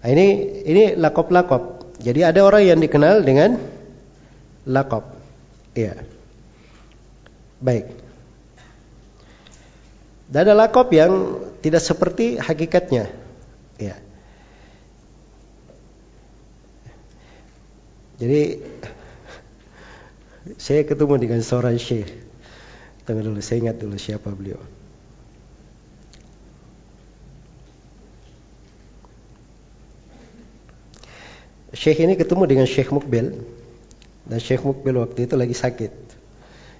[0.00, 0.26] Ini
[0.64, 1.96] ini lakop-lakop.
[2.00, 3.58] Jadi ada orang yang dikenal dengan
[4.68, 5.04] lakop.
[5.76, 6.06] Iya.
[7.60, 7.86] Baik.
[10.26, 13.12] Dan ada lakop yang tidak seperti hakikatnya.
[13.76, 14.05] Iya.
[18.16, 18.64] Jadi
[20.56, 22.08] saya ketemu dengan seorang syekh.
[23.04, 24.58] Tunggu dulu, saya ingat dulu siapa beliau.
[31.76, 33.36] Syekh ini ketemu dengan Syekh Mukbil
[34.24, 35.92] dan Syekh Mukbil waktu itu lagi sakit.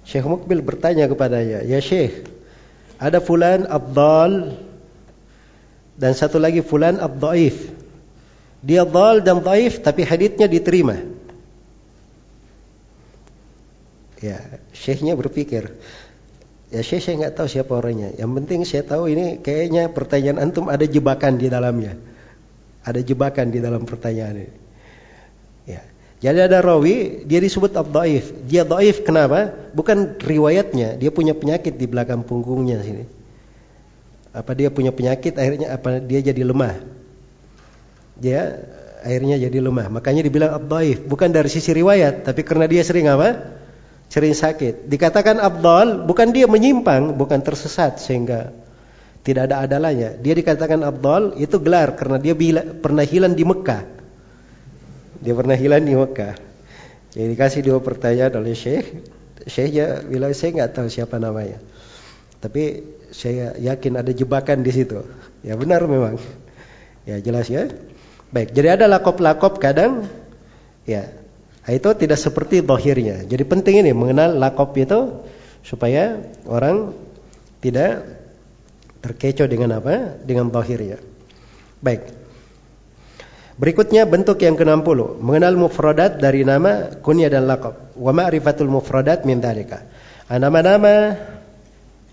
[0.09, 2.25] Syekh Mukbil bertanya kepadanya, "Ya Syekh,
[2.97, 4.57] ada fulan abdal
[6.01, 7.71] dan satu lagi fulan abdaif.
[8.65, 11.16] Dia dal dan daif tapi haditnya diterima."
[14.17, 14.41] Ya,
[14.73, 15.77] Syekhnya berpikir,
[16.73, 18.17] ya Syekh saya nggak tahu siapa orangnya.
[18.17, 21.93] Yang penting saya tahu ini kayaknya pertanyaan antum ada jebakan di dalamnya.
[22.81, 24.55] Ada jebakan di dalam pertanyaan ini.
[25.69, 25.83] Ya.
[26.17, 28.33] Jadi ada rawi, dia disebut abdaif.
[28.49, 29.53] Dia daif kenapa?
[29.77, 33.05] Bukan riwayatnya, dia punya penyakit di belakang punggungnya sini.
[34.33, 36.73] Apa dia punya penyakit akhirnya apa dia jadi lemah.
[38.17, 38.65] Dia
[39.05, 39.93] akhirnya jadi lemah.
[39.93, 43.56] Makanya dibilang abdaif, bukan dari sisi riwayat, tapi karena dia sering apa?
[44.07, 44.87] Sering sakit.
[44.87, 48.55] Dikatakan abdal, bukan dia menyimpang, bukan tersesat sehingga
[49.27, 50.15] tidak ada adalahnya.
[50.15, 53.83] Dia dikatakan abdal itu gelar karena dia bila, pernah hilang di Mekah.
[55.19, 56.39] Dia pernah hilang di Mekah.
[57.11, 59.03] Jadi dikasih dua pertanyaan oleh Syekh.
[59.43, 61.59] Syekhnya bilang saya nggak tahu siapa namanya.
[62.39, 65.03] Tapi saya yakin ada jebakan di situ.
[65.43, 66.15] Ya benar memang.
[67.03, 67.67] Ya jelas ya.
[68.31, 70.07] Baik, jadi ada lakop-lakop kadang
[70.83, 71.07] ya
[71.75, 73.27] itu tidak seperti dohirnya.
[73.27, 75.19] Jadi penting ini mengenal lakop itu
[75.67, 76.15] supaya
[76.47, 76.95] orang
[77.59, 78.07] tidak
[79.03, 80.15] terkecoh dengan apa?
[80.23, 81.01] Dengan dohirnya.
[81.83, 82.15] Baik.
[83.57, 87.97] Berikutnya bentuk yang ke-60, mengenal mufradat dari nama, kunyah dan laqab.
[87.97, 89.81] Wa ma'rifatul mufradat min dzalika.
[90.29, 91.17] Nama-nama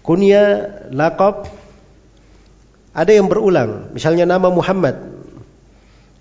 [0.00, 1.46] kunyah, laqab
[2.94, 3.92] ada yang berulang.
[3.92, 5.13] Misalnya nama Muhammad.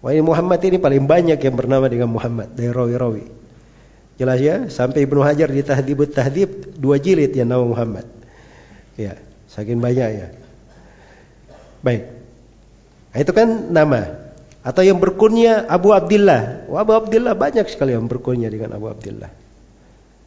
[0.03, 3.23] Wah ini Muhammad ini paling banyak yang bernama dengan Muhammad dari rawi-rawi.
[4.19, 8.03] Jelas ya, sampai Ibnu Hajar di Tahdibut Tahdib dua jilid yang nama Muhammad.
[8.99, 9.15] Ya,
[9.47, 10.27] saking banyak ya.
[11.79, 12.03] Baik.
[13.15, 14.27] Nah, itu kan nama.
[14.59, 16.67] Atau yang berkunya Abu Abdullah.
[16.67, 19.31] Wah, Abu Abdullah banyak sekali yang berkunya dengan Abu Abdullah.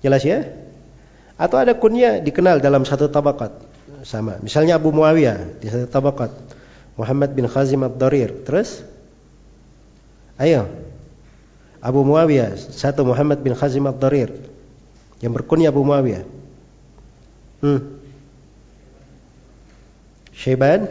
[0.01, 0.45] Jelas ya?
[1.37, 3.53] Atau ada kunya dikenal dalam satu tabakat.
[4.09, 4.41] Sama.
[4.41, 6.33] Misalnya Abu Muawiyah di satu tabakat.
[6.97, 8.45] Muhammad bin Khazim Abdarir.
[8.45, 8.96] Terus?
[10.37, 10.69] Ayo.
[11.81, 12.57] Abu Muawiyah.
[12.57, 14.33] Satu Muhammad bin Khazim Abdarir.
[15.25, 16.25] Yang berkunya Abu Muawiyah.
[17.65, 17.81] Hmm.
[20.37, 20.85] Syaiban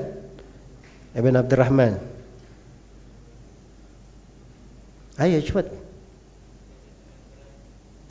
[1.14, 2.02] Ibn Abdurrahman.
[5.16, 5.72] Ayo cepat.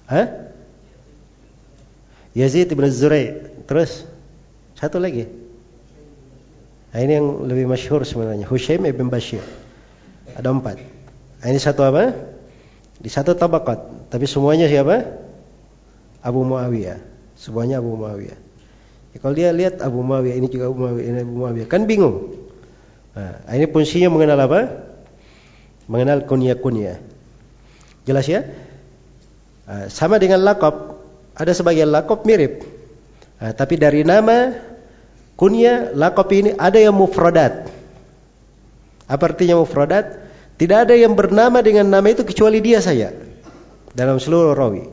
[0.08, 0.26] Hah?
[2.32, 3.44] Yazid bin Zurai.
[3.66, 4.06] Terus
[4.78, 5.28] satu lagi.
[6.94, 8.46] Nah, ini yang lebih masyhur sebenarnya.
[8.46, 9.42] Hushaim ibn Bashir.
[10.38, 10.93] Ada empat.
[11.44, 12.16] Nah, ini satu apa?
[12.96, 14.08] Di satu tabakat.
[14.08, 15.04] Tapi semuanya siapa?
[16.24, 17.04] Abu Muawiyah.
[17.36, 18.38] Semuanya Abu Muawiyah.
[19.12, 21.68] Ya, kalau dia lihat Abu Muawiyah, ini juga Abu Muawiyah, ini Abu Muawiyah.
[21.68, 22.32] Kan bingung.
[23.12, 24.60] Nah, ini fungsinya mengenal apa?
[25.84, 27.00] mengenal kunyah-kunyah.
[28.04, 28.48] Jelas ya?
[29.64, 31.00] Ah, sama dengan lakop,
[31.36, 32.64] ada sebagian lakop mirip.
[33.40, 34.52] Ah, tapi dari nama
[35.36, 37.68] kunyah lakop ini ada yang mufradat.
[39.08, 40.24] Apa artinya mufradat?
[40.54, 43.10] Tidak ada yang bernama dengan nama itu kecuali dia saja
[43.90, 44.86] dalam seluruh rawi.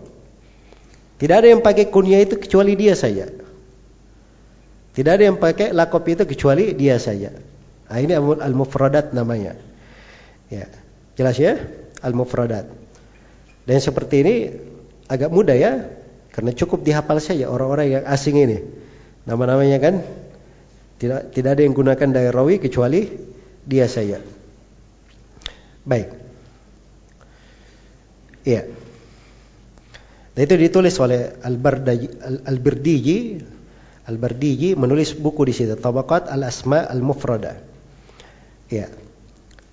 [1.22, 3.30] Tidak ada yang pakai kunyah itu kecuali dia saja.
[4.92, 7.30] Tidak ada yang pakai lakop itu kecuali dia saja.
[7.88, 9.54] Nah, ini al-mufradat namanya.
[10.50, 10.66] Ya.
[11.14, 11.62] Jelas ya?
[12.02, 12.66] Al-mufradat.
[13.70, 14.36] Dan seperti ini
[15.06, 15.86] agak mudah ya,
[16.34, 18.58] karena cukup dihafal saja orang-orang yang asing ini.
[19.30, 20.02] Nama-namanya kan
[20.98, 23.06] tidak tidak ada yang gunakan dari rawi kecuali
[23.62, 24.18] dia saja.
[25.86, 26.10] Baik.
[28.46, 28.70] Iya.
[30.32, 33.18] Dan itu ditulis oleh Al-Bardiji
[34.08, 37.60] Al-Bardiji menulis buku di situ Tabaqat Al-Asma Al-Mufrada.
[38.72, 38.90] Iya.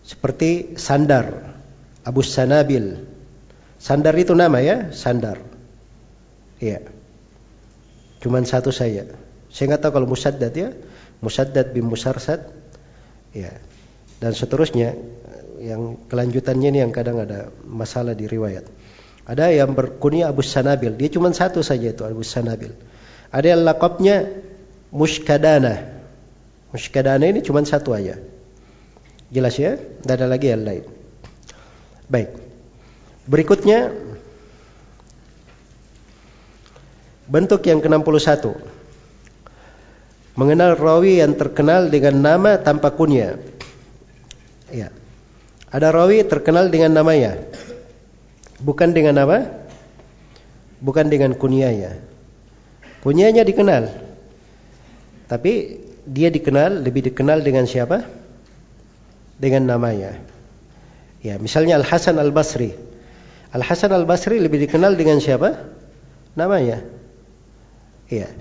[0.05, 1.57] Seperti sandar,
[2.05, 3.05] Abu Sanabil.
[3.79, 5.39] Sandar itu nama ya, sandar.
[6.59, 6.83] Iya.
[8.19, 9.07] Cuman satu saya.
[9.49, 10.75] Saya nggak tahu kalau musaddad ya.
[11.19, 12.47] Musaddad bin Musarsad,
[13.35, 13.51] ya,
[14.23, 14.95] dan seterusnya
[15.59, 18.67] yang kelanjutannya ini yang kadang ada masalah di riwayat.
[19.29, 22.73] Ada yang berkunyah Abu Sanabil, dia cuma satu saja itu Abu Sanabil.
[23.29, 24.25] Ada yang lakopnya
[24.89, 26.01] Mushkadana.
[26.73, 28.17] Mushkadana ini cuma satu aja.
[29.29, 29.77] Jelas ya?
[29.77, 30.85] Tidak ada lagi yang lain.
[32.09, 32.33] Baik.
[33.29, 33.93] Berikutnya
[37.29, 38.57] bentuk yang ke-61.
[40.33, 43.37] Mengenal rawi yang terkenal dengan nama tanpa kunyah.
[44.73, 44.89] Ya.
[45.69, 47.37] Ada rawi terkenal dengan namanya.
[48.59, 49.69] Bukan dengan apa?
[50.81, 52.01] Bukan dengan kunyahnya.
[53.05, 53.93] Kunyahnya dikenal.
[55.29, 55.53] Tapi
[56.09, 58.03] dia dikenal, lebih dikenal dengan siapa?
[59.37, 60.17] Dengan namanya.
[61.21, 62.73] Ya, misalnya Al Hasan Al Basri.
[63.53, 65.69] Al Hasan Al Basri lebih dikenal dengan siapa?
[66.33, 66.81] Namanya.
[68.09, 68.33] Iya.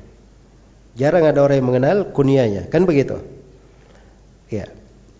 [0.98, 3.22] Jarang ada orang yang mengenal kunyahnya, kan begitu?
[4.50, 4.72] Ya.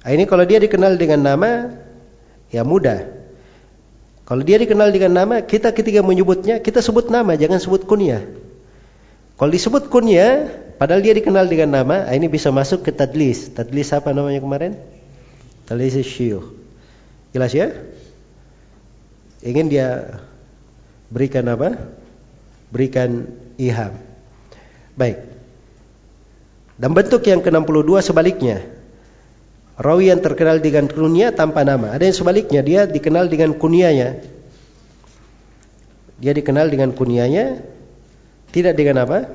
[0.08, 1.68] Ini kalau dia dikenal dengan nama,
[2.52, 3.18] ya mudah.
[4.28, 8.28] Kalau dia dikenal dengan nama, kita ketika menyebutnya, kita sebut nama, jangan sebut kunyah.
[9.40, 13.56] Kalau disebut kunyah, padahal dia dikenal dengan nama, ah, ini bisa masuk ke tadlis.
[13.56, 14.76] Tadlis apa namanya kemarin?
[15.64, 16.44] Tadlis syuh.
[17.32, 17.72] Jelas ya?
[19.40, 20.20] Ingin dia
[21.08, 21.80] berikan apa?
[22.68, 23.96] Berikan iham.
[25.00, 25.24] Baik.
[26.76, 28.77] Dan bentuk yang ke-62 sebaliknya.
[29.78, 31.94] Rawi yang terkenal dengan kunyah tanpa nama.
[31.94, 34.26] Ada yang sebaliknya, dia dikenal dengan kunyahnya.
[36.18, 37.62] Dia dikenal dengan kunyahnya,
[38.50, 39.30] tidak dengan apa?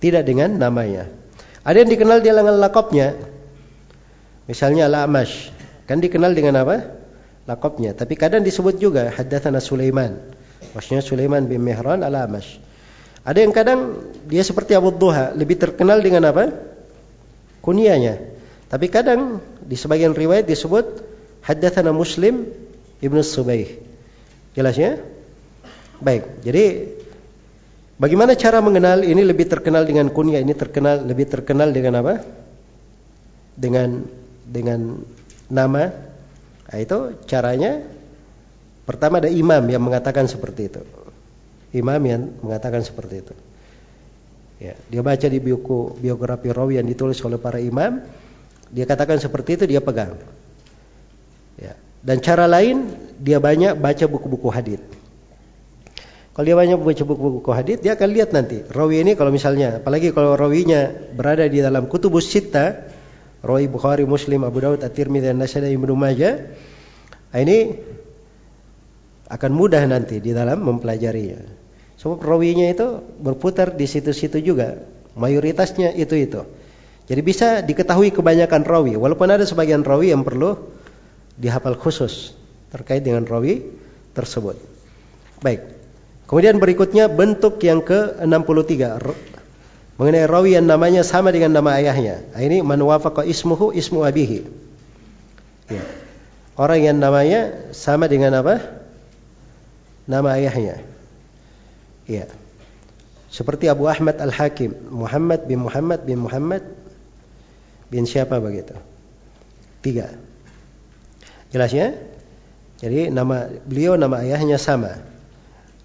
[0.00, 1.04] Tidak dengan namanya.
[1.68, 3.12] Ada yang dikenal dia dengan lakopnya.
[4.48, 5.52] Misalnya Al-Amash.
[5.84, 6.96] Kan dikenal dengan apa?
[7.44, 7.92] Lakopnya.
[7.92, 10.16] Tapi kadang disebut juga Haddathana Sulaiman.
[10.72, 12.56] Maksudnya Sulaiman bin Mihran Al-Amash.
[13.20, 15.36] Ada yang kadang dia seperti Abu Duha.
[15.36, 16.48] Lebih terkenal dengan apa?
[17.60, 18.37] Kunianya.
[18.68, 21.00] Tapi kadang di sebagian riwayat disebut
[21.40, 22.52] haddatsana Muslim
[23.00, 23.80] Ibnu Subaih.
[24.52, 25.00] Jelasnya?
[26.04, 26.44] Baik.
[26.44, 26.64] Jadi
[27.96, 32.20] bagaimana cara mengenal ini lebih terkenal dengan kunyah, ini terkenal lebih terkenal dengan apa?
[33.56, 34.04] Dengan
[34.44, 35.00] dengan
[35.48, 35.88] nama.
[36.68, 37.80] Nah, itu caranya
[38.84, 40.82] pertama ada imam yang mengatakan seperti itu.
[41.72, 43.34] Imam yang mengatakan seperti itu.
[44.58, 48.02] Ya, dia baca di buku biografi rawi yang ditulis oleh para imam,
[48.72, 50.16] dia katakan seperti itu dia pegang.
[51.58, 51.74] Ya.
[52.04, 54.80] Dan cara lain dia banyak baca buku-buku hadis.
[56.38, 60.14] Kalau dia banyak baca buku-buku hadis, dia akan lihat nanti rawi ini kalau misalnya, apalagi
[60.14, 60.86] kalau rawinya
[61.18, 62.86] berada di dalam kutubus sita,
[63.42, 66.38] rawi Bukhari, Muslim, Abu Dawud, At-Tirmidzi, dan Nasai, Ibnu Majah,
[67.34, 67.74] ini
[69.26, 71.42] akan mudah nanti di dalam mempelajarinya.
[71.98, 74.78] Sebab rawinya itu berputar di situ-situ juga,
[75.18, 76.46] mayoritasnya itu itu.
[77.08, 80.60] Jadi bisa diketahui kebanyakan rawi, walaupun ada sebagian rawi yang perlu
[81.40, 82.36] dihafal khusus
[82.68, 83.64] terkait dengan rawi
[84.12, 84.60] tersebut.
[85.40, 85.64] Baik.
[86.28, 89.00] Kemudian berikutnya bentuk yang ke-63
[89.96, 92.22] mengenai rawi yang namanya sama dengan nama ayahnya.
[92.36, 94.44] Nah, ini man wafaqa ismuhu ismu abihi.
[95.72, 95.82] Ya.
[96.54, 98.60] Orang yang namanya sama dengan apa?
[100.04, 100.84] Nama ayahnya.
[102.04, 102.28] Ya.
[103.28, 106.64] Seperti Abu Ahmad Al-Hakim, Muhammad bin Muhammad bin Muhammad
[107.88, 108.76] bin siapa begitu?
[109.84, 110.12] Tiga.
[111.48, 111.96] Jelas ya?
[112.78, 115.02] Jadi nama beliau nama ayahnya sama.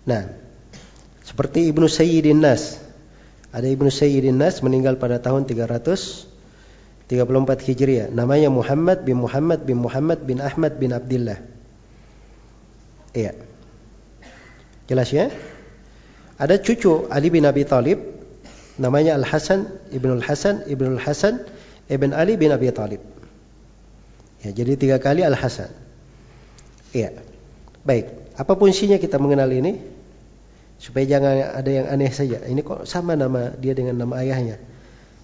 [0.05, 0.30] Nah,
[1.23, 2.77] seperti Ibnu Sayyidin Nas.
[3.49, 6.30] Ada Ibnu Sayyidin Nas meninggal pada tahun 334
[7.65, 8.07] Hijriah.
[8.11, 11.39] Namanya Muhammad bin Muhammad bin Muhammad bin Ahmad bin Abdullah.
[13.13, 13.34] Iya.
[14.89, 15.31] Jelas ya?
[16.38, 18.01] Ada cucu Ali bin Abi Thalib
[18.81, 21.45] namanya Al Hasan Ibnu Al Hasan Ibnu Al Hasan
[21.91, 23.01] Ibn Ali bin Abi Talib.
[24.43, 25.72] Ya, jadi tiga kali Al Hasan.
[26.91, 27.15] Iya.
[27.84, 28.35] Baik.
[28.35, 29.80] Apa fungsinya kita mengenal ini?
[30.80, 32.43] Supaya jangan ada yang aneh saja.
[32.43, 34.60] Ini kok sama nama dia dengan nama ayahnya.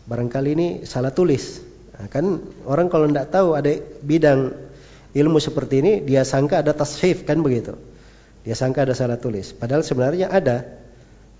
[0.07, 1.59] Barangkali ini salah tulis.
[1.99, 4.55] Nah, kan orang kalau tidak tahu ada bidang
[5.11, 7.75] ilmu seperti ini, dia sangka ada tasfif kan begitu.
[8.47, 9.51] Dia sangka ada salah tulis.
[9.51, 10.63] Padahal sebenarnya ada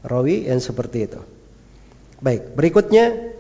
[0.04, 1.22] rawi yang seperti itu.
[2.20, 3.39] Baik, berikutnya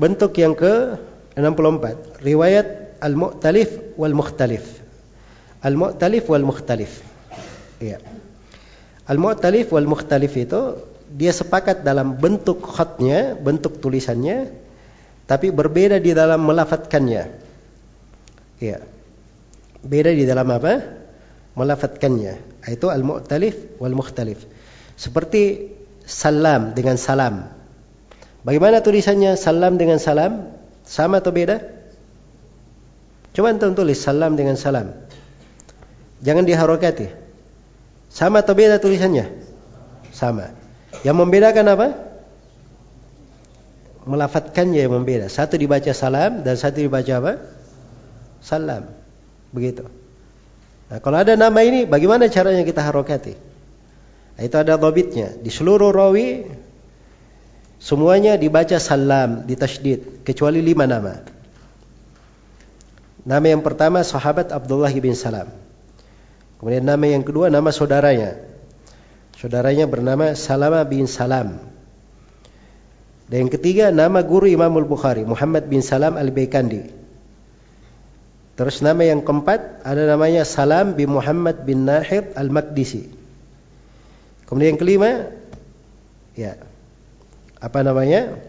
[0.00, 1.84] Bentuk yang ke-64,
[2.24, 4.64] riwayat al-mu'talif wal mukhtalif.
[5.60, 7.04] Al-mu'talif wal mukhtalif.
[7.84, 8.00] Iya.
[9.04, 10.80] Al-mu'talif wal mukhtalif itu
[11.12, 14.48] dia sepakat dalam bentuk khatnya, bentuk tulisannya,
[15.28, 17.24] tapi berbeda di dalam melafatkannya.
[18.56, 18.80] Iya.
[19.84, 20.80] Beda di dalam apa?
[21.60, 22.64] Melafatkannya.
[22.72, 24.48] Itu al-mu'talif wal mukhtalif.
[24.96, 25.76] Seperti
[26.08, 27.59] salam dengan salam.
[28.40, 30.48] Bagaimana tulisannya salam dengan salam?
[30.84, 31.60] Sama atau beda?
[33.36, 34.96] Coba antum tulis salam dengan salam.
[36.24, 37.08] Jangan diharokati.
[38.10, 39.30] Sama atau beda tulisannya?
[40.10, 40.50] Sama.
[41.06, 41.88] Yang membedakan apa?
[44.08, 45.30] Melafatkannya yang membeda.
[45.30, 47.32] Satu dibaca salam dan satu dibaca apa?
[48.42, 48.90] Salam.
[49.54, 49.86] Begitu.
[50.90, 53.38] Nah, kalau ada nama ini, bagaimana caranya kita harokati?
[54.34, 55.38] Nah, itu ada dobitnya.
[55.38, 56.50] Di seluruh rawi
[57.80, 61.24] Semuanya dibaca salam, ditasydid, kecuali lima nama.
[63.24, 65.48] Nama yang pertama sahabat Abdullah bin Salam.
[66.60, 68.36] Kemudian nama yang kedua nama saudaranya.
[69.40, 71.56] Saudaranya bernama Salama bin Salam.
[73.32, 76.92] Dan yang ketiga nama guru Imam Al-Bukhari, Muhammad bin Salam Al-Baikandi.
[78.60, 83.08] Terus nama yang keempat ada namanya Salam bin Muhammad bin Nahid Al-Maqdisi.
[84.44, 85.10] Kemudian yang kelima
[86.36, 86.60] ya
[87.60, 88.40] apa namanya?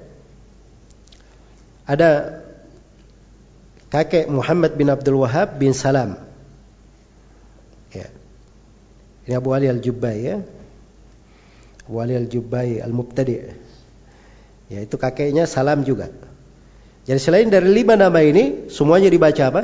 [1.84, 2.40] Ada
[3.92, 6.16] kakek Muhammad bin Abdul Wahab bin Salam.
[7.92, 8.08] Ya.
[9.28, 10.40] Ini Abu Ali Al-Jubbai ya.
[11.84, 13.36] Abu Ali Al-Jubbai Al-Mubtadi.
[14.72, 16.08] Ya, itu kakeknya Salam juga.
[17.04, 19.64] Jadi selain dari lima nama ini, semuanya dibaca apa?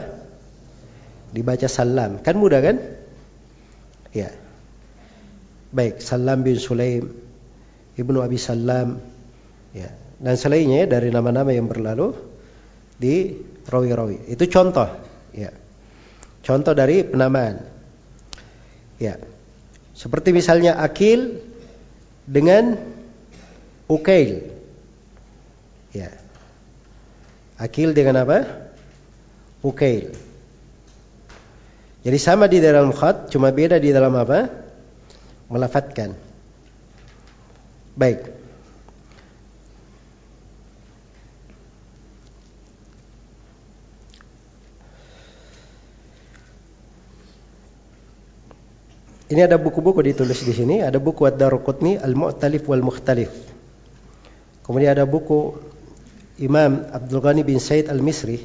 [1.31, 2.19] Dibaca Salam.
[2.19, 2.83] Kan mudah kan?
[4.11, 4.35] Ya.
[5.71, 7.15] Baik, Salam bin Sulaim,
[7.95, 8.99] Ibnu Abi Salam,
[9.75, 9.91] Ya.
[10.17, 12.13] Dan selainnya dari nama-nama yang berlalu
[12.97, 13.37] di
[13.69, 14.31] rawi-rawi.
[14.31, 14.89] Itu contoh,
[15.35, 15.53] ya.
[16.41, 17.61] Contoh dari penamaan.
[18.97, 19.19] Ya.
[19.93, 21.41] Seperti misalnya akil
[22.25, 22.77] dengan
[23.89, 24.45] ukail.
[25.91, 26.13] Ya.
[27.57, 28.45] Akil dengan apa?
[29.65, 30.13] Ukail.
[32.05, 34.47] Jadi sama di dalam khat, cuma beda di dalam apa?
[35.51, 36.15] Melafatkan.
[37.97, 38.36] Baik.
[49.27, 50.79] Ini ada buku-buku ditulis di sini.
[50.79, 53.27] Ada buku Ad-Darqutni Al-Mu'talif wal Mukhtalif.
[54.63, 55.59] Kemudian ada buku
[56.39, 58.39] Imam Abdul Ghani bin Said Al-Misri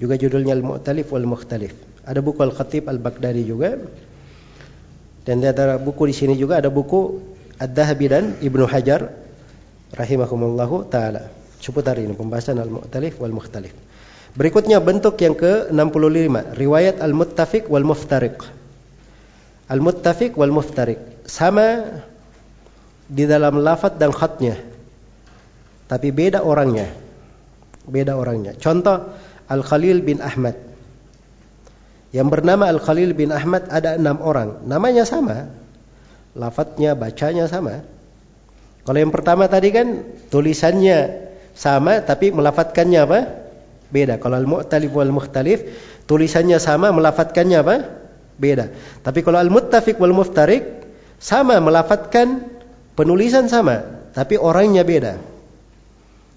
[0.00, 1.76] juga judulnya Al-Mu'talif wal Mukhtalif.
[2.08, 3.76] Ada buku Al-Khatib Al-Baghdadi juga.
[5.24, 7.20] Dan ada buku di sini juga ada buku
[7.60, 9.12] Ad-Dahabi dan Ibnu Hajar
[9.92, 11.28] rahimahumullahu taala.
[11.60, 13.72] Seputar ini pembahasan Al-Mu'talif wal Mukhtalif.
[14.34, 18.63] Berikutnya bentuk yang ke-65, riwayat Al-Muttafiq wal Muftariq.
[19.64, 22.00] Al-muttafiq wal muftarik sama
[23.08, 24.60] di dalam lafaz dan khatnya.
[25.88, 26.88] Tapi beda orangnya.
[27.84, 28.56] Beda orangnya.
[28.56, 29.12] Contoh
[29.48, 30.56] Al-Khalil bin Ahmad.
[32.12, 34.64] Yang bernama Al-Khalil bin Ahmad ada enam orang.
[34.64, 35.48] Namanya sama.
[36.34, 37.84] Lafadznya, bacanya sama.
[38.84, 41.24] Kalau yang pertama tadi kan tulisannya
[41.56, 43.20] sama tapi melafatkannya apa?
[43.88, 44.20] Beda.
[44.20, 45.64] Kalau al-mu'talif wal mukhtalif
[46.04, 47.76] tulisannya sama melafatkannya apa?
[48.38, 48.70] Beda.
[49.02, 50.84] Tapi kalau al-muttafiq wal muftarik
[51.18, 52.46] sama melafatkan
[52.98, 55.18] penulisan sama, tapi orangnya beda.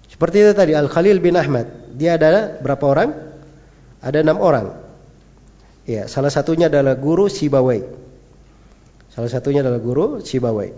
[0.08, 1.94] Seperti itu tadi Al-Khalil bin Ahmad.
[1.94, 3.10] Dia ada berapa orang?
[4.02, 4.74] Ada enam orang.
[5.88, 7.80] Ya, salah satunya adalah guru Sibawai.
[9.14, 10.70] Salah satunya adalah guru Sibawai.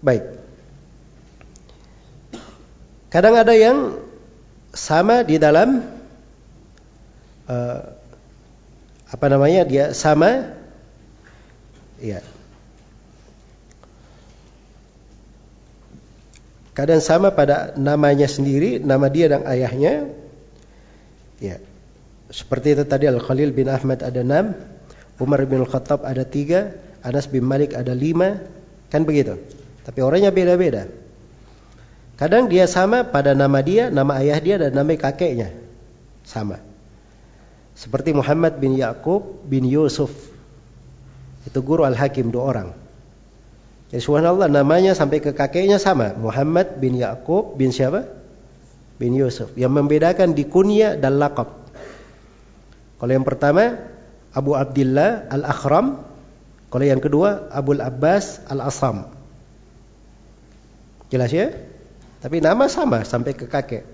[0.00, 0.24] Baik.
[3.10, 3.98] Kadang ada yang
[4.70, 5.82] sama di dalam
[7.50, 7.99] uh,
[9.10, 9.66] apa namanya?
[9.66, 10.54] Dia sama?
[12.00, 12.22] Ya
[16.80, 20.08] kadang sama pada namanya sendiri nama dia dan ayahnya.
[21.36, 21.60] Ya
[22.32, 24.56] seperti itu tadi Al Khalil bin Ahmad ada enam
[25.20, 26.72] Umar bin Al Khattab ada tiga
[27.04, 28.40] Anas bin Malik ada lima.
[28.88, 29.36] Kan begitu?
[29.84, 30.88] Tapi orangnya beda-beda.
[32.16, 35.52] Kadang dia sama pada nama dia nama ayah dia dan nama kakeknya.
[36.24, 36.69] Sama
[37.80, 40.12] seperti Muhammad bin Yakub bin Yusuf.
[41.48, 42.68] Itu guru Al-Hakim dua orang.
[43.88, 46.12] Ya subhanallah namanya sampai ke kakeknya sama.
[46.12, 48.04] Muhammad bin Yakub bin siapa?
[49.00, 49.56] Bin Yusuf.
[49.56, 51.56] Yang membedakan di kunya dan lakab.
[53.00, 53.80] Kalau yang pertama
[54.36, 56.04] Abu Abdullah Al-Akhram.
[56.68, 59.08] Kalau yang kedua Abu Abbas Al-Asam.
[61.08, 61.48] Jelas ya?
[62.20, 63.88] Tapi nama sama sampai ke kakek.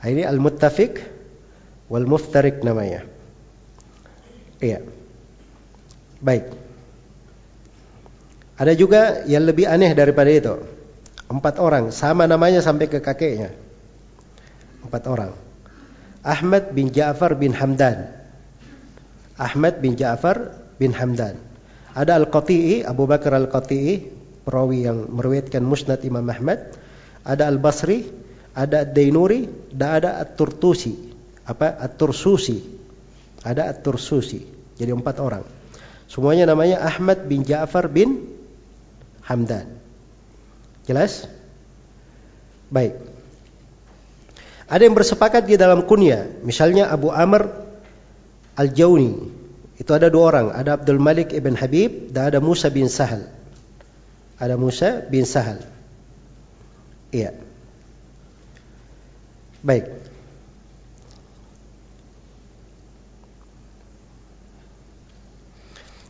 [0.00, 1.15] Ini Al-Muttafiq
[1.86, 3.06] wal muftarik namanya.
[4.58, 4.82] Iya.
[6.22, 6.48] Baik.
[8.56, 10.54] Ada juga yang lebih aneh daripada itu.
[11.28, 13.52] Empat orang, sama namanya sampai ke kakeknya.
[14.86, 15.34] Empat orang.
[16.24, 18.10] Ahmad bin Ja'far bin Hamdan.
[19.36, 21.36] Ahmad bin Ja'far bin Hamdan.
[21.92, 24.08] Ada Al-Qati'i, Abu Bakar Al-Qati'i,
[24.46, 26.72] perawi yang meriwayatkan Musnad Imam Ahmad.
[27.26, 28.06] ada Al-Basri,
[28.54, 31.05] ada Ad-Dainuri, dan ada At-Turtusi.
[31.46, 31.78] Apa?
[31.78, 32.58] At-Tursusi.
[33.46, 34.42] Ada At-Tursusi.
[34.76, 35.46] Jadi empat orang.
[36.10, 38.26] Semuanya namanya Ahmad bin Ja'far bin
[39.22, 39.78] Hamdan.
[40.86, 41.26] Jelas?
[42.70, 42.94] Baik.
[44.66, 46.42] Ada yang bersepakat di dalam kunyah.
[46.42, 47.46] Misalnya Abu Amr
[48.58, 49.14] Al-Jauni.
[49.78, 50.46] Itu ada dua orang.
[50.50, 53.30] Ada Abdul Malik ibn Habib dan ada Musa bin Sahal.
[54.38, 55.62] Ada Musa bin Sahal.
[57.14, 57.36] Iya.
[59.62, 60.05] Baik.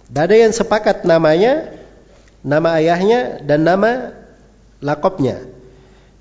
[0.07, 1.75] Dan ada yang sepakat namanya,
[2.47, 4.15] nama ayahnya dan nama
[4.79, 5.43] lakopnya.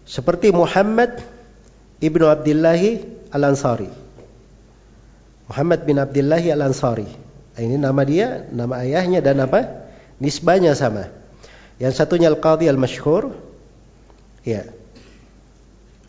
[0.06, 1.22] Seperti Muhammad
[2.02, 3.90] ibnu Abdillahi Al-Ansari.
[5.46, 7.10] Muhammad bin Abdillahi Al-Ansari.
[7.56, 9.86] Ini nama dia, nama ayahnya dan apa?
[10.18, 11.14] Nisbahnya sama.
[11.78, 13.38] Yang satunya Al-Qadhi Al-Mashhur.
[14.42, 14.66] Ya.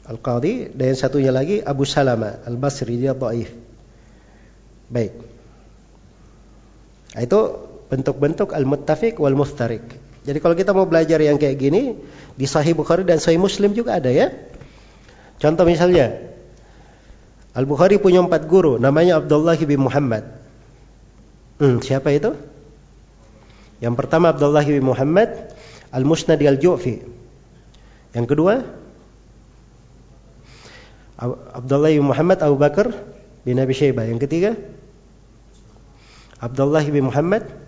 [0.07, 3.51] Al-Qadhi dan yang satunya lagi Abu Salama Al-Basri dia dhaif.
[4.87, 5.13] Baik.
[7.17, 7.41] Nah, itu
[7.87, 9.83] bentuk-bentuk al-muttafiq wal muftarik.
[10.27, 11.95] Jadi kalau kita mau belajar yang kayak gini
[12.35, 14.35] di Sahih Bukhari dan Sahih Muslim juga ada ya.
[15.39, 16.35] Contoh misalnya
[17.57, 20.27] Al-Bukhari punya empat guru namanya Abdullah bin Muhammad.
[21.57, 22.37] Hmm, siapa itu?
[23.81, 25.57] Yang pertama Abdullah bin Muhammad
[25.95, 27.01] Al-Musnad Al-Ju'fi.
[28.13, 28.67] Yang kedua
[31.55, 32.93] Abdullah bin Muhammad Abu Bakar
[33.47, 34.05] bin Abi Syaibah.
[34.05, 34.51] Yang ketiga
[36.43, 37.66] Abdullah bin Muhammad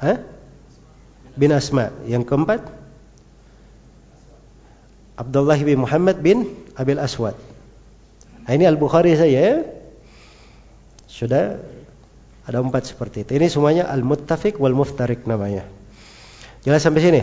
[0.00, 0.36] Hah?
[1.36, 1.92] bin Asma.
[2.08, 2.64] Yang keempat
[5.16, 7.36] Abdullah bin Muhammad bin Abil Aswad.
[8.44, 9.54] Nah, ini Al-Bukhari saja ya.
[11.08, 11.60] Sudah
[12.44, 13.36] ada empat seperti itu.
[13.36, 15.64] Ini semuanya Al-Muttafiq wal Muftarik namanya.
[16.64, 17.22] Jelas sampai sini?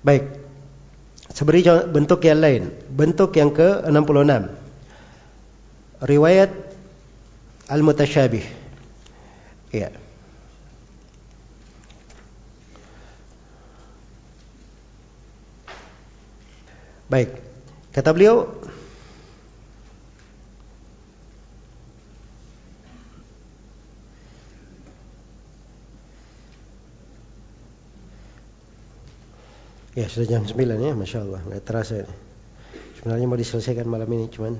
[0.00, 0.24] Baik.
[1.36, 1.60] Seberi
[1.92, 2.72] bentuk yang lain.
[2.88, 4.48] Bentuk yang ke-66.
[6.00, 6.50] Riwayat
[7.68, 8.44] Al-Mutasyabih.
[9.76, 10.05] Iya.
[17.06, 17.30] Baik.
[17.94, 18.50] Kata beliau
[29.96, 32.14] Ya sudah jam 9 ya Masya Allah nggak terasa ini.
[33.00, 34.54] Sebenarnya mau diselesaikan malam ini cuman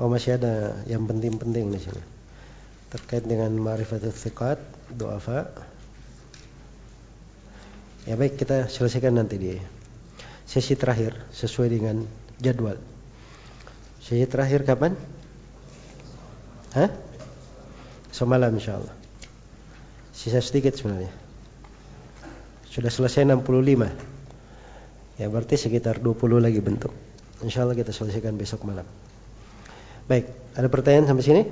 [0.00, 2.02] Oh masih ada yang penting-penting di sini
[2.90, 4.58] terkait dengan ma'rifatul thiqat,
[4.96, 5.69] du'afa.
[8.08, 9.52] Ya baik kita selesaikan nanti di
[10.48, 12.06] sesi terakhir sesuai dengan
[12.40, 12.80] jadwal.
[14.00, 14.96] Sesi terakhir kapan?
[16.72, 16.88] Hah?
[18.10, 18.96] Semalam insyaallah.
[20.16, 21.12] Sisa sedikit sebenarnya.
[22.68, 25.20] Sudah selesai 65.
[25.20, 26.96] Ya berarti sekitar 20 lagi bentuk.
[27.44, 28.88] Insyaallah kita selesaikan besok malam.
[30.08, 31.42] Baik, ada pertanyaan sampai sini?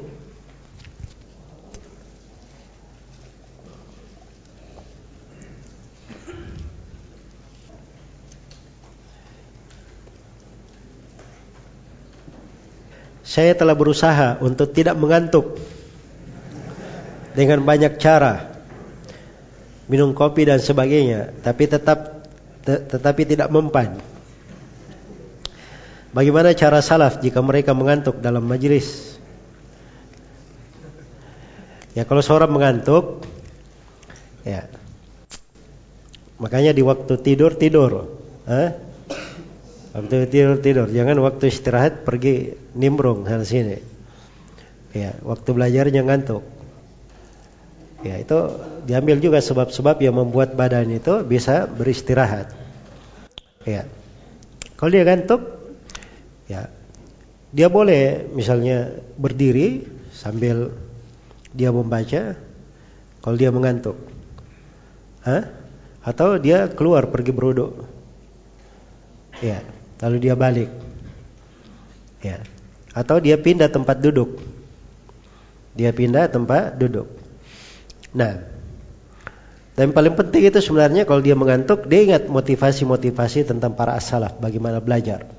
[13.39, 15.63] Saya telah berusaha untuk tidak mengantuk
[17.39, 18.51] dengan banyak cara
[19.87, 22.27] minum kopi dan sebagainya, tapi tetap
[22.67, 24.03] te, tetapi tidak mempan.
[26.11, 29.15] Bagaimana cara salaf jika mereka mengantuk dalam majelis?
[31.95, 33.23] Ya kalau seorang mengantuk,
[34.43, 34.67] ya
[36.43, 38.19] makanya di waktu tidur tidur,
[38.51, 38.88] eh?
[39.99, 43.83] Waktu tidur tidur, jangan waktu istirahat pergi nimbrung sana sini.
[44.95, 46.47] Ya, waktu belajarnya ngantuk.
[48.07, 48.39] Ya, itu
[48.87, 52.55] diambil juga sebab-sebab yang membuat badan itu bisa beristirahat.
[53.67, 53.91] Ya.
[54.79, 55.43] Kalau dia ngantuk,
[56.47, 56.71] ya
[57.51, 59.83] dia boleh misalnya berdiri
[60.15, 60.79] sambil
[61.51, 62.39] dia membaca
[63.19, 63.99] kalau dia mengantuk.
[65.27, 65.43] Hah?
[66.07, 67.83] Atau dia keluar pergi beruduk.
[69.43, 69.59] Ya
[70.03, 70.71] lalu dia balik.
[72.23, 72.43] Ya.
[72.95, 74.43] Atau dia pindah tempat duduk.
[75.79, 77.07] Dia pindah tempat duduk.
[78.11, 78.43] Nah,
[79.79, 84.83] dan paling penting itu sebenarnya kalau dia mengantuk, dia ingat motivasi-motivasi tentang para as-salaf bagaimana
[84.83, 85.31] belajar.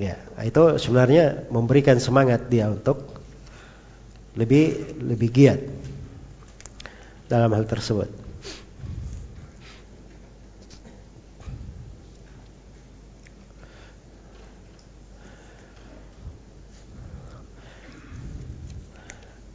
[0.00, 3.04] Ya, itu sebenarnya memberikan semangat dia untuk
[4.32, 5.60] lebih lebih giat
[7.28, 8.27] dalam hal tersebut.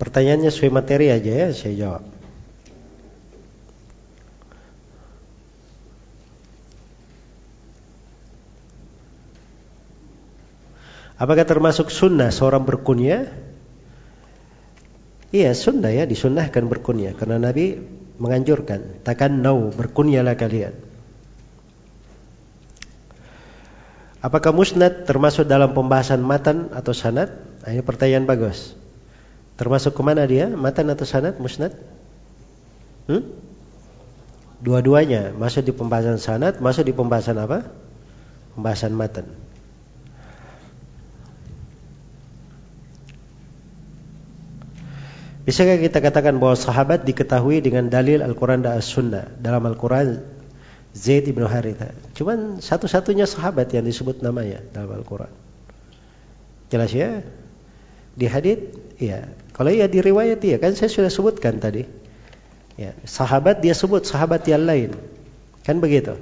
[0.03, 2.03] Pertanyaannya sesuai materi aja ya, saya jawab.
[11.15, 13.31] Apakah termasuk sunnah seorang berkunya?
[15.31, 17.79] Iya sunnah ya, disunnahkan berkunya karena Nabi
[18.19, 20.75] menganjurkan, takkan nau berkunyahlah kalian.
[24.19, 27.31] Apakah musnad termasuk dalam pembahasan matan atau sanad?
[27.63, 28.82] Ini pertanyaan bagus.
[29.53, 30.49] Termasuk ke mana dia?
[30.49, 31.37] Matan atau sanad?
[31.37, 31.77] Musnad?
[33.05, 33.29] Hmm?
[34.63, 37.67] Dua-duanya masuk di pembahasan sanad, masuk di pembahasan apa?
[38.55, 39.27] Pembahasan matan.
[45.43, 50.23] Bisakah kita katakan bahwa sahabat diketahui dengan dalil Al-Quran dan As-Sunnah Dalam Al-Quran
[50.95, 55.27] Zaid ibn Haritha Cuman satu-satunya sahabat yang disebut namanya dalam Al-Quran
[56.71, 57.27] Jelas ya?
[58.15, 58.71] Di hadith,
[59.03, 61.85] ya Kalau ya di riwayat ya, kan saya sudah sebutkan tadi
[62.77, 64.97] ya, Sahabat dia sebut sahabat yang lain
[65.61, 66.17] Kan begitu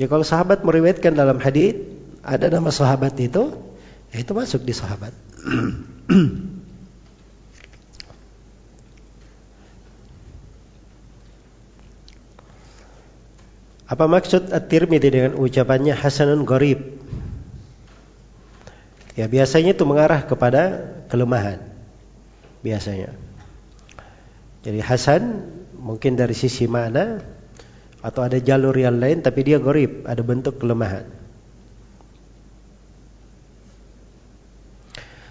[0.00, 1.76] Jadi kalau sahabat meriwayatkan dalam hadith
[2.24, 3.52] Ada nama sahabat itu
[4.08, 5.12] ya Itu masuk di sahabat
[13.90, 16.78] Apa maksud At-Tirmidzi dengan ucapannya hasanun gharib?
[19.18, 21.69] Ya biasanya itu mengarah kepada kelemahan.
[22.60, 23.16] Biasanya.
[24.60, 25.22] Jadi hasan
[25.80, 27.24] mungkin dari sisi makna
[28.04, 31.08] atau ada jalur yang lain tapi dia gharib, ada bentuk kelemahan.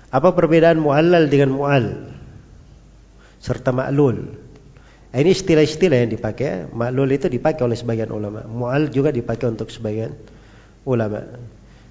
[0.09, 1.85] Apa perbedaan muallal dengan mual
[3.37, 4.49] serta ma'lul?
[5.09, 6.69] Nah, ini istilah-istilah yang dipakai.
[6.69, 8.45] Maklul itu dipakai oleh sebagian ulama.
[8.45, 10.13] Mu'al juga dipakai untuk sebagian
[10.85, 11.25] ulama.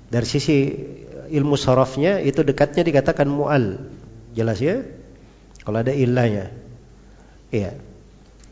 [0.06, 0.70] Dari sisi
[1.30, 3.90] ilmu sorofnya itu dekatnya dikatakan mu'al.
[4.38, 4.86] Jelas ya?
[5.68, 6.48] Kalau ada ilahnya.
[7.52, 7.76] Iya.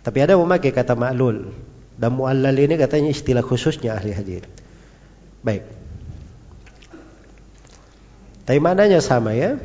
[0.05, 1.49] Tapi ada memakai kata maklul.
[1.97, 4.45] Dan mu'allal ini katanya istilah khususnya ahli hadis.
[5.41, 5.65] Baik.
[8.45, 9.57] Tapi maknanya sama ya.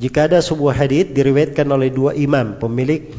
[0.00, 3.12] Jika ada sebuah hadis diriwayatkan oleh dua imam pemilik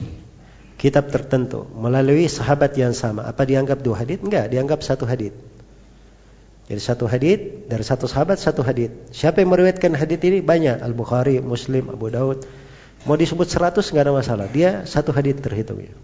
[0.81, 4.17] kitab tertentu melalui sahabat yang sama, apa dianggap dua hadis?
[4.17, 5.58] Enggak, dianggap satu hadis.
[6.69, 8.93] Jadi satu hadis dari satu sahabat satu hadis.
[9.09, 10.45] Siapa yang meriwayatkan hadis ini?
[10.45, 10.85] Banyak.
[10.85, 12.45] Al-Bukhari, Muslim, Abu Daud.
[13.09, 14.45] Mau disebut seratus enggak ada masalah.
[14.45, 15.97] Dia satu hadis terhitungnya.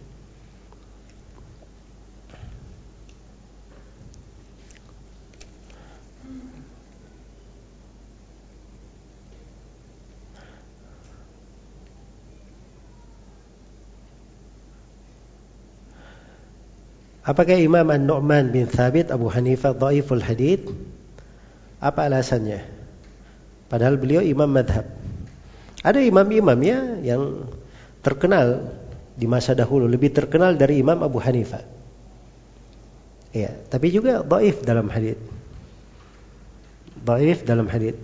[17.25, 20.69] Apakah Imam An-Nu'man bin Thabit Abu Hanifah dhaiful hadith?
[21.81, 22.61] Apa alasannya?
[23.65, 24.85] Padahal beliau imam madhab.
[25.81, 27.49] Ada imam-imam ya yang
[28.05, 28.77] terkenal
[29.17, 31.65] di masa dahulu, lebih terkenal dari Imam Abu Hanifah.
[33.33, 35.19] Ya, tapi juga dhaif dalam hadith.
[37.01, 37.97] Dhaif dalam hadith.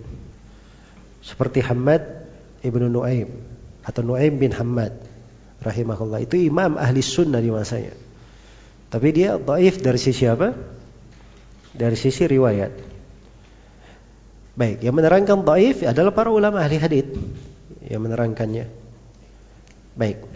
[1.22, 2.26] Seperti Hamad
[2.66, 3.30] Ibnu Nuaim
[3.86, 4.98] atau Nuaim bin Hamad
[5.62, 6.26] rahimahullah.
[6.26, 7.94] Itu imam ahli sunnah di masanya.
[8.92, 10.52] Tapi dia dhaif dari sisi apa?
[11.72, 12.72] Dari sisi riwayat.
[14.52, 17.08] Baik, yang menerangkan dhaif adalah para ulama ahli hadis
[17.88, 18.68] yang menerangkannya.
[19.96, 20.28] Baik.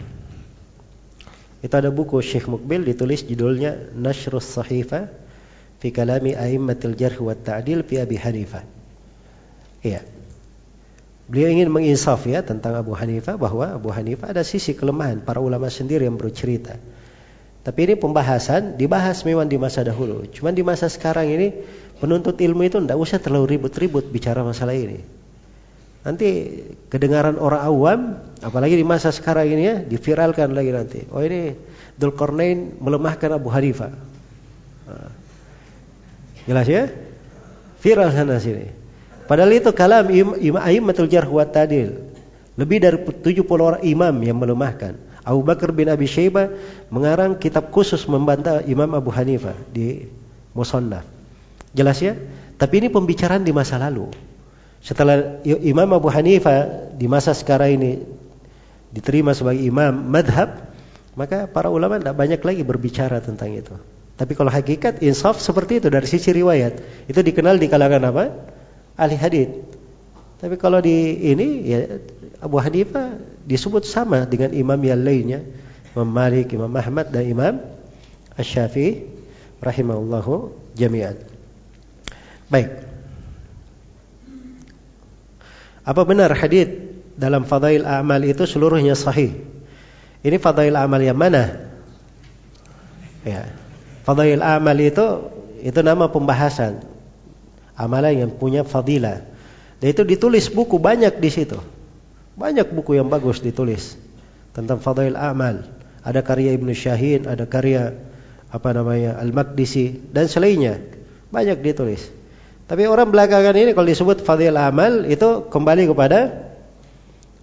[1.61, 5.13] Itu ada buku Syekh Mukbil ditulis judulnya Nashrus Sahifa
[5.77, 8.65] fi kalami a'immatil jarh wa ta'dil fi Abi Hanifah.
[9.85, 10.01] Iya.
[11.29, 15.69] Beliau ingin menginsaf ya tentang Abu Hanifah bahwa Abu Hanifah ada sisi kelemahan para ulama
[15.69, 16.81] sendiri yang bercerita.
[17.67, 20.23] Tapi ini pembahasan dibahas memang di masa dahulu.
[20.31, 21.51] Cuman di masa sekarang ini
[21.99, 25.03] penuntut ilmu itu tidak usah terlalu ribut-ribut bicara masalah ini.
[26.07, 27.99] Nanti kedengaran orang awam,
[28.39, 30.99] apalagi di masa sekarang ini ya, diviralkan lagi nanti.
[31.11, 31.59] Oh ini
[31.99, 33.91] Dulkornain melemahkan Abu Hanifah.
[34.87, 35.11] Nah.
[36.47, 36.87] Jelas ya?
[37.83, 38.71] Viral sana sini.
[39.27, 41.99] Padahal itu kalam imam imam jarh wa tadil.
[42.55, 45.06] Lebih dari 70 orang imam yang melemahkan.
[45.27, 46.55] Abu Bakar bin Abi Syaibah
[46.87, 50.07] mengarang kitab khusus membantah Imam Abu Hanifah di
[50.55, 51.03] Musannaf.
[51.75, 52.15] Jelas ya?
[52.55, 54.07] Tapi ini pembicaraan di masa lalu.
[54.79, 57.91] Setelah Imam Abu Hanifah di masa sekarang ini
[58.95, 60.71] diterima sebagai imam madhab,
[61.19, 63.75] maka para ulama tidak banyak lagi berbicara tentang itu.
[64.17, 68.23] Tapi kalau hakikat insaf seperti itu dari sisi riwayat, itu dikenal di kalangan apa?
[68.97, 69.49] Ahli hadis.
[70.37, 71.97] Tapi kalau di ini ya
[72.45, 73.17] Abu Hanifah
[73.49, 75.41] disebut sama dengan imam yang lainnya,
[75.97, 77.53] Imam Malik, Imam Ahmad dan Imam
[78.37, 79.09] Asy-Syafi'i
[79.57, 81.17] rahimahullahu jami'an.
[82.53, 82.69] Baik.
[85.81, 86.69] Apa benar hadis
[87.17, 89.41] dalam fadail amal itu seluruhnya sahih?
[90.21, 91.65] Ini fadail amal yang mana?
[93.25, 93.49] Ya.
[94.05, 95.33] Fadail amal itu
[95.65, 96.85] itu nama pembahasan.
[97.73, 99.36] Amalan yang punya fadilah.
[99.77, 101.59] Dan itu ditulis buku banyak di situ.
[102.37, 103.97] Banyak buku yang bagus ditulis
[104.53, 105.65] tentang fadail amal.
[106.01, 107.93] Ada karya Ibnu Syahin, ada karya
[108.47, 110.79] apa namanya Al-Maqdisi dan selainnya.
[111.29, 112.09] Banyak ditulis.
[112.67, 116.51] Tapi orang belakangan ini kalau disebut fadil amal itu kembali kepada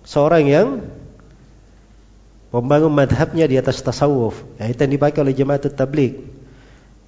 [0.05, 0.69] seorang yang
[2.53, 4.45] membangun madhabnya di atas tasawuf.
[4.61, 6.29] Ya, itu yang dipakai oleh jemaat tabligh.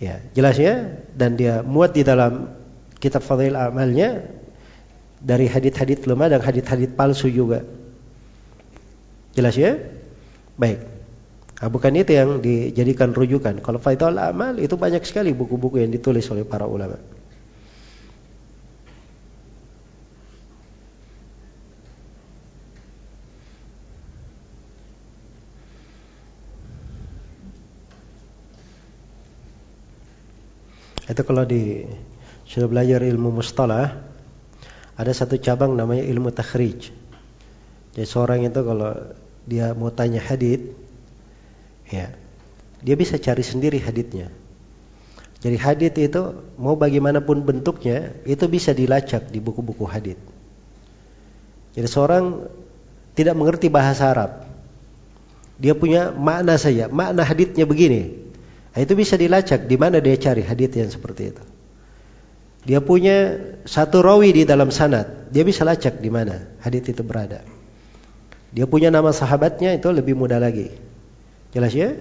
[0.00, 2.52] Ya, jelasnya dan dia muat di dalam
[3.00, 4.35] kitab fadil amalnya
[5.20, 7.64] dari hadit-hadit lemah dan hadit-hadit palsu juga.
[9.36, 9.76] Jelas ya?
[10.56, 10.80] Baik.
[11.56, 13.64] Nah, bukan itu yang dijadikan rujukan.
[13.64, 17.00] Kalau Faidul Amal itu banyak sekali buku-buku yang ditulis oleh para ulama.
[31.06, 31.86] Itu kalau di
[32.44, 34.05] sudah belajar ilmu mustalah
[34.96, 36.90] ada satu cabang namanya ilmu takhrij.
[37.92, 38.92] Jadi seorang itu kalau
[39.46, 40.74] dia mau tanya hadit
[41.86, 42.10] ya
[42.82, 44.32] dia bisa cari sendiri haditnya.
[45.40, 46.22] Jadi hadit itu
[46.56, 50.18] mau bagaimanapun bentuknya itu bisa dilacak di buku-buku hadit.
[51.76, 52.48] Jadi seorang
[53.12, 54.48] tidak mengerti bahasa Arab.
[55.56, 58.28] Dia punya makna saja, makna haditnya begini.
[58.76, 61.44] Nah, itu bisa dilacak di mana dia cari hadits yang seperti itu.
[62.66, 67.46] Dia punya satu rawi di dalam sanad, dia bisa lacak di mana hadits itu berada.
[68.50, 70.74] Dia punya nama sahabatnya itu lebih mudah lagi.
[71.54, 71.94] Jelas ya?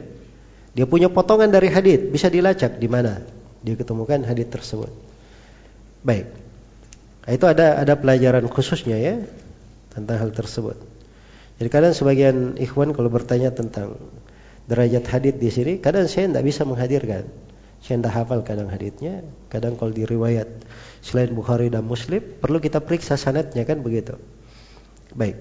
[0.74, 3.22] Dia punya potongan dari hadits, bisa dilacak di mana
[3.62, 4.90] dia ketemukan hadits tersebut.
[6.02, 6.34] Baik.
[7.30, 9.22] Itu ada ada pelajaran khususnya ya
[9.94, 10.78] tentang hal tersebut.
[11.62, 14.02] Jadi kadang sebagian ikhwan kalau bertanya tentang
[14.66, 17.30] derajat hadit di sini kadang saya tidak bisa menghadirkan
[17.86, 19.22] saya tidak hafal kadang haditnya
[19.54, 20.50] kadang kalau di riwayat
[21.06, 24.18] selain Bukhari dan Muslim perlu kita periksa sanatnya kan begitu
[25.14, 25.38] baik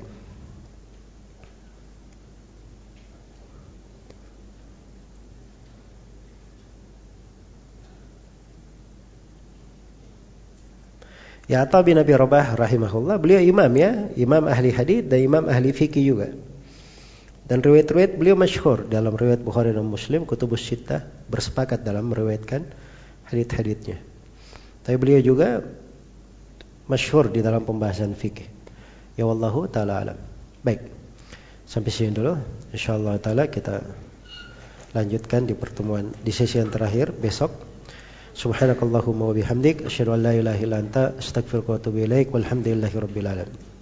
[11.44, 15.76] Ya atau bin Abi Rabah rahimahullah beliau imam ya, imam ahli hadis dan imam ahli
[15.76, 16.32] fikih juga.
[17.44, 22.64] Dan riwayat-riwayat beliau masyhur dalam riwayat Bukhari dan Muslim, kutubus sita bersepakat dalam meriwayatkan
[23.28, 24.00] hadith-hadithnya.
[24.84, 25.60] Tapi beliau juga
[26.88, 28.48] masyhur di dalam pembahasan fikih.
[29.20, 30.18] Ya wallahu taala alam.
[30.64, 30.88] Baik.
[31.68, 32.36] Sampai sini dulu.
[32.72, 33.84] Insyaallah taala kita
[34.96, 37.52] lanjutkan di pertemuan di sesi yang terakhir besok.
[38.34, 43.73] Subhanakallahumma wa bihamdik asyhadu an la ilaha illa anta astaghfiruka wa alamin.